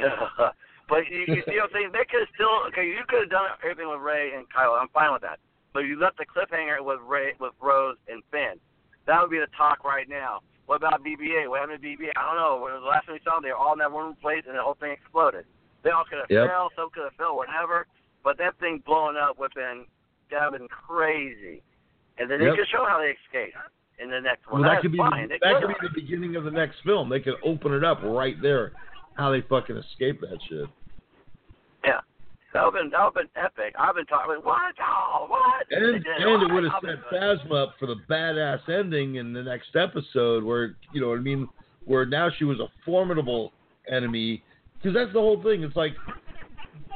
but 0.89 1.03
you, 1.11 1.25
you 1.27 1.43
see 1.47 1.59
what 1.59 1.65
I'm 1.65 1.71
saying? 1.73 1.91
They 1.93 2.07
could 2.07 2.21
have 2.21 2.35
still 2.35 2.63
okay. 2.69 2.87
You 2.87 3.03
could 3.09 3.21
have 3.23 3.31
done 3.31 3.47
everything 3.65 3.91
with 3.91 4.01
Rey 4.01 4.33
and 4.37 4.47
Kylo. 4.47 4.81
I'm 4.81 4.89
fine 4.95 5.13
with 5.13 5.23
that. 5.23 5.41
But 5.75 5.81
you 5.81 5.99
left 5.99 6.17
the 6.17 6.25
cliffhanger 6.25 6.83
with 6.83 7.01
Rey, 7.05 7.35
with 7.41 7.53
Rose 7.61 7.97
and 8.09 8.23
Finn. 8.31 8.63
That 9.07 9.21
would 9.21 9.31
be 9.31 9.39
the 9.41 9.51
talk 9.59 9.85
right 9.85 10.09
now. 10.09 10.41
What 10.67 10.77
about 10.77 11.05
BB-8? 11.05 11.51
What 11.51 11.61
happened 11.61 11.83
to 11.83 11.89
BB-8? 11.89 12.13
I 12.17 12.25
don't 12.25 12.37
know. 12.37 12.63
When 12.63 12.73
the 12.73 12.87
last 12.87 13.05
time 13.05 13.15
we 13.15 13.21
saw 13.25 13.35
them, 13.35 13.43
they 13.43 13.51
were 13.51 13.57
all 13.59 13.75
in 13.75 13.81
that 13.81 13.93
one 13.93 14.15
place, 14.23 14.45
and 14.47 14.57
the 14.57 14.63
whole 14.63 14.79
thing 14.81 14.93
exploded. 14.93 15.45
They 15.83 15.91
all 15.91 16.05
could 16.09 16.19
have 16.19 16.31
Yep. 16.31 16.49
fell, 16.49 16.71
some 16.75 16.89
could 16.91 17.03
have 17.05 17.13
fell, 17.15 17.37
whatever. 17.37 17.87
But 18.23 18.39
that 18.39 18.57
thing 18.59 18.79
blowing 18.87 19.17
up 19.19 19.39
would 19.39 19.53
have 19.55 19.61
been 19.61 19.87
that 20.31 20.51
would 20.51 20.61
have 20.61 20.69
been 20.69 20.69
crazy. 20.69 21.63
And 22.17 22.31
then 22.31 22.41
Yep. 22.41 22.53
they 22.53 22.57
could 22.57 22.69
show 22.69 22.87
how 22.87 22.99
they 22.99 23.11
escaped 23.11 23.59
in 23.99 24.11
the 24.11 24.21
next 24.21 24.47
one. 24.47 24.63
Well, 24.63 24.71
that 24.71 24.77
That's 24.77 24.83
could 24.83 24.93
be 24.93 24.99
fine. 24.99 25.29
the, 25.29 25.39
that 25.43 25.61
could 25.61 25.69
could 25.69 25.81
be 25.81 25.89
the 25.89 25.95
beginning 25.95 26.37
of 26.37 26.45
the 26.45 26.51
next 26.51 26.81
film. 26.81 27.09
They 27.11 27.21
could 27.21 27.37
open 27.43 27.75
it 27.75 27.85
up 27.85 28.01
right 28.03 28.41
there. 28.41 28.73
How 29.15 29.31
they 29.31 29.43
fucking 29.43 29.77
escape 29.77 30.21
that 30.23 30.39
shit. 30.49 30.69
That 32.55 32.65
would 32.65 32.75
have 32.75 32.85
been 32.85 32.91
that 32.91 33.05
would 33.05 33.17
have 33.17 33.33
been 33.35 33.43
epic. 33.43 33.75
I've 33.77 33.97
been 33.97 34.07
talking 34.07 34.37
what? 34.43 34.75
Oh, 34.81 35.27
what? 35.29 35.67
And 35.71 35.97
and 35.97 36.43
it 36.43 36.55
would 36.55 36.65
have 36.65 36.73
set 36.83 37.13
Phasma 37.13 37.65
up 37.65 37.75
for 37.81 37.87
the 37.87 37.97
badass 38.09 38.69
ending 38.69 39.17
in 39.17 39.33
the 39.33 39.43
next 39.43 39.75
episode, 39.75 40.45
where 40.45 40.77
you 40.93 41.01
know 41.01 41.09
what 41.09 41.19
I 41.19 41.23
mean, 41.23 41.49
where 41.85 42.07
now 42.07 42.31
she 42.39 42.45
was 42.45 42.61
a 42.61 42.69
formidable 42.85 43.53
enemy. 43.91 44.43
Because 44.77 44.95
that's 44.95 45.13
the 45.13 45.21
whole 45.21 45.43
thing. 45.43 45.63
It's 45.65 45.75
like, 45.77 45.95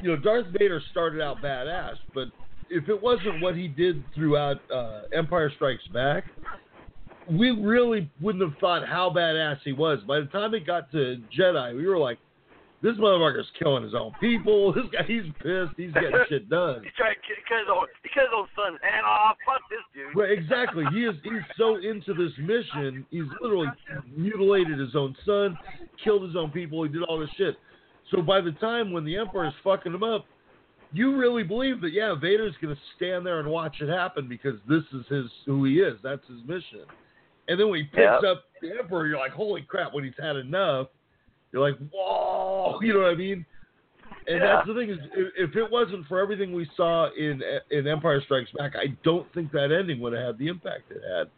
you 0.02 0.10
know, 0.10 0.16
Darth 0.16 0.46
Vader 0.58 0.80
started 0.90 1.22
out 1.22 1.38
badass, 1.38 1.94
but 2.14 2.28
if 2.70 2.88
it 2.88 3.02
wasn't 3.02 3.40
what 3.40 3.56
he 3.56 3.66
did 3.66 4.04
throughout 4.14 4.58
uh, 4.70 5.02
Empire 5.12 5.50
Strikes 5.56 5.86
Back, 5.92 6.24
we 7.30 7.50
really 7.50 8.10
wouldn't 8.20 8.44
have 8.44 8.58
thought 8.60 8.86
how 8.86 9.10
badass 9.10 9.58
he 9.64 9.72
was. 9.72 10.00
By 10.06 10.20
the 10.20 10.26
time 10.26 10.54
it 10.54 10.66
got 10.66 10.90
to 10.92 11.22
Jedi, 11.36 11.74
we 11.74 11.86
were 11.86 11.98
like, 11.98 12.18
this 12.80 12.96
motherfucker's 12.96 13.48
killing 13.58 13.82
his 13.82 13.94
own 13.94 14.12
people. 14.20 14.72
This 14.72 14.84
guy, 14.92 15.02
he's 15.06 15.24
pissed. 15.42 15.74
He's 15.76 15.92
getting 15.92 16.14
shit 16.28 16.48
done. 16.48 16.82
He's 16.84 16.92
trying 16.96 17.14
to 17.14 17.20
kill 17.48 17.58
his 17.58 17.66
own, 17.70 17.86
he 18.02 18.08
killed 18.14 18.28
his 18.30 18.36
own 18.36 18.48
son. 18.54 18.78
And 18.82 19.04
oh, 19.04 19.32
fuck 19.44 19.62
this 19.68 19.80
dude. 19.94 20.16
Right, 20.16 20.30
exactly. 20.30 20.84
He 20.92 21.04
is 21.04 21.16
he's 21.24 21.42
so 21.56 21.76
into 21.76 22.14
this 22.14 22.32
mission, 22.38 23.04
he's 23.10 23.24
literally 23.40 23.68
mutilated 24.16 24.78
his 24.78 24.94
own 24.94 25.16
son, 25.26 25.58
killed 26.02 26.22
his 26.22 26.36
own 26.36 26.50
people, 26.50 26.82
he 26.84 26.88
did 26.88 27.02
all 27.02 27.18
this 27.18 27.30
shit. 27.36 27.56
So 28.10 28.22
by 28.22 28.40
the 28.40 28.52
time 28.52 28.92
when 28.92 29.04
the 29.04 29.16
Emperor 29.16 29.46
is 29.48 29.54
fucking 29.62 29.92
him 29.92 30.02
up, 30.02 30.24
you 30.92 31.16
really 31.16 31.42
believe 31.42 31.80
that 31.82 31.92
yeah, 31.92 32.14
Vader's 32.14 32.54
gonna 32.62 32.78
stand 32.96 33.26
there 33.26 33.40
and 33.40 33.48
watch 33.48 33.76
it 33.80 33.88
happen 33.88 34.28
because 34.28 34.58
this 34.68 34.82
is 34.94 35.04
his 35.08 35.26
who 35.44 35.64
he 35.64 35.80
is. 35.80 35.98
That's 36.02 36.26
his 36.28 36.40
mission. 36.46 36.84
And 37.48 37.58
then 37.58 37.68
when 37.68 37.80
he 37.80 37.84
picks 37.84 38.22
Yep. 38.22 38.24
up 38.24 38.44
the 38.62 38.78
Emperor, 38.78 39.06
you're 39.06 39.18
like, 39.18 39.32
holy 39.32 39.62
crap, 39.62 39.92
when 39.92 40.04
he's 40.04 40.12
had 40.18 40.36
enough, 40.36 40.88
you're 41.52 41.62
like, 41.62 41.78
whoa, 41.92 42.80
you 42.82 42.94
know 42.94 43.00
what 43.00 43.10
I 43.10 43.14
mean? 43.14 43.44
and 44.26 44.38
Yeah. 44.38 44.56
that's 44.56 44.66
the 44.66 44.74
thing 44.74 44.90
is, 44.90 44.98
if 45.36 45.56
it 45.56 45.70
wasn't 45.70 46.06
for 46.06 46.20
everything 46.20 46.52
we 46.52 46.68
saw 46.76 47.10
in 47.14 47.42
in 47.70 47.86
Empire 47.86 48.20
Strikes 48.22 48.50
Back, 48.52 48.74
I 48.76 48.88
don't 49.02 49.32
think 49.32 49.50
that 49.52 49.72
ending 49.72 50.00
would 50.00 50.12
have 50.12 50.24
had 50.26 50.38
the 50.38 50.48
impact 50.48 50.90
it 50.90 51.02
had. 51.16 51.28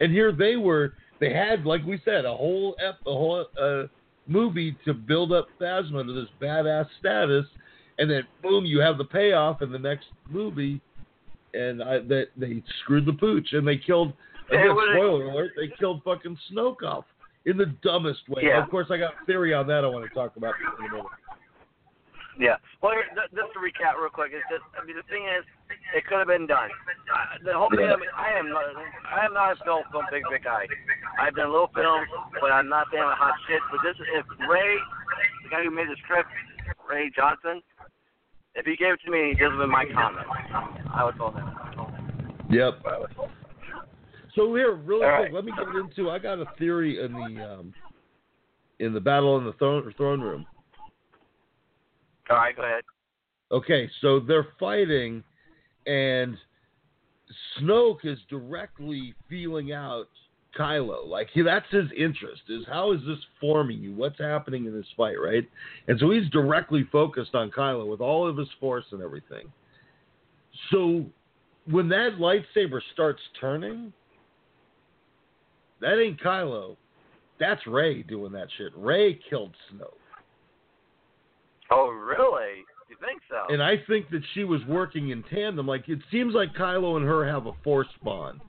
And 0.00 0.12
here 0.12 0.32
they 0.32 0.56
were, 0.56 0.94
they 1.20 1.32
had, 1.32 1.66
like 1.66 1.84
we 1.84 2.00
said, 2.04 2.24
a 2.24 2.34
whole 2.34 2.74
ep, 2.82 2.98
a 3.06 3.12
whole 3.12 3.46
uh, 3.60 3.82
movie 4.26 4.76
to 4.84 4.94
build 4.94 5.32
up 5.32 5.48
Phasma 5.60 6.06
to 6.06 6.12
this 6.12 6.28
badass 6.40 6.86
status, 7.00 7.44
and 7.98 8.10
then 8.10 8.22
boom, 8.42 8.64
you 8.64 8.80
have 8.80 8.96
the 8.96 9.04
payoff 9.04 9.60
in 9.60 9.70
the 9.70 9.78
next 9.78 10.06
movie, 10.30 10.80
and 11.52 11.82
I, 11.82 11.98
that 12.00 12.28
they 12.36 12.62
screwed 12.82 13.04
the 13.06 13.12
pooch 13.12 13.52
and 13.52 13.66
they 13.66 13.76
killed. 13.76 14.12
Again, 14.50 14.70
spoiler 14.70 15.26
alert: 15.26 15.52
they 15.56 15.68
killed 15.78 16.02
fucking 16.04 16.38
Snoke 16.50 16.82
off 16.82 17.04
in 17.46 17.56
the 17.56 17.66
dumbest 17.82 18.28
way. 18.28 18.42
Yeah. 18.44 18.62
Of 18.62 18.70
course, 18.70 18.88
I 18.90 18.98
got 18.98 19.14
theory 19.26 19.54
on 19.54 19.66
that 19.68 19.84
I 19.84 19.88
want 19.88 20.08
to 20.08 20.14
talk 20.14 20.36
about 20.36 20.54
in 20.58 20.86
a 20.86 20.90
minute. 20.90 21.06
Yeah. 22.38 22.54
Well, 22.82 22.94
here, 22.94 23.10
th- 23.18 23.34
just 23.34 23.50
to 23.54 23.58
recap 23.58 23.98
real 23.98 24.14
quick, 24.14 24.30
is 24.30 24.46
just 24.46 24.62
I 24.78 24.86
mean 24.86 24.94
the 24.94 25.02
thing 25.10 25.26
is, 25.26 25.42
it 25.90 26.06
could 26.06 26.22
have 26.22 26.30
been 26.30 26.46
done. 26.46 26.70
Uh, 26.70 27.42
the 27.42 27.52
whole 27.52 27.68
thing. 27.68 27.90
I, 27.90 27.98
mean, 27.98 28.14
I 28.14 28.30
am 28.38 28.48
not. 28.48 28.62
I 29.02 29.26
am 29.26 29.34
not 29.34 29.58
a 29.58 29.64
film 29.66 29.82
film 29.90 30.06
big 30.10 30.22
big 30.30 30.44
guy. 30.46 30.70
I've 31.18 31.34
done 31.34 31.50
little 31.50 31.70
films, 31.74 32.06
but 32.40 32.54
I'm 32.54 32.70
not 32.70 32.86
I'm 32.94 33.10
hot 33.18 33.34
shit. 33.50 33.58
But 33.74 33.82
this, 33.82 33.98
is 33.98 34.06
if 34.22 34.26
Ray, 34.46 34.78
the 35.42 35.50
guy 35.50 35.66
who 35.66 35.74
made 35.74 35.90
the 35.90 35.98
script, 35.98 36.30
Ray 36.86 37.10
Johnson, 37.10 37.58
if 38.54 38.66
he 38.66 38.76
gave 38.78 38.94
it 38.94 39.00
to 39.04 39.10
me, 39.10 39.34
this 39.34 39.50
would 39.50 39.58
be 39.58 39.66
my 39.66 39.84
comment. 39.90 40.26
I 40.94 41.04
would 41.04 41.18
tell 41.18 41.34
him. 41.34 41.42
Yep. 42.50 42.78
So 44.38 44.54
here, 44.54 44.74
really 44.74 45.04
All 45.04 45.16
quick, 45.18 45.32
let 45.32 45.44
me 45.44 45.52
get 45.56 45.66
into. 45.74 46.10
I 46.10 46.20
got 46.20 46.38
a 46.38 46.46
theory 46.58 47.04
in 47.04 47.12
the 47.12 47.44
um, 47.44 47.74
in 48.78 48.94
the 48.94 49.00
battle 49.00 49.36
in 49.38 49.44
the 49.44 49.52
throne 49.54 49.92
throne 49.96 50.20
room. 50.20 50.46
All 52.30 52.36
right, 52.36 52.54
go 52.54 52.62
ahead. 52.62 52.84
Okay, 53.50 53.90
so 54.00 54.20
they're 54.20 54.46
fighting, 54.60 55.24
and 55.86 56.36
Snoke 57.58 58.04
is 58.04 58.18
directly 58.30 59.12
feeling 59.28 59.72
out 59.72 60.08
Kylo. 60.56 61.04
Like 61.04 61.28
he, 61.32 61.42
that's 61.42 61.66
his 61.70 61.86
interest. 61.96 62.42
Is 62.48 62.64
how 62.70 62.92
is 62.92 63.00
this 63.00 63.18
forming 63.40 63.80
you? 63.80 63.92
What's 63.92 64.18
happening 64.20 64.66
in 64.66 64.72
this 64.72 64.86
fight, 64.96 65.16
right? 65.20 65.48
And 65.88 65.98
so 65.98 66.12
he's 66.12 66.30
directly 66.30 66.86
focused 66.92 67.34
on 67.34 67.50
Kylo 67.50 67.90
with 67.90 68.00
all 68.00 68.28
of 68.28 68.36
his 68.36 68.48
force 68.60 68.84
and 68.92 69.02
everything. 69.02 69.50
So 70.70 71.06
when 71.68 71.88
that 71.88 72.18
lightsaber 72.20 72.80
starts 72.92 73.20
turning, 73.40 73.92
that 75.80 76.00
ain't 76.00 76.20
Kylo. 76.20 76.76
That's 77.38 77.64
Rey 77.66 78.02
doing 78.02 78.32
that 78.32 78.48
shit. 78.56 78.72
Rey 78.76 79.18
killed 79.28 79.54
Snoke. 79.72 79.92
Oh, 81.70 81.88
really? 81.90 82.64
You 82.88 82.96
think 83.06 83.20
so? 83.28 83.52
And 83.52 83.62
I 83.62 83.74
think 83.86 84.10
that 84.10 84.22
she 84.34 84.44
was 84.44 84.60
working 84.66 85.10
in 85.10 85.22
tandem. 85.24 85.66
Like 85.66 85.88
it 85.88 85.98
seems 86.10 86.34
like 86.34 86.54
Kylo 86.54 86.96
and 86.96 87.06
her 87.06 87.26
have 87.30 87.46
a 87.46 87.52
force 87.62 87.88
bond. 88.02 88.40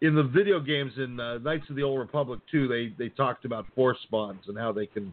In 0.00 0.14
the 0.14 0.22
video 0.22 0.60
games 0.60 0.92
in 0.96 1.20
uh, 1.20 1.38
Knights 1.38 1.68
of 1.68 1.76
the 1.76 1.82
Old 1.82 1.98
Republic 1.98 2.40
2, 2.50 2.68
they 2.68 2.94
they 2.98 3.10
talked 3.10 3.44
about 3.44 3.66
force 3.74 3.98
bonds 4.10 4.42
and 4.46 4.56
how 4.56 4.72
they 4.72 4.86
can 4.86 5.12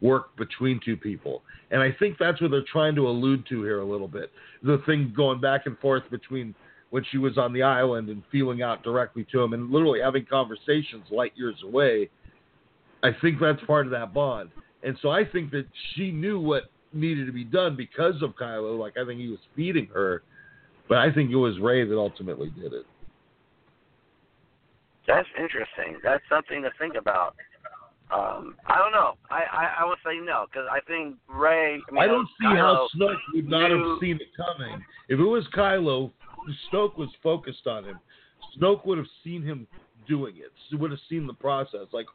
work 0.00 0.36
between 0.36 0.80
two 0.84 0.96
people. 0.96 1.42
And 1.70 1.82
I 1.82 1.90
think 1.98 2.18
that's 2.18 2.40
what 2.40 2.50
they're 2.50 2.62
trying 2.70 2.94
to 2.96 3.08
allude 3.08 3.46
to 3.48 3.62
here 3.62 3.80
a 3.80 3.84
little 3.84 4.06
bit. 4.06 4.30
The 4.62 4.80
thing 4.86 5.12
going 5.16 5.40
back 5.40 5.62
and 5.66 5.76
forth 5.78 6.04
between 6.10 6.54
when 6.90 7.04
she 7.10 7.18
was 7.18 7.36
on 7.36 7.52
the 7.52 7.62
island 7.62 8.08
and 8.08 8.22
feeling 8.32 8.62
out 8.62 8.82
directly 8.82 9.26
to 9.30 9.42
him 9.42 9.52
and 9.52 9.70
literally 9.70 10.00
having 10.00 10.24
conversations 10.24 11.04
light 11.10 11.32
years 11.36 11.56
away. 11.64 12.08
I 13.02 13.10
think 13.20 13.38
that's 13.40 13.62
part 13.66 13.86
of 13.86 13.92
that 13.92 14.14
bond. 14.14 14.50
And 14.82 14.96
so 15.02 15.10
I 15.10 15.24
think 15.24 15.50
that 15.50 15.66
she 15.94 16.10
knew 16.10 16.40
what 16.40 16.64
needed 16.92 17.26
to 17.26 17.32
be 17.32 17.44
done 17.44 17.76
because 17.76 18.22
of 18.22 18.30
Kylo. 18.36 18.78
Like 18.78 18.94
I 18.96 19.04
think 19.04 19.20
he 19.20 19.28
was 19.28 19.38
feeding 19.54 19.86
her, 19.92 20.22
but 20.88 20.98
I 20.98 21.12
think 21.12 21.30
it 21.30 21.36
was 21.36 21.58
Rey 21.58 21.84
that 21.86 21.96
ultimately 21.96 22.50
did 22.50 22.72
it. 22.72 22.86
That's 25.06 25.28
interesting. 25.40 25.98
That's 26.02 26.22
something 26.28 26.62
to 26.62 26.70
think 26.78 26.94
about. 26.94 27.34
Um, 28.10 28.56
I 28.66 28.78
don't 28.78 28.92
know. 28.92 29.14
I, 29.30 29.42
I, 29.52 29.74
I 29.80 29.84
would 29.84 29.98
say 30.04 30.18
no 30.22 30.46
because 30.50 30.66
I 30.70 30.80
think 30.86 31.16
Rey. 31.28 31.78
I, 31.88 31.92
mean, 31.92 32.02
I 32.02 32.06
don't 32.06 32.28
see 32.40 32.46
Kylo, 32.46 32.56
how 32.56 32.88
Snoke 32.96 33.16
would 33.34 33.48
not 33.48 33.68
knew- 33.68 33.90
have 33.90 33.98
seen 34.00 34.16
it 34.16 34.28
coming. 34.36 34.82
If 35.08 35.18
it 35.18 35.24
was 35.24 35.44
Kylo, 35.54 36.10
Snoke 36.72 36.96
was 36.98 37.08
focused 37.22 37.66
on 37.66 37.84
him. 37.84 37.98
Snoke 38.58 38.84
would 38.86 38.98
have 38.98 39.06
seen 39.24 39.42
him 39.42 39.66
doing 40.08 40.36
it. 40.36 40.52
He 40.70 40.76
would 40.76 40.90
have 40.90 41.00
seen 41.08 41.26
the 41.26 41.34
process. 41.34 41.86
Like, 41.92 42.06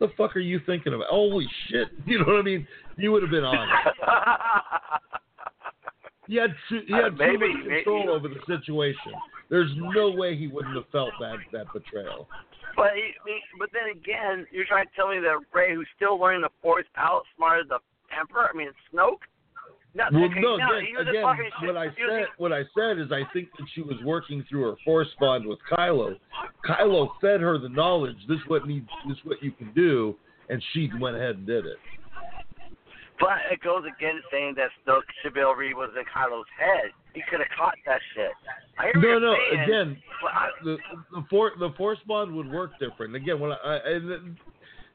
the 0.00 0.08
fuck 0.16 0.36
are 0.36 0.40
you 0.40 0.60
thinking 0.66 0.94
about? 0.94 1.06
Holy 1.08 1.46
shit! 1.68 1.88
You 2.06 2.18
know 2.20 2.26
what 2.26 2.36
I 2.40 2.42
mean? 2.42 2.66
He 2.98 3.08
would 3.08 3.22
have 3.22 3.30
been 3.30 3.44
on 3.44 3.68
it. 3.68 3.94
He 6.26 6.36
had 6.36 6.54
too, 6.70 6.80
he 6.86 6.94
Uh, 6.94 7.02
had 7.04 7.18
maybe- 7.18 7.38
too 7.52 7.58
much 7.58 7.68
control 7.68 7.98
maybe- 7.98 8.08
over 8.08 8.28
the 8.28 8.40
situation. 8.46 9.12
There's 9.50 9.70
no 9.76 10.10
way 10.10 10.34
he 10.34 10.46
wouldn't 10.46 10.74
have 10.74 10.88
felt 10.88 11.10
that 11.20 11.36
that 11.52 11.70
betrayal. 11.74 12.28
But 12.76 12.92
but 13.58 13.68
then 13.74 13.90
again, 13.94 14.46
you're 14.50 14.64
trying 14.64 14.86
to 14.86 14.92
tell 14.96 15.08
me 15.10 15.18
that 15.20 15.38
Rey, 15.52 15.74
who's 15.74 15.86
still 15.96 16.18
learning 16.18 16.40
the 16.40 16.48
Force, 16.62 16.86
outsmarted 16.96 17.68
the 17.68 17.78
Emperor. 18.18 18.48
I 18.52 18.56
mean, 18.56 18.70
Snoke. 18.90 19.20
No, 19.94 20.04
Well, 20.10 20.24
okay, 20.24 20.40
no, 20.40 20.56
no, 20.56 20.64
again, 20.64 20.86
he 20.86 20.96
was 20.96 21.06
just 21.06 21.10
again 21.10 21.66
what 21.68 21.76
I 21.76 21.86
said, 21.86 22.26
what 22.38 22.52
I 22.52 22.62
said 22.76 22.98
is, 22.98 23.12
I 23.12 23.22
think 23.32 23.48
that 23.58 23.66
she 23.74 23.82
was 23.82 23.96
working 24.04 24.44
through 24.48 24.62
her 24.62 24.74
force 24.84 25.08
bond 25.20 25.46
with 25.46 25.60
Kylo. 25.70 26.16
Kylo 26.68 27.10
fed 27.20 27.40
her 27.40 27.58
the 27.58 27.68
knowledge. 27.68 28.16
This 28.28 28.38
what 28.48 28.66
needs. 28.66 28.88
This 29.08 29.18
what 29.22 29.40
you 29.40 29.52
can 29.52 29.72
do, 29.72 30.16
and 30.48 30.62
she 30.72 30.90
went 31.00 31.16
ahead 31.16 31.36
and 31.36 31.46
did 31.46 31.66
it. 31.66 31.76
But 33.20 33.38
it 33.52 33.60
goes 33.62 33.84
against 33.84 34.26
saying 34.32 34.56
that 34.56 34.70
Snoke 34.84 35.02
chivalry 35.22 35.72
was 35.72 35.90
in 35.96 36.02
Kylo's 36.04 36.46
head. 36.58 36.90
He 37.14 37.22
could 37.30 37.38
have 37.38 37.48
caught 37.56 37.76
that 37.86 38.00
shit. 38.14 38.32
I 38.76 38.90
No, 38.98 39.20
no. 39.20 39.36
saying, 39.50 39.62
Again, 39.62 40.02
I, 40.28 40.48
the 40.64 40.76
the 41.12 41.24
for, 41.30 41.52
the 41.60 41.70
force 41.76 42.00
bond 42.08 42.34
would 42.34 42.50
work 42.50 42.72
different. 42.80 43.14
Again, 43.14 43.38
when 43.38 43.52
I, 43.52 43.56
I 43.62 43.90
and 43.90 44.36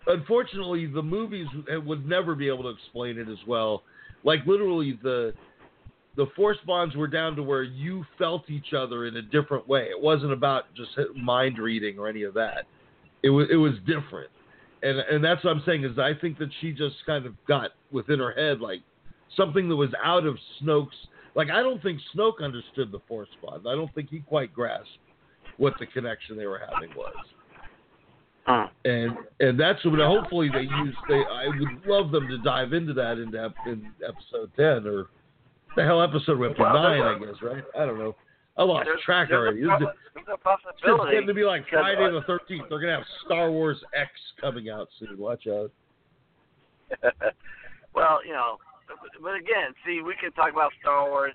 unfortunately 0.07 0.87
the 0.87 1.01
movies 1.01 1.47
would 1.85 2.05
never 2.05 2.35
be 2.35 2.49
able 2.49 2.63
to 2.63 2.69
explain 2.69 3.17
it 3.17 3.29
as 3.29 3.37
well. 3.47 3.83
Like 4.23 4.45
literally 4.45 4.99
the 5.01 5.33
the 6.15 6.27
force 6.35 6.57
bonds 6.65 6.95
were 6.95 7.07
down 7.07 7.35
to 7.35 7.43
where 7.43 7.63
you 7.63 8.05
felt 8.17 8.49
each 8.49 8.73
other 8.73 9.05
in 9.05 9.17
a 9.17 9.21
different 9.21 9.67
way. 9.67 9.83
It 9.83 10.01
wasn't 10.01 10.33
about 10.33 10.65
just 10.75 10.91
mind 11.15 11.57
reading 11.59 11.97
or 11.97 12.07
any 12.07 12.23
of 12.23 12.33
that. 12.33 12.65
It 13.23 13.29
was 13.29 13.47
it 13.51 13.55
was 13.55 13.73
different. 13.85 14.29
And 14.83 14.99
and 14.99 15.23
that's 15.23 15.43
what 15.43 15.51
I'm 15.51 15.63
saying 15.65 15.83
is 15.83 15.97
I 15.97 16.13
think 16.19 16.37
that 16.39 16.49
she 16.61 16.71
just 16.71 16.95
kind 17.05 17.25
of 17.25 17.33
got 17.47 17.71
within 17.91 18.19
her 18.19 18.31
head 18.31 18.59
like 18.59 18.81
something 19.35 19.69
that 19.69 19.75
was 19.75 19.91
out 20.03 20.25
of 20.25 20.37
Snoke's 20.61 20.95
like 21.35 21.49
I 21.49 21.61
don't 21.61 21.81
think 21.81 21.99
Snoke 22.15 22.43
understood 22.43 22.91
the 22.91 22.99
force 23.07 23.29
bond. 23.41 23.65
I 23.67 23.75
don't 23.75 23.93
think 23.93 24.09
he 24.09 24.19
quite 24.19 24.53
grasped 24.53 24.89
what 25.57 25.73
the 25.79 25.85
connection 25.85 26.37
they 26.37 26.47
were 26.47 26.61
having 26.71 26.95
was. 26.95 27.13
Hmm. 28.49 28.65
And 28.83 29.11
and 29.39 29.59
that's 29.59 29.83
what 29.85 29.99
hopefully 29.99 30.49
they 30.51 30.61
use. 30.63 30.95
They 31.07 31.21
I 31.31 31.47
would 31.47 31.85
love 31.85 32.09
them 32.09 32.27
to 32.27 32.39
dive 32.39 32.73
into 32.73 32.93
that 32.93 33.19
into 33.19 33.39
ep- 33.39 33.67
in 33.67 33.91
episode 34.03 34.49
ten 34.55 34.87
or 34.87 35.05
the 35.75 35.83
hell 35.83 36.01
episode 36.01 36.39
we're 36.39 36.49
up 36.49 36.55
to 36.55 36.63
Well, 36.63 36.73
nine, 36.73 37.01
I 37.03 37.19
guess, 37.19 37.35
right? 37.43 37.63
I 37.77 37.85
don't 37.85 37.99
know. 37.99 38.15
I 38.57 38.63
lost 38.63 38.85
there's, 38.85 39.01
track 39.03 39.29
there's 39.29 39.39
already. 39.39 39.61
A, 39.61 39.67
This 39.85 39.95
there's 40.15 40.27
a 40.29 40.33
it's 40.33 40.43
possibility. 40.43 41.11
getting 41.11 41.27
to 41.27 41.33
be 41.35 41.43
like 41.43 41.63
Friday 41.69 42.03
uh, 42.03 42.09
the 42.09 42.21
thirteenth. 42.25 42.65
They're 42.69 42.79
gonna 42.79 42.95
have 42.97 43.05
Star 43.25 43.51
Wars 43.51 43.77
X 43.95 44.09
coming 44.41 44.71
out 44.71 44.87
soon. 44.97 45.15
Watch 45.19 45.45
out. 45.45 45.71
well, 47.93 48.19
you 48.25 48.33
know, 48.33 48.57
but 49.21 49.35
again, 49.35 49.75
see, 49.85 50.01
we 50.01 50.15
can 50.19 50.31
talk 50.31 50.51
about 50.51 50.71
Star 50.81 51.07
Wars 51.07 51.33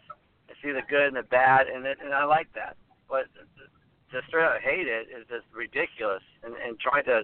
and 0.48 0.56
see 0.60 0.72
the 0.72 0.82
good 0.90 1.06
and 1.06 1.16
the 1.16 1.22
bad, 1.22 1.68
and 1.68 1.86
it, 1.86 1.98
and 2.04 2.12
I 2.12 2.24
like 2.24 2.48
that. 2.56 2.76
But 3.08 3.26
to 4.14 4.22
straight 4.28 4.44
up 4.46 4.60
hate 4.62 4.86
it 4.88 5.08
is 5.10 5.26
just 5.28 5.44
ridiculous, 5.54 6.22
and 6.42 6.54
and 6.56 6.78
try 6.80 7.02
to. 7.02 7.22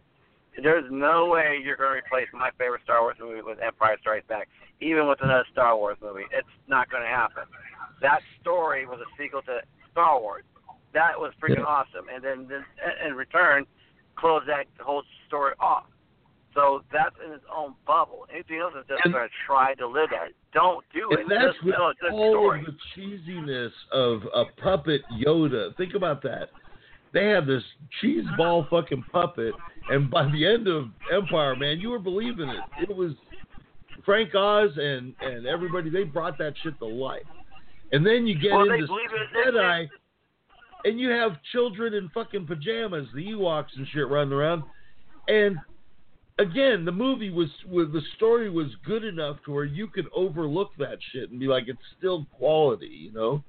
There's 0.60 0.84
no 0.90 1.26
way 1.26 1.60
you're 1.62 1.76
going 1.76 1.90
to 1.94 1.98
replace 1.98 2.26
my 2.34 2.50
favorite 2.58 2.82
Star 2.82 3.00
Wars 3.02 3.16
movie 3.20 3.40
with 3.40 3.58
Empire 3.62 3.96
Strikes 4.00 4.26
Back, 4.26 4.48
even 4.80 5.06
with 5.06 5.22
another 5.22 5.46
Star 5.52 5.76
Wars 5.76 5.96
movie. 6.02 6.24
It's 6.32 6.48
not 6.66 6.90
going 6.90 7.04
to 7.04 7.08
happen. 7.08 7.44
That 8.02 8.20
story 8.40 8.84
was 8.84 8.98
a 9.00 9.08
sequel 9.16 9.42
to 9.42 9.60
Star 9.92 10.20
Wars. 10.20 10.42
That 10.92 11.18
was 11.18 11.32
freaking 11.40 11.58
Yeah. 11.58 11.66
awesome, 11.66 12.08
and 12.12 12.22
then, 12.22 12.48
then 12.48 12.64
in 13.06 13.14
return, 13.14 13.64
close 14.16 14.42
that 14.48 14.66
whole 14.80 15.04
story 15.28 15.54
off. 15.60 15.86
So 16.52 16.82
that's 16.92 17.14
in 17.24 17.32
its 17.32 17.44
own 17.54 17.74
bubble. 17.86 18.26
Anything 18.32 18.58
else 18.58 18.74
is 18.74 18.84
just 18.88 19.04
going 19.04 19.28
to 19.28 19.34
try 19.46 19.74
to 19.74 19.86
live 19.86 20.10
that. 20.10 20.32
Don't 20.52 20.84
do 20.92 21.08
it. 21.12 21.20
And 21.20 21.30
that's 21.30 21.54
just 21.54 21.64
with 21.64 21.76
good 22.00 22.10
all 22.10 22.32
story. 22.32 22.60
of 22.60 22.66
the 22.66 22.76
cheesiness 22.96 23.70
of 23.92 24.22
a 24.34 24.46
puppet 24.60 25.02
Yoda. 25.24 25.76
Think 25.76 25.94
about 25.94 26.22
that. 26.22 26.50
They 27.12 27.26
had 27.26 27.46
this 27.46 27.62
cheese 28.00 28.24
ball 28.36 28.66
fucking 28.70 29.04
puppet, 29.10 29.54
and 29.88 30.10
by 30.10 30.30
the 30.30 30.46
end 30.46 30.68
of 30.68 30.86
Empire, 31.12 31.56
man, 31.56 31.80
you 31.80 31.90
were 31.90 31.98
believing 31.98 32.48
it. 32.48 32.88
It 32.88 32.96
was 32.96 33.12
Frank 34.04 34.34
Oz 34.34 34.70
and 34.76 35.14
and 35.20 35.46
everybody. 35.46 35.90
They 35.90 36.04
brought 36.04 36.38
that 36.38 36.54
shit 36.62 36.78
to 36.78 36.86
life. 36.86 37.22
And 37.92 38.06
then 38.06 38.26
you 38.26 38.38
get 38.38 38.52
Well, 38.52 38.70
into 38.70 38.86
Jedi, 39.44 39.88
and 40.84 41.00
you 41.00 41.10
have 41.10 41.32
children 41.50 41.94
in 41.94 42.08
fucking 42.10 42.46
pajamas, 42.46 43.08
the 43.14 43.26
Ewoks 43.26 43.76
and 43.76 43.86
shit 43.92 44.08
running 44.08 44.32
around, 44.32 44.62
and 45.26 45.58
again, 46.40 46.84
the 46.84 46.92
movie 46.92 47.30
was, 47.30 47.48
was 47.68 47.88
the 47.92 48.02
story 48.16 48.50
was 48.50 48.68
good 48.84 49.04
enough 49.04 49.36
to 49.44 49.52
where 49.52 49.64
you 49.64 49.86
could 49.86 50.06
overlook 50.14 50.70
that 50.78 50.98
shit 51.12 51.30
and 51.30 51.38
be 51.38 51.46
like, 51.46 51.64
it's 51.68 51.78
still 51.98 52.26
quality, 52.36 52.86
you 52.86 53.12
know. 53.12 53.44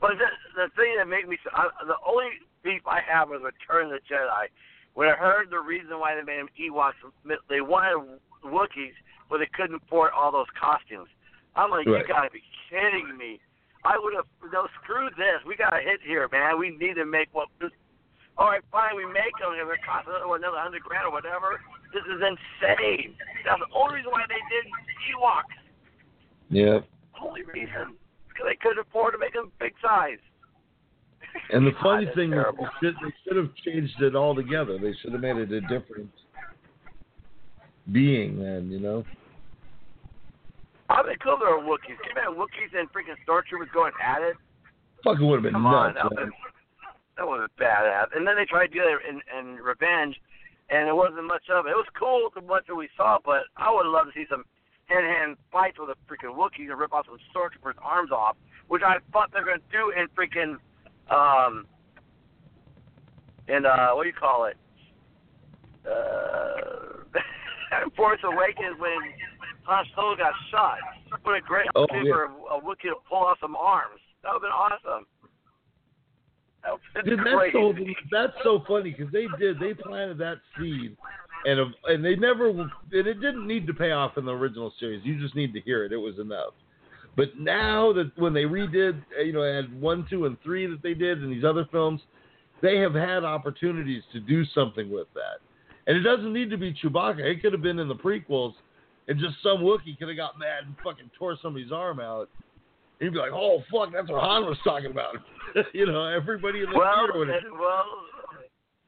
But 0.00 0.12
the, 0.12 0.26
the 0.56 0.68
thing 0.74 0.94
that 0.98 1.08
made 1.08 1.28
me 1.28 1.36
I, 1.52 1.68
the 1.86 1.94
only 2.06 2.26
beef 2.62 2.82
I 2.86 3.00
have 3.00 3.30
with 3.30 3.42
Return 3.42 3.86
of 3.86 3.92
the 3.92 4.14
Jedi, 4.14 4.46
when 4.94 5.08
I 5.08 5.16
heard 5.16 5.50
the 5.50 5.60
reason 5.60 5.98
why 5.98 6.14
they 6.14 6.22
made 6.22 6.38
them 6.38 6.48
Ewoks, 6.58 6.98
they 7.48 7.60
wanted 7.60 8.20
Wookiees, 8.44 8.96
but 9.30 9.38
they 9.38 9.48
couldn't 9.52 9.80
afford 9.82 10.12
all 10.12 10.30
those 10.30 10.50
costumes. 10.58 11.08
I'm 11.56 11.70
like, 11.70 11.86
Right. 11.86 12.02
you 12.02 12.08
gotta 12.08 12.30
be 12.30 12.42
kidding 12.68 13.16
me. 13.16 13.40
I 13.84 13.98
would 13.98 14.14
have 14.14 14.26
no 14.52 14.68
screw 14.80 15.10
this. 15.16 15.42
We 15.44 15.56
got 15.56 15.74
a 15.74 15.80
hit 15.82 16.00
here, 16.02 16.28
man. 16.30 16.58
We 16.58 16.70
need 16.70 16.94
to 16.94 17.04
make 17.04 17.28
what. 17.32 17.48
All 18.38 18.48
right, 18.48 18.62
fine. 18.70 18.96
We 18.96 19.04
make 19.06 19.34
them. 19.40 19.52
If 19.58 19.68
it 19.68 19.84
costs 19.84 20.08
another 20.08 20.36
another 20.36 20.58
hundred 20.58 20.82
grand 20.82 21.04
or 21.06 21.12
whatever, 21.12 21.60
this 21.92 22.04
is 22.06 22.22
insane. 22.22 23.16
That's 23.44 23.60
the 23.60 23.68
only 23.74 23.96
reason 23.96 24.12
why 24.12 24.24
they 24.28 24.40
did 24.48 24.64
Ewoks. 25.10 25.58
Yeah. 26.48 26.78
Only 27.20 27.42
reason 27.42 27.98
because 28.28 28.46
they 28.48 28.56
couldn't 28.56 28.86
afford 28.86 29.12
to 29.14 29.18
make 29.18 29.34
them 29.34 29.50
big 29.58 29.74
size. 29.82 30.22
And 31.50 31.66
the 31.66 31.72
funny 31.82 32.06
thing 32.14 32.32
is, 32.32 32.44
they 32.58 32.66
should, 32.80 32.94
they 33.02 33.12
should 33.24 33.36
have 33.36 33.50
changed 33.64 34.00
it 34.00 34.14
altogether. 34.16 34.78
They 34.78 34.92
should 35.00 35.12
have 35.12 35.20
made 35.20 35.36
it 35.36 35.52
a 35.52 35.60
different 35.62 36.10
being 37.90 38.38
then, 38.38 38.70
you 38.70 38.78
know. 38.78 39.04
I'd 40.88 41.06
be 41.06 41.16
cool 41.22 41.38
there 41.40 41.56
were 41.56 41.64
Wookiees. 41.64 41.96
Can 42.04 42.12
you 42.12 42.16
imagine 42.16 42.34
Wookiees 42.36 42.78
and 42.78 42.88
freaking 42.92 43.16
Stormtroopers 43.26 43.72
going 43.72 43.92
at 44.02 44.22
it? 44.22 44.36
Fucking 45.04 45.26
would 45.26 45.36
have 45.36 45.42
been 45.42 45.52
Come 45.54 45.66
on, 45.66 45.94
nuts. 45.94 46.08
man. 46.14 46.26
was 46.26 46.32
that 47.16 47.26
was 47.26 47.48
badass. 47.60 48.16
And 48.16 48.26
then 48.26 48.36
they 48.36 48.44
tried 48.44 48.68
to 48.68 48.74
do 48.74 48.80
it 48.80 49.00
in, 49.08 49.20
in 49.36 49.56
Revenge, 49.56 50.16
and 50.70 50.88
it 50.88 50.94
wasn't 50.94 51.24
much 51.26 51.44
of 51.52 51.66
it. 51.66 51.70
It 51.70 51.76
was 51.76 51.88
cool 51.98 52.30
to 52.34 52.40
much 52.46 52.66
that 52.68 52.74
we 52.74 52.88
saw, 52.96 53.18
but 53.24 53.44
I 53.56 53.72
would 53.72 53.86
love 53.86 54.06
to 54.06 54.12
see 54.14 54.26
some 54.30 54.44
hand-to-hand 54.86 55.36
fights 55.50 55.76
with 55.78 55.90
a 55.90 55.96
freaking 56.08 56.36
Wookiee 56.36 56.70
and 56.70 56.78
rip 56.78 56.92
off 56.92 57.06
some 57.06 57.18
Stormtroopers' 57.34 57.74
arms 57.82 58.10
off, 58.10 58.36
which 58.68 58.82
I 58.84 58.96
thought 59.12 59.30
they're 59.32 59.44
going 59.44 59.60
to 59.60 59.72
do 59.72 59.92
in 59.92 60.08
freaking 60.16 60.56
um 61.10 61.66
in 63.48 63.66
uh 63.66 63.90
what 63.94 64.04
do 64.04 64.08
you 64.08 64.14
call 64.14 64.44
it? 64.46 64.56
Uh, 65.84 67.88
Force 67.96 68.20
Awakens 68.24 68.78
when 68.78 68.92
Han 69.64 69.84
Solo 69.94 70.16
got 70.16 70.32
shot. 70.50 70.78
What 71.22 71.36
a 71.36 71.40
great 71.40 71.66
Oh, 71.74 71.84
opportunity 71.84 72.08
yeah. 72.08 72.14
for 72.14 72.24
a, 72.24 72.56
a 72.56 72.60
Wookiee 72.60 72.90
to 72.90 72.94
pull 73.08 73.18
off 73.18 73.38
some 73.40 73.56
arms. 73.56 74.00
That 74.22 74.32
would 74.32 74.42
have 74.42 74.42
been 74.42 74.50
awesome. 74.50 75.06
That 76.94 77.04
Dude, 77.04 77.18
have 77.18 77.26
so 77.52 77.74
that's 78.12 78.32
so 78.44 78.62
funny 78.68 78.94
because 78.96 79.12
they 79.12 79.26
did 79.38 79.58
they 79.58 79.74
planted 79.74 80.16
that 80.18 80.36
seed, 80.56 80.96
and 81.44 81.74
and 81.86 82.04
they 82.04 82.14
never 82.14 82.50
and 82.50 82.70
it 82.92 83.20
didn't 83.20 83.48
need 83.48 83.66
to 83.66 83.74
pay 83.74 83.90
off 83.90 84.16
in 84.16 84.24
the 84.24 84.32
original 84.32 84.72
series. 84.78 85.04
You 85.04 85.20
just 85.20 85.34
need 85.34 85.52
to 85.54 85.60
hear 85.60 85.84
it. 85.84 85.92
It 85.92 85.96
was 85.96 86.20
enough. 86.20 86.54
But 87.16 87.38
now 87.38 87.92
that 87.92 88.10
when 88.16 88.32
they 88.32 88.44
redid, 88.44 89.02
uh, 89.18 89.22
you 89.22 89.32
know, 89.32 89.42
had 89.42 89.78
one, 89.80 90.06
two, 90.08 90.24
and 90.26 90.40
three 90.42 90.66
that 90.66 90.82
they 90.82 90.94
did 90.94 91.22
in 91.22 91.30
these 91.30 91.44
other 91.44 91.66
films, 91.70 92.00
they 92.62 92.78
have 92.78 92.94
had 92.94 93.24
opportunities 93.24 94.02
to 94.12 94.20
do 94.20 94.44
something 94.54 94.90
with 94.90 95.08
that. 95.14 95.40
And 95.86 95.96
it 95.96 96.02
doesn't 96.02 96.32
need 96.32 96.48
to 96.50 96.56
be 96.56 96.72
Chewbacca. 96.72 97.18
It 97.20 97.42
could 97.42 97.52
have 97.52 97.60
been 97.62 97.78
in 97.78 97.88
the 97.88 97.94
prequels, 97.94 98.54
and 99.08 99.18
just 99.18 99.34
some 99.42 99.58
Wookiee 99.58 99.98
could 99.98 100.08
have 100.08 100.16
got 100.16 100.38
mad 100.38 100.64
and 100.66 100.74
fucking 100.82 101.10
tore 101.18 101.36
somebody's 101.42 101.72
arm 101.72 102.00
out. 102.00 102.28
And 103.00 103.06
you'd 103.06 103.12
be 103.12 103.18
like, 103.18 103.32
"Oh 103.34 103.62
fuck, 103.70 103.92
that's 103.92 104.08
what 104.08 104.22
Han 104.22 104.46
was 104.46 104.58
talking 104.62 104.90
about." 104.92 105.16
you 105.74 105.86
know, 105.86 106.04
everybody 106.06 106.60
in 106.60 106.70
the 106.70 106.78
Well, 106.78 106.94
theater 107.06 107.18
would 107.18 107.28
have. 107.28 107.42
well, 107.52 107.84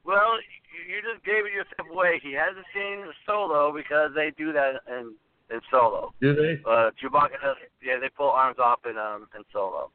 well, 0.05 0.33
you 0.39 0.95
you 0.95 1.01
just 1.01 1.23
gave 1.25 1.45
it 1.45 1.51
yourself 1.51 1.89
away. 1.91 2.21
He 2.23 2.31
hasn't 2.31 2.65
seen 2.73 3.03
Solo 3.25 3.73
because 3.75 4.11
they 4.15 4.31
do 4.37 4.53
that 4.53 4.81
in 4.87 5.13
in 5.51 5.59
Solo. 5.71 6.13
Do 6.21 6.33
they? 6.35 6.61
Uh, 6.69 6.89
Chewbacca 7.01 7.39
does. 7.41 7.57
Yeah, 7.83 7.99
they 7.99 8.09
pull 8.15 8.29
arms 8.29 8.57
off 8.59 8.79
in 8.89 8.97
um 8.97 9.27
in 9.35 9.43
Solo. 9.53 9.91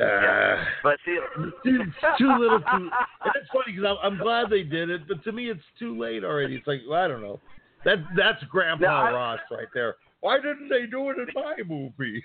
Ah. 0.00 0.64
But 0.82 0.98
see, 1.04 1.18
it's 1.64 1.92
too 2.18 2.32
little 2.38 2.60
too. 2.60 2.90
And 3.24 3.34
it's 3.34 3.48
funny 3.52 3.74
because 3.76 3.84
I'm, 4.02 4.12
I'm 4.12 4.18
glad 4.18 4.48
they 4.50 4.62
did 4.62 4.88
it, 4.88 5.08
but 5.08 5.22
to 5.24 5.32
me, 5.32 5.50
it's 5.50 5.60
too 5.78 5.98
late 5.98 6.22
already. 6.24 6.54
It's 6.56 6.66
like 6.66 6.80
well, 6.88 7.02
I 7.02 7.08
don't 7.08 7.22
know. 7.22 7.40
That 7.84 7.96
that's 8.16 8.42
Grandpa 8.44 8.84
No, 8.86 8.92
I- 8.92 9.12
Ross 9.12 9.40
right 9.50 9.66
there. 9.74 9.96
Why 10.20 10.36
didn't 10.36 10.68
they 10.68 10.84
do 10.84 11.08
it 11.10 11.16
in 11.18 11.28
my 11.34 11.56
movie? 11.66 12.22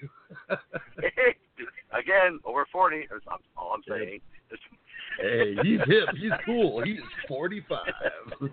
again, 1.93 2.39
over 2.43 2.65
forty. 2.71 3.07
Or 3.09 3.21
that's 3.25 3.41
all 3.57 3.73
I'm 3.73 3.81
saying. 3.87 4.19
hey, 5.21 5.55
he's 5.63 5.79
hip. 5.87 6.09
He's 6.19 6.31
cool. 6.45 6.81
He's 6.83 6.99
45. 7.29 7.79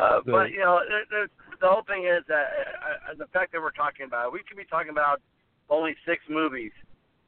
uh, 0.00 0.20
but 0.24 0.50
you 0.50 0.58
know, 0.60 0.80
the, 0.88 1.00
the, 1.10 1.56
the 1.60 1.66
whole 1.68 1.82
thing 1.86 2.04
is 2.06 2.22
that 2.28 2.46
uh, 2.56 3.12
uh, 3.12 3.14
the 3.18 3.26
fact 3.32 3.52
that 3.52 3.60
we're 3.60 3.70
talking 3.70 4.06
about, 4.06 4.32
we 4.32 4.40
could 4.46 4.56
be 4.56 4.64
talking 4.64 4.90
about 4.90 5.20
only 5.68 5.94
six 6.06 6.22
movies 6.28 6.72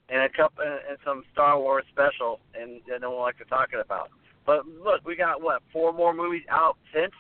and 0.09 0.23
a 0.23 0.29
couple 0.29 0.65
and, 0.65 0.99
some 1.05 1.23
Star 1.33 1.59
Wars 1.59 1.85
special, 1.93 2.41
and, 2.59 2.81
and 2.93 3.03
no 3.03 3.11
one 3.13 3.21
likes 3.23 3.39
to 3.39 3.45
talk 3.45 3.69
it 3.73 3.81
about. 3.81 4.11
But 4.47 4.67
look, 4.67 5.05
we 5.07 5.15
got 5.17 5.41
what 5.43 5.63
four 5.73 5.93
more 5.93 6.13
movies 6.15 6.43
out 6.51 6.77
since. 6.93 7.13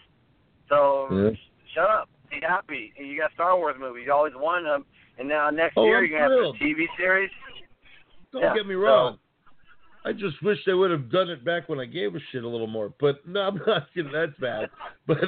So 0.68 1.08
Yeah. 1.12 1.30
sh- 1.34 1.74
shut 1.74 1.88
up, 1.90 2.08
be 2.30 2.40
happy. 2.42 2.92
And 2.98 3.06
you 3.06 3.18
got 3.18 3.32
Star 3.34 3.56
Wars 3.56 3.76
movies. 3.78 4.04
You 4.06 4.12
always 4.12 4.34
wanted 4.34 4.64
them, 4.68 4.84
and 5.18 5.28
now 5.28 5.50
next 5.50 5.74
Oh, 5.76 5.84
year 5.84 5.98
I'm 5.98 6.06
you're 6.10 6.18
gonna 6.18 6.34
thrilled. 6.34 6.56
have 6.56 6.66
the 6.68 6.74
TV 6.74 6.86
series. 6.96 7.30
Don't 8.32 8.42
Yeah, 8.42 8.54
get 8.54 8.66
me 8.66 8.74
so- 8.74 8.78
wrong. 8.80 9.18
I 10.04 10.12
just 10.12 10.42
wish 10.42 10.58
they 10.66 10.74
would 10.74 10.90
have 10.90 11.10
done 11.10 11.30
it 11.30 11.44
back 11.44 11.68
when 11.68 11.78
I 11.78 11.84
gave 11.84 12.14
a 12.14 12.18
shit 12.30 12.42
a 12.42 12.48
little 12.48 12.66
more. 12.66 12.92
But 13.00 13.26
no, 13.26 13.40
I'm 13.40 13.60
not 13.66 13.86
kidding. 13.94 14.12
That's 14.12 14.32
bad. 14.40 14.68
But 15.06 15.18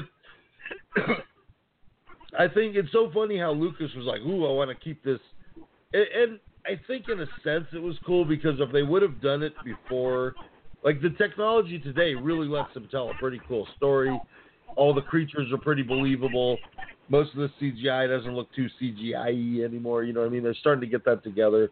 I 2.39 2.49
think 2.49 2.75
it's 2.75 2.91
so 2.93 3.11
funny 3.15 3.39
how 3.39 3.53
Lucas 3.53 3.91
was 3.97 4.07
like, 4.07 4.21
"Ooh, 4.23 4.47
I 4.47 4.53
want 4.53 4.71
to 4.71 4.75
keep 4.75 5.05
this," 5.05 5.21
and, 5.93 6.07
and 6.17 6.41
I 6.67 6.81
think 6.87 7.09
in 7.09 7.21
a 7.21 7.27
sense 7.45 7.67
it 7.73 7.83
was 7.83 7.97
cool 8.07 8.25
because 8.25 8.59
if 8.59 8.73
they 8.73 8.83
would 8.83 9.03
have 9.03 9.21
done 9.21 9.43
it 9.43 9.53
before, 9.65 10.35
like 10.83 11.01
the 11.01 11.11
technology 11.11 11.79
today 11.79 12.15
really 12.15 12.49
lets 12.49 12.73
them 12.75 12.89
tell 12.91 13.11
a 13.11 13.15
pretty 13.15 13.41
cool 13.47 13.67
story. 13.77 14.19
All 14.77 14.93
the 14.93 15.03
creatures 15.03 15.53
are 15.53 15.59
pretty 15.59 15.83
believable. 15.83 16.59
Most 17.09 17.31
of 17.35 17.41
the 17.41 17.51
CGI 17.61 18.09
doesn't 18.09 18.35
look 18.35 18.49
too 18.55 18.69
CGI 18.81 19.65
anymore. 19.65 20.05
You 20.05 20.13
know 20.13 20.21
what 20.21 20.27
I 20.27 20.31
mean? 20.31 20.43
They're 20.43 20.55
starting 20.55 20.81
to 20.81 20.87
get 20.87 21.05
that 21.05 21.23
together. 21.23 21.71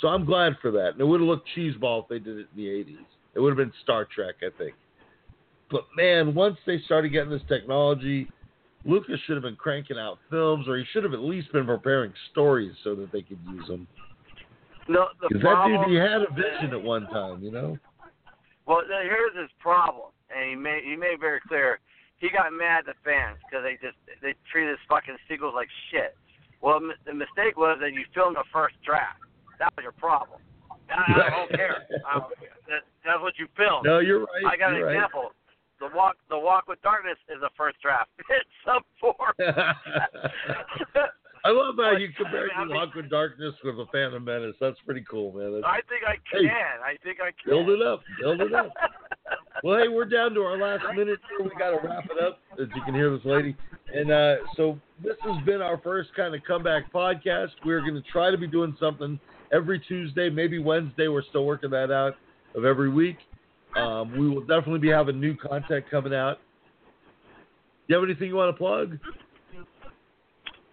So 0.00 0.08
I'm 0.08 0.24
glad 0.24 0.56
for 0.60 0.70
that. 0.72 0.92
And 0.92 1.00
it 1.00 1.04
would 1.04 1.20
have 1.20 1.28
looked 1.28 1.48
cheeseball 1.56 2.02
if 2.02 2.08
they 2.08 2.18
did 2.18 2.38
it 2.38 2.48
in 2.56 2.64
the 2.64 2.68
80s. 2.68 3.04
It 3.34 3.40
would 3.40 3.50
have 3.50 3.56
been 3.56 3.72
Star 3.82 4.06
Trek, 4.12 4.36
I 4.42 4.56
think. 4.58 4.74
But 5.70 5.84
man, 5.96 6.34
once 6.34 6.58
they 6.66 6.80
started 6.84 7.10
getting 7.10 7.30
this 7.30 7.42
technology, 7.48 8.28
Lucas 8.84 9.18
should 9.26 9.36
have 9.36 9.42
been 9.42 9.56
cranking 9.56 9.98
out 9.98 10.18
films, 10.28 10.68
or 10.68 10.76
he 10.76 10.84
should 10.92 11.04
have 11.04 11.14
at 11.14 11.20
least 11.20 11.52
been 11.52 11.66
preparing 11.66 12.12
stories 12.30 12.74
so 12.84 12.94
that 12.96 13.12
they 13.12 13.22
could 13.22 13.38
use 13.50 13.66
them. 13.68 13.86
No, 14.88 15.06
the 15.20 15.28
Because 15.28 15.42
that 15.42 15.64
dude, 15.66 15.88
he 15.88 15.94
had 15.94 16.22
a 16.22 16.32
vision 16.34 16.72
at 16.72 16.82
one 16.82 17.06
time, 17.06 17.42
you 17.42 17.52
know. 17.52 17.78
Well, 18.66 18.82
here's 18.86 19.36
his 19.36 19.50
problem, 19.60 20.10
and 20.34 20.50
he 20.50 20.56
made 20.56 20.82
he 20.84 20.96
made 20.96 21.14
it 21.14 21.20
very 21.20 21.40
clear. 21.46 21.78
He 22.18 22.28
got 22.28 22.52
mad 22.52 22.80
at 22.80 22.86
the 22.86 22.94
fans 23.04 23.38
because 23.46 23.64
they 23.64 23.78
just 23.84 23.96
they 24.20 24.34
treated 24.50 24.70
his 24.70 24.78
fucking 24.88 25.16
sequels 25.28 25.54
like 25.54 25.68
shit. 25.90 26.16
Well, 26.60 26.76
m- 26.76 26.92
the 27.06 27.14
mistake 27.14 27.56
was 27.56 27.78
that 27.80 27.92
you 27.92 28.04
filmed 28.14 28.36
the 28.36 28.44
first 28.52 28.74
draft. 28.84 29.21
That 29.62 29.70
was 29.78 29.84
your 29.86 29.92
problem. 29.94 30.40
I, 30.90 31.22
I 31.22 31.30
don't 31.30 31.50
care. 31.54 31.86
I, 32.04 32.18
that, 32.66 32.82
that's 33.06 33.22
what 33.22 33.34
you 33.38 33.46
filmed. 33.56 33.86
No, 33.86 34.00
you're 34.00 34.26
right. 34.26 34.44
I 34.50 34.56
got 34.56 34.70
an 34.72 34.78
you're 34.82 34.86
right. 34.90 34.96
example. 34.96 35.30
The 35.78 35.86
walk 35.94 36.16
the 36.30 36.38
walk 36.38 36.66
with 36.66 36.82
darkness 36.82 37.16
is 37.30 37.38
a 37.46 37.50
first 37.56 37.78
draft. 37.80 38.10
It's 38.28 38.50
sub 38.66 38.82
four. 39.00 39.14
I 41.44 41.50
love 41.50 41.74
how 41.76 41.96
you 41.96 42.08
compare 42.16 42.48
I 42.56 42.64
mean- 42.64 42.74
Walk 42.76 42.94
with 42.94 43.10
Darkness 43.10 43.54
with 43.64 43.76
the 43.76 43.86
Phantom 43.92 44.24
Menace. 44.24 44.54
That's 44.60 44.76
pretty 44.86 45.04
cool, 45.10 45.32
man. 45.32 45.52
That's, 45.54 45.64
I 45.66 45.80
think 45.88 46.02
I 46.06 46.14
Hey, 46.30 46.46
can. 46.46 46.80
I 46.84 46.96
think 47.02 47.18
I 47.20 47.30
can. 47.42 47.50
build 47.50 47.68
it 47.70 47.82
up. 47.82 48.00
Build 48.20 48.40
it 48.40 48.54
up. 48.54 48.70
Well, 49.64 49.78
hey, 49.78 49.88
we're 49.88 50.04
down 50.04 50.34
to 50.34 50.40
our 50.42 50.56
last 50.56 50.84
minute 50.94 51.18
here. 51.30 51.42
We 51.42 51.50
got 51.58 51.70
to 51.70 51.78
wrap 51.86 52.04
it 52.10 52.22
up, 52.22 52.38
as 52.60 52.68
you 52.76 52.82
can 52.84 52.94
hear 52.94 53.10
this 53.10 53.24
lady. 53.24 53.56
And 53.92 54.10
uh, 54.12 54.36
so 54.56 54.78
this 55.02 55.16
has 55.22 55.42
been 55.44 55.60
our 55.60 55.78
first 55.82 56.10
kind 56.14 56.32
of 56.34 56.42
comeback 56.46 56.92
podcast. 56.92 57.50
We're 57.64 57.80
going 57.80 57.94
to 57.94 58.02
try 58.12 58.30
to 58.30 58.38
be 58.38 58.46
doing 58.46 58.76
something 58.78 59.18
every 59.52 59.78
Tuesday, 59.80 60.30
maybe 60.30 60.58
Wednesday. 60.58 61.08
We're 61.08 61.22
still 61.28 61.44
working 61.44 61.70
that 61.70 61.90
out 61.92 62.14
of 62.54 62.64
every 62.64 62.88
week. 62.88 63.16
Um, 63.76 64.12
we 64.18 64.28
will 64.28 64.40
definitely 64.40 64.80
be 64.80 64.88
having 64.90 65.20
new 65.20 65.36
content 65.36 65.84
coming 65.90 66.14
out. 66.14 66.38
Do 67.88 67.94
You 67.94 68.00
have 68.00 68.04
anything 68.08 68.28
you 68.28 68.36
want 68.36 68.54
to 68.54 68.58
plug? 68.58 68.98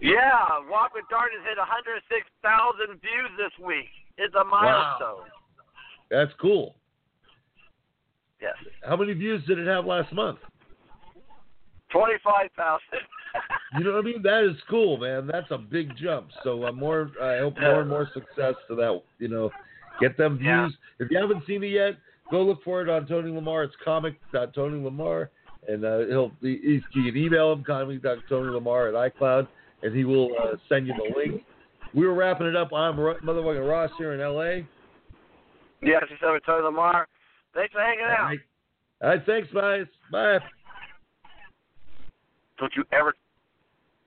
Yeah, 0.01 0.59
Walk 0.69 0.93
with 0.93 1.03
Darkness 1.09 1.41
hit 1.47 1.57
106,000 1.57 2.88
views 3.01 3.30
this 3.38 3.65
week. 3.65 3.89
It's 4.17 4.34
a 4.36 4.43
milestone. 4.43 5.19
Wow. 5.19 5.25
That's 6.09 6.32
cool. 6.41 6.75
Yes, 8.41 8.55
How 8.88 8.95
many 8.95 9.11
views 9.13 9.43
did 9.45 9.59
it 9.59 9.67
have 9.67 9.86
last 9.86 10.13
month? 10.13 10.39
25,000. 11.91 12.80
You 13.77 13.84
know 13.84 13.93
what 13.93 13.99
I 13.99 14.01
mean? 14.01 14.21
That 14.23 14.49
is 14.49 14.57
cool, 14.69 14.97
man. 14.97 15.27
That's 15.27 15.49
a 15.51 15.57
big 15.57 15.95
jump. 15.97 16.30
So 16.43 16.65
I'm 16.65 16.77
more. 16.77 17.11
I 17.21 17.38
hope 17.39 17.59
more 17.59 17.82
and 17.82 17.89
more 17.89 18.09
success 18.13 18.55
to 18.67 18.75
that. 18.75 19.01
You 19.19 19.27
know, 19.27 19.51
get 19.99 20.17
them 20.17 20.38
views. 20.38 20.47
Yeah. 20.99 21.05
If 21.05 21.11
you 21.11 21.19
haven't 21.19 21.45
seen 21.45 21.63
it 21.63 21.67
yet, 21.67 21.95
go 22.32 22.41
look 22.41 22.63
for 22.63 22.82
it 22.82 22.89
on 22.89 23.05
Tony 23.05 23.32
Lamar. 23.32 23.63
It's 23.63 23.75
comic 23.84 24.15
Tony 24.55 24.84
Lamar, 24.84 25.30
and 25.67 25.86
uh, 25.86 25.99
he'll 26.07 26.32
he, 26.41 26.82
you 26.93 27.11
can 27.11 27.17
email 27.17 27.53
him 27.53 27.63
Tony 27.63 27.99
Lamar 28.49 28.88
at 28.88 29.13
iCloud, 29.13 29.47
and 29.84 29.95
he 29.95 30.03
will 30.03 30.30
uh, 30.41 30.55
send 30.67 30.88
you 30.88 30.93
the 30.93 31.15
link. 31.15 31.43
We 31.93 32.05
were 32.05 32.13
wrapping 32.13 32.47
it 32.47 32.55
up. 32.55 32.73
I'm 32.73 32.97
motherfucking 32.97 33.67
Ross 33.67 33.91
here 33.97 34.13
in 34.13 34.21
L.A. 34.21 34.67
Yes, 35.82 36.03
you 36.09 36.17
said 36.19 36.39
Tony 36.45 36.63
Lamar. 36.63 37.07
Thanks 37.53 37.73
for 37.73 37.82
hanging 37.82 38.05
out. 38.05 38.32
All 39.01 39.09
right, 39.09 39.25
thanks, 39.25 39.47
guys. 39.53 39.86
Bye. 40.11 40.39
Don't 42.60 42.74
you 42.76 42.84
ever 42.91 43.14